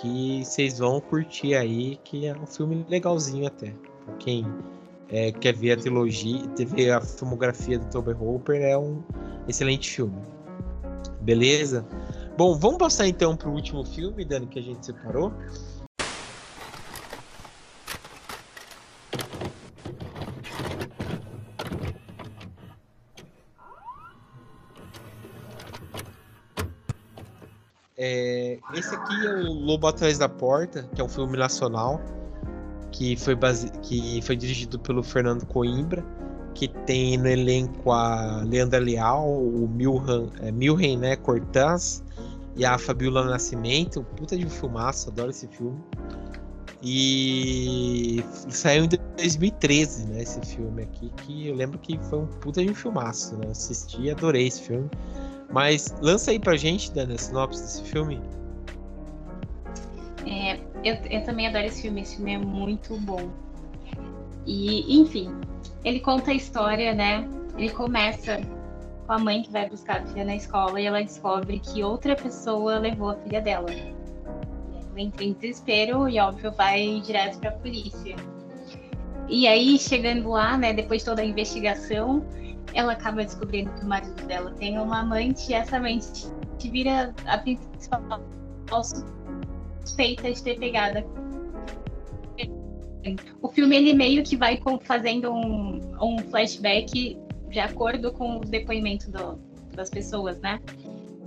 [0.00, 3.72] Que vocês vão curtir aí, que é um filme legalzinho até.
[4.04, 4.46] Pra quem
[5.08, 9.02] é, quer ver a trilogia, ver a filmografia do Toby Hooper, é um
[9.48, 10.20] excelente filme.
[11.22, 11.86] Beleza?
[12.36, 15.32] Bom, vamos passar então para o último filme, Dani, que a gente separou.
[27.98, 32.00] É, esse aqui é o Lobo Atrás da Porta, que é um filme nacional
[32.92, 33.70] que foi, base...
[33.82, 36.04] que foi dirigido pelo Fernando Coimbra
[36.56, 42.02] que tem no elenco a Leandra Leal, o Milhan, é, Milhen, né, Cortaz
[42.56, 45.78] e a Fabiola Nascimento, puta de um filmaço, adoro esse filme.
[46.82, 52.64] E saiu em 2013, né, esse filme aqui, que eu lembro que foi um puta
[52.64, 54.88] de um filmaço, né, assisti adorei esse filme.
[55.52, 58.20] Mas lança aí pra gente, Dana, a sinopse desse filme.
[60.26, 63.30] É, eu, eu também adoro esse filme, esse filme é muito bom.
[64.44, 65.32] E, enfim,
[65.84, 67.28] ele conta a história, né?
[67.56, 68.40] Ele começa
[69.06, 72.16] com a mãe que vai buscar a filha na escola e ela descobre que outra
[72.16, 73.70] pessoa levou a filha dela.
[73.70, 78.16] Ela entra em desespero e, óbvio, vai direto para a polícia.
[79.28, 82.24] E aí, chegando lá, né, depois de toda a investigação,
[82.74, 86.26] ela acaba descobrindo que o marido dela tem uma amante e essa amante
[86.70, 88.02] vira a principal
[89.86, 91.04] suspeita de ter pegado
[93.40, 97.16] o filme ele meio que vai fazendo um, um flashback
[97.48, 99.38] de acordo com o depoimento do,
[99.72, 100.60] das pessoas, né?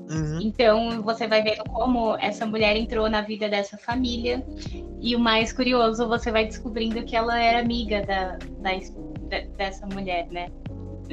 [0.10, 0.42] Uhum.
[0.42, 4.44] Então você vai vendo como essa mulher entrou na vida dessa família
[5.00, 8.72] e o mais curioso você vai descobrindo que ela era amiga da, da
[9.56, 10.50] dessa mulher, né?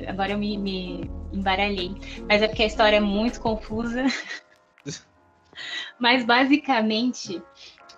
[0.06, 1.94] Agora eu me, me embaralhei,
[2.28, 4.04] mas é porque a história é muito confusa.
[5.98, 7.42] mas basicamente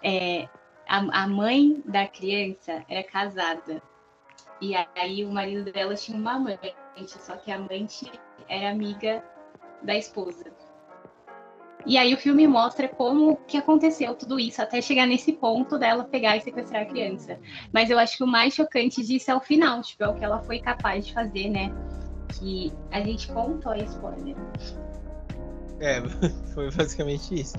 [0.03, 0.49] é,
[0.87, 3.83] a, a mãe da criança era casada.
[4.61, 6.75] E aí o marido dela tinha uma amante,
[7.07, 8.11] só que a amante
[8.49, 9.23] era amiga
[9.83, 10.47] da esposa.
[11.87, 16.05] E aí o filme mostra como que aconteceu tudo isso até chegar nesse ponto dela
[16.05, 17.39] pegar e sequestrar a criança.
[17.73, 20.25] Mas eu acho que o mais chocante disso é o final, tipo, é o que
[20.25, 21.73] ela foi capaz de fazer, né?
[22.39, 24.37] Que a gente contou a spoiler.
[25.81, 26.03] É,
[26.55, 27.57] foi basicamente isso.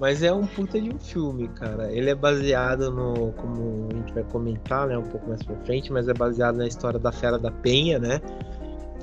[0.00, 1.90] Mas é um puta de um filme, cara.
[1.92, 3.32] Ele é baseado no.
[3.32, 4.98] Como a gente vai comentar, né?
[4.98, 8.20] Um pouco mais pra frente, mas é baseado na história da Fera da Penha, né?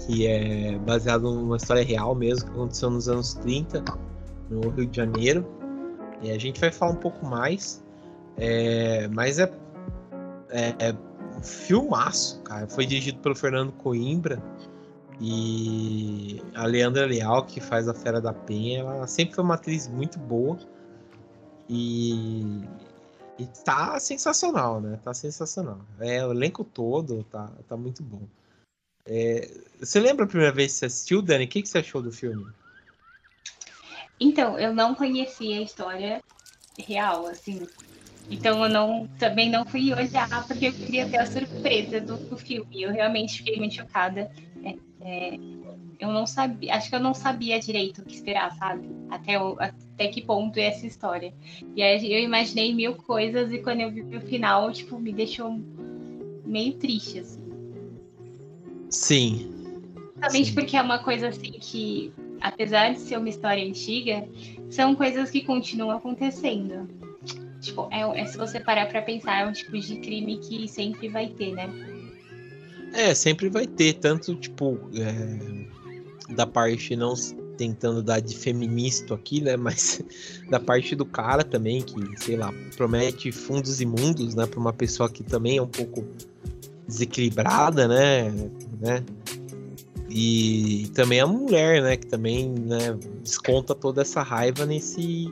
[0.05, 3.83] Que é baseado numa história real mesmo, que aconteceu nos anos 30,
[4.49, 5.45] no Rio de Janeiro.
[6.21, 7.83] E a gente vai falar um pouco mais.
[8.38, 9.51] É, mas é,
[10.49, 10.95] é, é
[11.38, 12.67] um filmaço, cara.
[12.67, 14.43] Foi dirigido pelo Fernando Coimbra.
[15.23, 19.88] E a Leandra Leal, que faz a Fera da Penha, ela sempre foi uma atriz
[19.88, 20.57] muito boa.
[21.69, 22.64] E,
[23.38, 24.99] e tá sensacional, né?
[25.03, 25.80] Tá sensacional.
[25.99, 28.23] É, o elenco todo tá, tá muito bom.
[29.06, 29.48] É,
[29.80, 31.45] você lembra a primeira vez que você assistiu, Dani?
[31.45, 32.48] O que, que você achou do filme?
[34.19, 36.23] Então, eu não conhecia a história
[36.80, 37.68] real, assim.
[38.31, 42.38] Então eu não, também não fui olhar porque eu queria ter a surpresa do, do
[42.38, 42.81] filme.
[42.81, 44.31] Eu realmente fiquei muito chocada.
[45.03, 45.38] É,
[45.99, 48.90] eu não sabia, acho que eu não sabia direito o que esperar, sabe?
[49.10, 51.34] Até, o, até que ponto é essa história.
[51.76, 55.60] E aí eu imaginei mil coisas e quando eu vi o final, tipo, me deixou
[56.45, 57.41] meio triste, assim.
[58.90, 59.52] Sim.
[60.15, 62.11] Justamente porque é uma coisa assim que,
[62.41, 64.28] apesar de ser uma história antiga,
[64.69, 66.90] são coisas que continuam acontecendo.
[67.61, 71.07] Tipo, é, é se você parar pra pensar, é um tipo de crime que sempre
[71.07, 71.69] vai ter, né?
[72.93, 74.80] É, sempre vai ter, tanto tipo.
[74.95, 75.81] É
[76.35, 77.13] da parte não
[77.57, 79.55] tentando dar de feminista aqui, né?
[79.57, 80.01] Mas
[80.49, 84.45] da parte do cara também, que, sei lá, promete fundos imundos, né?
[84.45, 86.05] Pra uma pessoa que também é um pouco
[86.88, 88.31] desequilibrada, né?
[88.80, 89.03] né?
[90.09, 91.97] E também a mulher, né?
[91.97, 95.30] Que também né, desconta toda essa raiva nesse,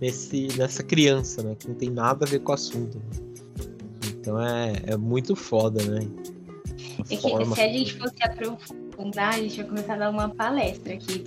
[0.00, 1.54] nesse, nessa criança, né?
[1.58, 3.00] Que não tem nada a ver com o assunto.
[4.20, 6.06] Então é, é muito foda, né?
[7.10, 10.94] É que se a gente fosse aprofundar a gente vai começar a dar uma palestra
[10.94, 11.24] aqui.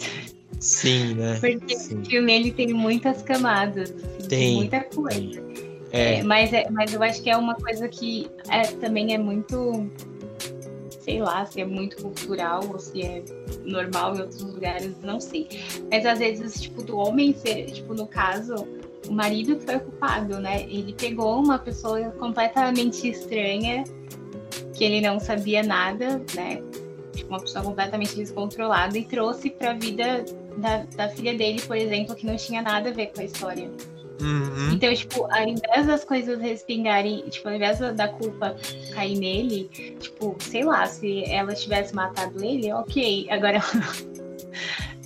[0.60, 1.40] Sim, né?
[1.42, 2.00] Porque Sim.
[2.00, 5.42] o filme ele tem muitas camadas, assim, tem muita coisa.
[5.92, 6.20] É.
[6.20, 9.90] É, mas, é, mas eu acho que é uma coisa que é, também é muito,
[11.02, 13.24] sei lá, se é muito cultural ou se é
[13.66, 15.48] normal em outros lugares, não sei.
[15.92, 18.56] Mas às vezes, tipo, do homem ser, tipo, no caso,
[19.08, 20.64] o marido foi ocupado, né?
[20.64, 23.84] Ele pegou uma pessoa completamente estranha,
[24.82, 26.60] que ele não sabia nada, né?
[27.14, 30.26] tipo, uma pessoa completamente descontrolada e trouxe para a vida
[30.58, 33.70] da, da filha dele, por exemplo, que não tinha nada a ver com a história.
[34.20, 34.72] Uhum.
[34.74, 38.56] Então, tipo, ao invés das coisas respingarem, tipo, ao invés da culpa
[38.92, 43.28] cair nele, tipo, sei lá, se ela tivesse matado ele, ok.
[43.30, 43.68] Agora ela,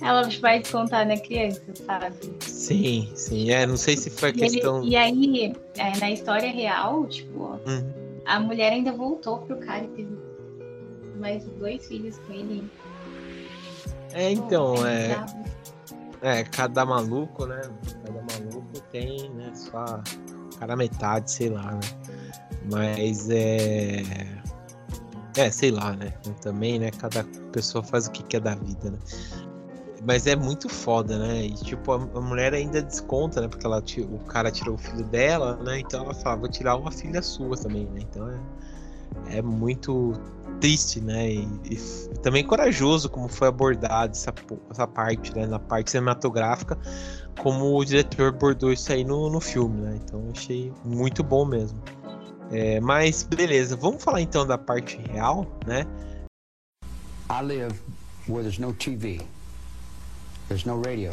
[0.00, 2.16] ela vai descontar na criança, sabe?
[2.40, 3.50] Sim, sim.
[3.50, 4.82] É, não sei se foi a e questão.
[4.82, 7.95] Ele, e aí, é, na história real, tipo, Uhum.
[8.26, 10.18] A mulher ainda voltou pro cara e teve
[11.18, 12.70] mais dois filhos com ele.
[14.12, 15.08] É, então, Pô, é.
[15.08, 15.44] bizarro.
[16.22, 17.60] É, cada maluco, né?
[18.04, 20.02] Cada maluco tem, né, sua
[20.58, 21.80] cara metade, sei lá, né?
[22.70, 24.02] Mas é.
[25.36, 26.14] É, sei lá, né?
[26.40, 26.90] Também, né?
[26.90, 27.22] Cada
[27.52, 28.98] pessoa faz o que quer da vida, né?
[30.06, 31.46] Mas é muito foda, né?
[31.46, 33.48] E tipo, a, a mulher ainda desconta, né?
[33.48, 35.80] Porque ela, o cara tirou o filho dela, né?
[35.80, 38.02] Então ela fala, vou tirar uma filha sua também, né?
[38.02, 40.12] Então é, é muito
[40.60, 41.32] triste, né?
[41.32, 44.32] E, e também corajoso como foi abordado essa,
[44.70, 45.44] essa parte, né?
[45.44, 46.78] Na parte cinematográfica,
[47.42, 49.98] como o diretor abordou isso aí no, no filme, né?
[50.04, 51.82] Então achei muito bom mesmo.
[52.52, 55.84] É, mas beleza, vamos falar então da parte real, né?
[57.28, 57.74] I live
[58.28, 59.20] where there's no TV,
[60.48, 61.12] there's no radio,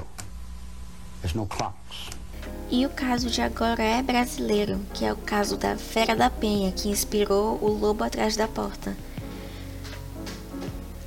[1.21, 2.09] there's no clocks.
[2.69, 6.71] E o caso de agora é brasileiro, que é o caso da Fera da Penha,
[6.71, 8.95] que inspirou o Lobo Atrás da Porta.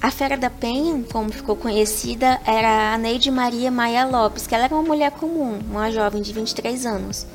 [0.01, 4.65] A Fera da Penha, como ficou conhecida, era a Neide Maria Maia Lopes, que ela
[4.65, 7.27] era uma mulher comum, uma jovem de 23 anos.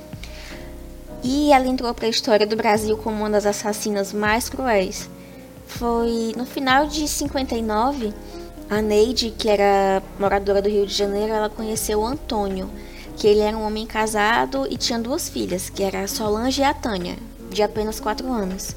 [1.24, 5.10] E ela entrou para a história do Brasil como uma das assassinas mais cruéis.
[5.68, 8.14] Foi no final de 59,
[8.72, 12.72] a Neide, que era moradora do Rio de Janeiro, ela conheceu o Antônio,
[13.18, 16.64] que ele era um homem casado e tinha duas filhas, que era a Solange e
[16.64, 17.18] a Tânia,
[17.50, 18.74] de apenas 4 anos.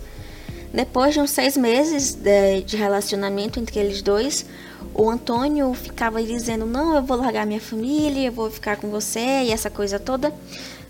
[0.73, 4.45] Depois de uns seis meses de, relacionamento entre eles dois,
[4.93, 9.45] o Antônio ficava dizendo: Não, eu vou largar minha família, eu vou ficar com você
[9.45, 10.35] e essa coisa toda.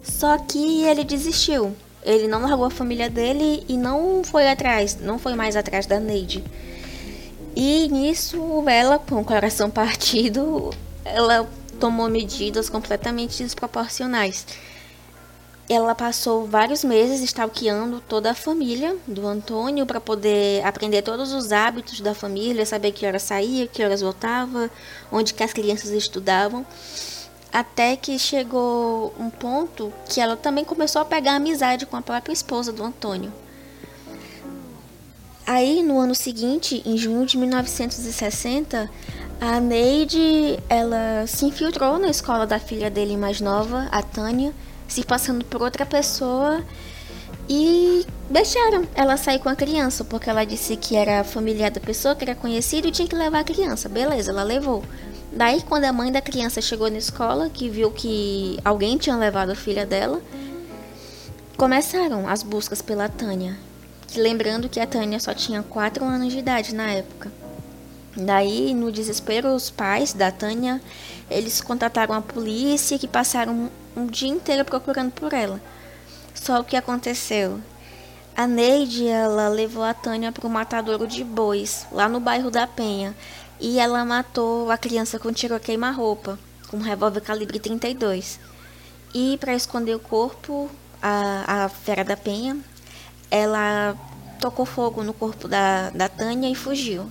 [0.03, 1.77] Só que ele desistiu.
[2.03, 6.01] Ele não largou a família dele e não foi atrás, não foi mais atrás da
[6.01, 6.43] Neide.
[7.57, 10.71] E nisso, ela, com o coração partido,
[11.05, 11.49] ela
[11.79, 14.47] tomou medidas completamente desproporcionais.
[15.69, 21.53] Ela passou vários meses stalkeando toda a família do Antônio para poder aprender todos os
[21.53, 24.69] hábitos da família, saber que horas saía, que horas voltava,
[25.11, 26.67] onde que as crianças estudavam.
[27.53, 32.33] Até que chegou um ponto que ela também começou a pegar amizade com a própria
[32.33, 33.33] esposa do Antônio.
[35.47, 38.91] Aí, no ano seguinte, em junho de 1960,
[39.41, 44.55] a Neide, ela se infiltrou na escola da filha dele mais nova, a Tânia,
[44.89, 46.65] se passando por outra pessoa
[47.47, 52.15] e deixaram ela sair com a criança, porque ela disse que era familiar da pessoa,
[52.15, 53.87] que era conhecido e tinha que levar a criança.
[53.87, 54.83] Beleza, ela levou.
[55.31, 59.51] Daí, quando a mãe da criança chegou na escola, que viu que alguém tinha levado
[59.51, 60.23] a filha dela,
[61.57, 63.59] começaram as buscas pela Tânia.
[64.17, 67.33] Lembrando que a Tânia só tinha 4 anos de idade na época.
[68.17, 70.81] Daí, no desespero, os pais da Tânia,
[71.29, 75.61] eles contataram a polícia que passaram um dia inteiro procurando por ela.
[76.33, 77.61] Só o que aconteceu?
[78.37, 82.67] A Neide, ela levou a Tânia para o matadouro de bois, lá no bairro da
[82.67, 83.15] Penha,
[83.61, 88.39] e ela matou a criança com tiro a queima-roupa, com um revólver calibre 32.
[89.15, 90.69] E para esconder o corpo,
[91.01, 92.59] a, a Fera da Penha,
[93.35, 93.97] ela
[94.39, 97.11] tocou fogo no corpo da, da Tânia e fugiu.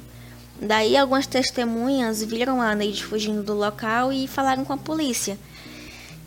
[0.61, 5.37] Daí algumas testemunhas viram a Neide fugindo do local e falaram com a polícia.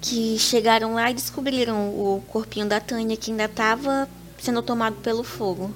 [0.02, 4.06] Que chegaram lá e descobriram o corpinho da Tânia que ainda estava
[4.38, 5.74] sendo tomado pelo fogo.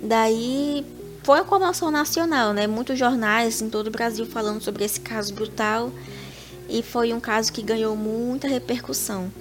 [0.00, 0.86] Daí
[1.24, 2.68] foi a comoção nacional, né?
[2.68, 5.90] Muitos jornais em todo o Brasil falando sobre esse caso brutal
[6.68, 9.32] e foi um caso que ganhou muita repercussão.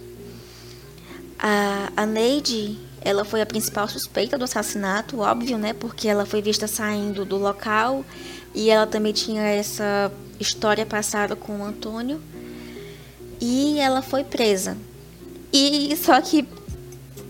[1.38, 5.74] A, a Neide, ela foi a principal suspeita do assassinato, óbvio, né?
[5.74, 8.06] Porque ela foi vista saindo do local
[8.54, 12.22] e ela também tinha essa história passada com o Antônio.
[13.40, 14.78] E ela foi presa.
[15.52, 16.48] E só que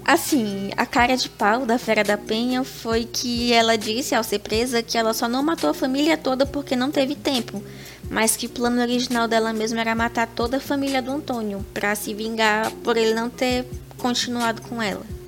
[0.04, 4.40] Assim, a cara de pau da Fera da Penha foi que ela disse ao ser
[4.40, 7.64] presa que ela só não matou a família toda porque não teve tempo,
[8.10, 11.94] mas que o plano original dela mesma era matar toda a família do Antônio para
[11.94, 13.66] se vingar por ele não ter
[13.98, 15.21] continuado com ela.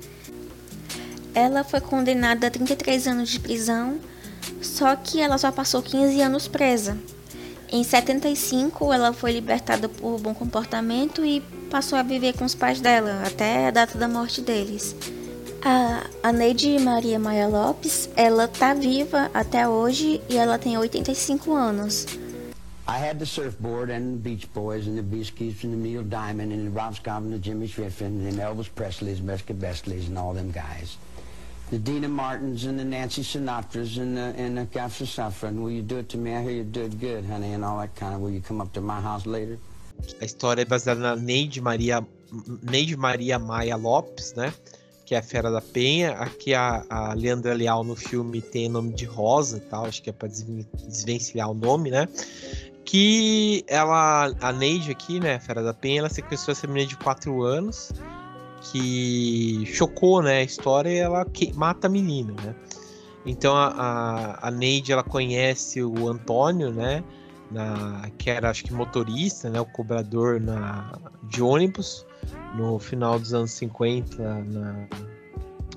[1.34, 3.98] Ela foi condenada a 33 anos de prisão,
[4.62, 6.96] só que ela só passou 15 anos presa.
[7.72, 12.80] Em 75, ela foi libertada por bom comportamento e passou a viver com os pais
[12.80, 14.94] dela até a data da morte deles.
[15.60, 21.52] A, a Neide Maria Maia Lopes, ela tá viva até hoje e ela tem 85
[21.52, 22.06] anos.
[22.86, 26.52] I had the surfboard and the Beach Boys and the Beasties and the Neil Diamond
[26.52, 30.34] and the Rob Scott and the Jimmy Schiffrin and Elvis Presleys, Mesca Bestleys and all
[30.34, 30.98] them guys.
[31.70, 35.32] The Dina Martins and the Nancy Sinatras and the, and the Gafsa.
[35.58, 36.34] Will you do it to me?
[36.34, 38.20] I hear you do it good, honey, and all that kind of.
[38.20, 39.58] Will you come up to my house later?
[40.20, 42.06] A história é baseada na Neide Maria,
[42.62, 44.52] Neide Maria Maia Lopes, né?
[45.06, 46.12] Que é a Fera da Penha.
[46.12, 50.10] Aqui a, a Leandra Leal no filme tem nome de Rosa e tal, acho que
[50.10, 52.08] é para desvencilhar o nome, né?
[52.84, 57.42] Que ela, a Neide aqui, né, Fera da Penha, ela sequestrou essa menina de 4
[57.42, 57.92] anos,
[58.70, 62.54] que chocou, né, a história e ela que, mata a menina, né?
[63.26, 67.02] Então a, a, a Neide, ela conhece o Antônio, né?
[67.50, 72.04] na, que era acho que motorista, né, o cobrador na, de ônibus
[72.54, 74.86] no final dos anos 50 na,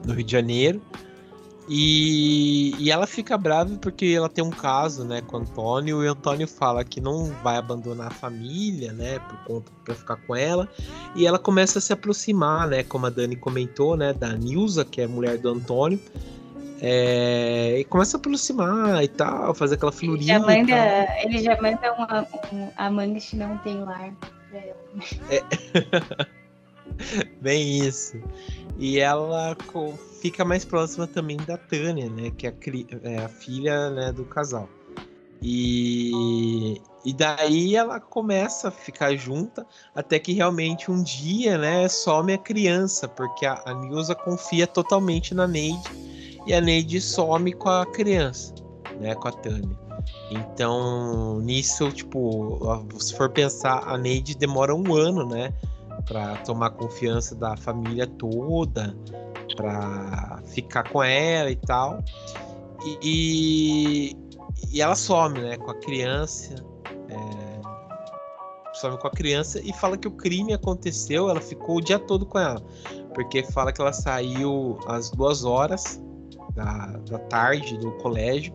[0.06, 0.82] no Rio de Janeiro.
[1.70, 6.08] E, e, ela fica brava porque ela tem um caso, né, com o Antônio, e
[6.08, 10.34] o Antônio fala que não vai abandonar a família, né, por conta para ficar com
[10.34, 10.70] ela,
[11.14, 15.02] e ela começa a se aproximar, né, como a Dani comentou, né, da Nilza, que
[15.02, 16.00] é mulher do Antônio,
[16.82, 20.36] é, e começa a aproximar e tal, fazer aquela florinha.
[20.36, 24.14] Ele já manda, ele já manda uma, um amante não tem lar.
[25.30, 25.44] É.
[27.42, 28.22] Bem isso.
[28.78, 29.56] E ela
[30.28, 32.32] fica mais próxima também da Tânia, né?
[32.38, 34.68] Que é a, é a filha né, do casal.
[35.42, 42.34] E, e daí ela começa a ficar junta até que realmente um dia, né, some
[42.34, 45.90] a criança, porque a, a Nilza confia totalmente na Neide
[46.46, 48.54] e a Neide some com a criança,
[49.00, 49.78] né, com a Tânia.
[50.32, 52.60] Então, nisso, tipo,
[53.00, 55.54] se for pensar, a Neide demora um ano, né,
[56.08, 58.98] para tomar confiança da família toda,
[59.56, 62.04] para ficar com ela e tal.
[63.02, 64.16] E,
[64.72, 66.56] e ela some, né, com a criança.
[67.10, 67.58] É,
[68.74, 71.30] some com a criança e fala que o crime aconteceu.
[71.30, 72.62] Ela ficou o dia todo com ela,
[73.14, 76.02] porque fala que ela saiu às duas horas
[76.54, 78.54] da, da tarde do colégio.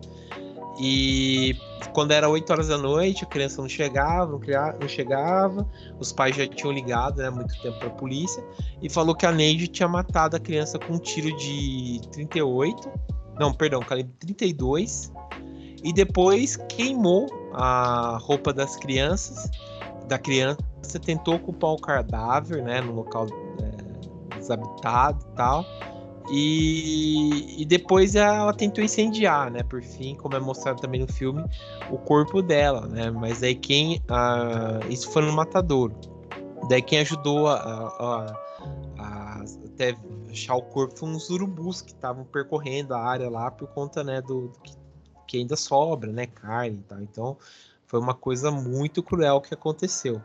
[0.79, 1.55] E
[1.93, 4.39] quando era 8 horas da noite, a criança não chegava,
[4.79, 5.67] não, chegava,
[5.99, 8.43] os pais já tinham ligado né, muito tempo para a polícia.
[8.81, 12.91] E falou que a Neide tinha matado a criança com um tiro de 38,
[13.39, 15.11] não, perdão, calibre 32,
[15.83, 19.49] e depois queimou a roupa das crianças
[20.07, 20.57] da criança
[21.03, 23.25] tentou ocupar o cadáver, né, no local
[23.61, 25.65] é, desabitado e tal.
[26.29, 29.61] E, e, depois ela tentou incendiar, né?
[29.61, 31.43] Por fim, como é mostrado também no filme,
[31.91, 33.11] o corpo dela, né?
[33.11, 34.01] Mas aí quem.
[34.07, 35.93] A, isso foi no matadouro.
[36.69, 38.37] Daí quem ajudou a, a,
[38.97, 39.97] a, até
[40.31, 44.47] achar o corpo os urubus que estavam percorrendo a área lá por conta, né, do,
[44.47, 44.73] do que,
[45.27, 46.25] que, ainda sobra, né?
[46.25, 47.01] Carne e tal.
[47.01, 47.37] Então
[47.85, 50.21] foi uma coisa muito cruel que aconteceu.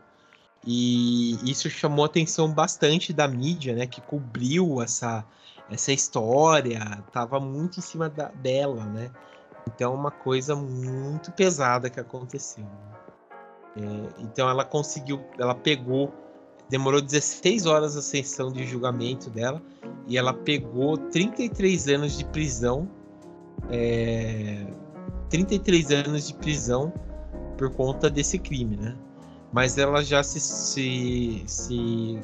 [0.65, 3.87] E isso chamou a atenção bastante da mídia, né?
[3.87, 5.25] Que cobriu essa
[5.71, 9.11] essa história estava muito em cima da, dela, né?
[9.67, 12.65] Então, uma coisa muito pesada que aconteceu.
[13.77, 16.13] É, então, ela conseguiu, ela pegou,
[16.71, 19.63] demorou 16 horas a sessão de julgamento dela
[20.07, 22.89] e ela pegou 33 anos de prisão.
[23.71, 24.67] É,
[25.29, 26.93] 33 anos de prisão
[27.59, 28.97] por conta desse crime, né?
[29.53, 32.19] Mas ela já se, se, se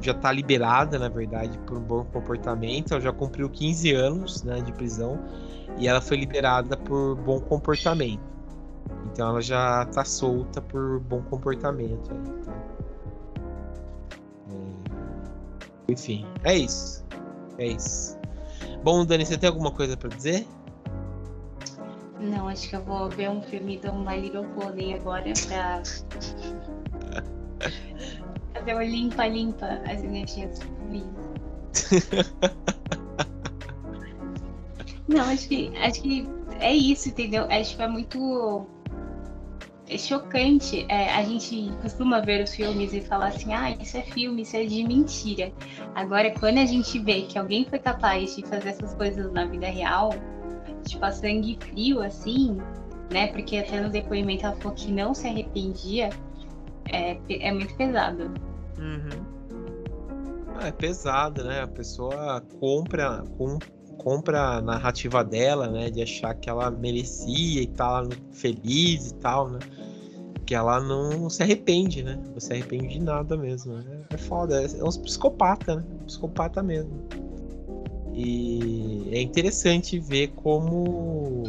[0.00, 2.92] já está liberada, na verdade, por um bom comportamento.
[2.92, 5.18] Ela já cumpriu 15 anos né, de prisão
[5.78, 8.22] e ela foi liberada por bom comportamento.
[9.06, 12.10] Então ela já está solta por bom comportamento.
[12.44, 12.52] Tá?
[14.50, 15.92] é...
[15.92, 17.04] Enfim, é isso.
[17.58, 18.18] É isso.
[18.82, 20.46] Bom, Dani, você tem alguma coisa para dizer?
[22.20, 25.82] Não, acho que eu vou ver um filme do My Little Pony agora pra
[28.66, 30.58] fazer o limpa-limpa as energias
[35.06, 36.28] Não, acho que, acho que
[36.58, 37.46] é isso, entendeu?
[37.48, 38.66] Acho que é muito
[39.88, 40.84] é chocante.
[40.88, 44.56] É, a gente costuma ver os filmes e falar assim, ah, isso é filme, isso
[44.56, 45.52] é de mentira.
[45.94, 49.68] Agora, quando a gente vê que alguém foi capaz de fazer essas coisas na vida
[49.68, 50.10] real,
[50.84, 52.58] tipo, a sangue frio, assim,
[53.12, 53.28] né?
[53.28, 56.10] Porque até no depoimento ela falou que não se arrependia,
[56.90, 58.32] é, é muito pesado.
[58.78, 59.36] Uhum.
[60.60, 61.62] É pesado, né?
[61.62, 63.58] A pessoa compra, com,
[63.98, 65.90] compra a narrativa dela, né?
[65.90, 69.58] De achar que ela merecia e tá feliz e tal, né?
[70.44, 72.18] Que ela não se arrepende, né?
[72.32, 73.74] Não se arrepende de nada mesmo.
[73.74, 74.04] Né?
[74.10, 75.84] É foda, é, é um psicopata, né?
[76.02, 77.06] Um psicopata mesmo.
[78.14, 81.44] E é interessante ver como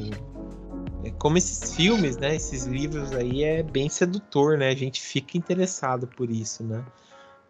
[1.04, 4.70] é, como esses filmes, né, esses livros aí é bem sedutor, né?
[4.70, 6.84] A gente fica interessado por isso, né?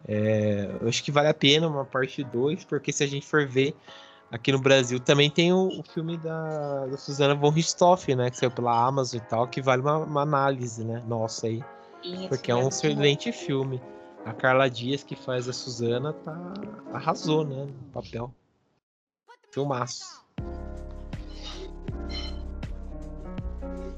[0.06, 3.46] É, eu acho que vale a pena uma parte 2, porque se a gente for
[3.46, 3.74] ver
[4.30, 8.30] aqui no Brasil, também tem o, o filme da, da Susana von Richthofen, né?
[8.30, 11.02] Que saiu pela Amazon e tal, que vale uma, uma análise, né?
[11.06, 11.62] Nossa aí.
[12.02, 13.80] Isso, porque é um excelente filme.
[14.24, 16.36] A Carla Dias, que faz a Susana, tá,
[16.92, 17.64] arrasou, né?
[17.64, 18.34] No papel.
[19.50, 20.22] Filmaço.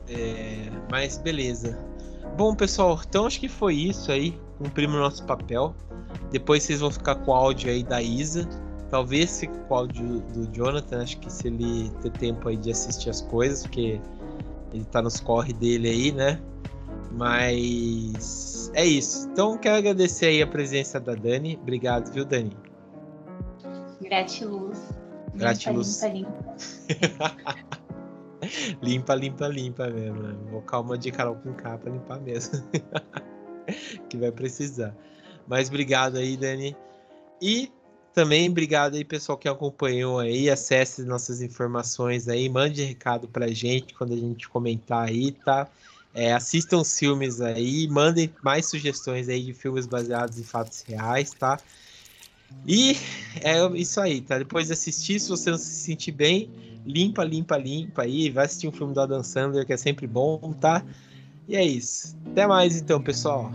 [0.09, 1.79] É, mas beleza.
[2.37, 4.39] Bom, pessoal, então acho que foi isso aí.
[4.59, 5.75] Cumprimos o nosso papel.
[6.31, 8.49] Depois vocês vão ficar com o áudio aí da Isa.
[8.91, 11.03] Talvez fique com o áudio do Jonathan.
[11.03, 14.01] Acho que se ele ter tempo aí de assistir as coisas, porque
[14.73, 16.41] ele tá nos corre dele aí, né?
[17.13, 19.29] Mas é isso.
[19.31, 21.59] Então quero agradecer aí a presença da Dani.
[21.61, 22.57] Obrigado, viu, Dani?
[24.01, 24.79] Gratiluz.
[25.35, 26.03] Gratiluz.
[26.03, 26.57] Limpa, limpa,
[27.23, 27.71] limpa.
[28.83, 30.23] limpa, limpa, limpa mesmo.
[30.23, 30.37] Né?
[30.51, 32.63] Vou calma de Carol com K pra limpar mesmo.
[34.09, 34.97] que vai precisar.
[35.51, 36.77] Mas obrigado aí, Dani.
[37.43, 37.73] E
[38.15, 40.49] também obrigado aí, pessoal que acompanhou aí.
[40.49, 45.69] Acesse nossas informações aí, mande recado pra gente quando a gente comentar aí, tá?
[46.15, 51.33] É, assistam os filmes aí, mandem mais sugestões aí de filmes baseados em fatos reais,
[51.33, 51.59] tá?
[52.65, 52.97] E
[53.43, 54.39] é isso aí, tá?
[54.39, 56.49] Depois de assistir, se você não se sentir bem,
[56.87, 58.31] limpa, limpa, limpa aí.
[58.31, 60.85] Vai assistir um filme do Adam Sandler, que é sempre bom, tá?
[61.49, 62.17] E é isso.
[62.31, 63.51] Até mais então, pessoal.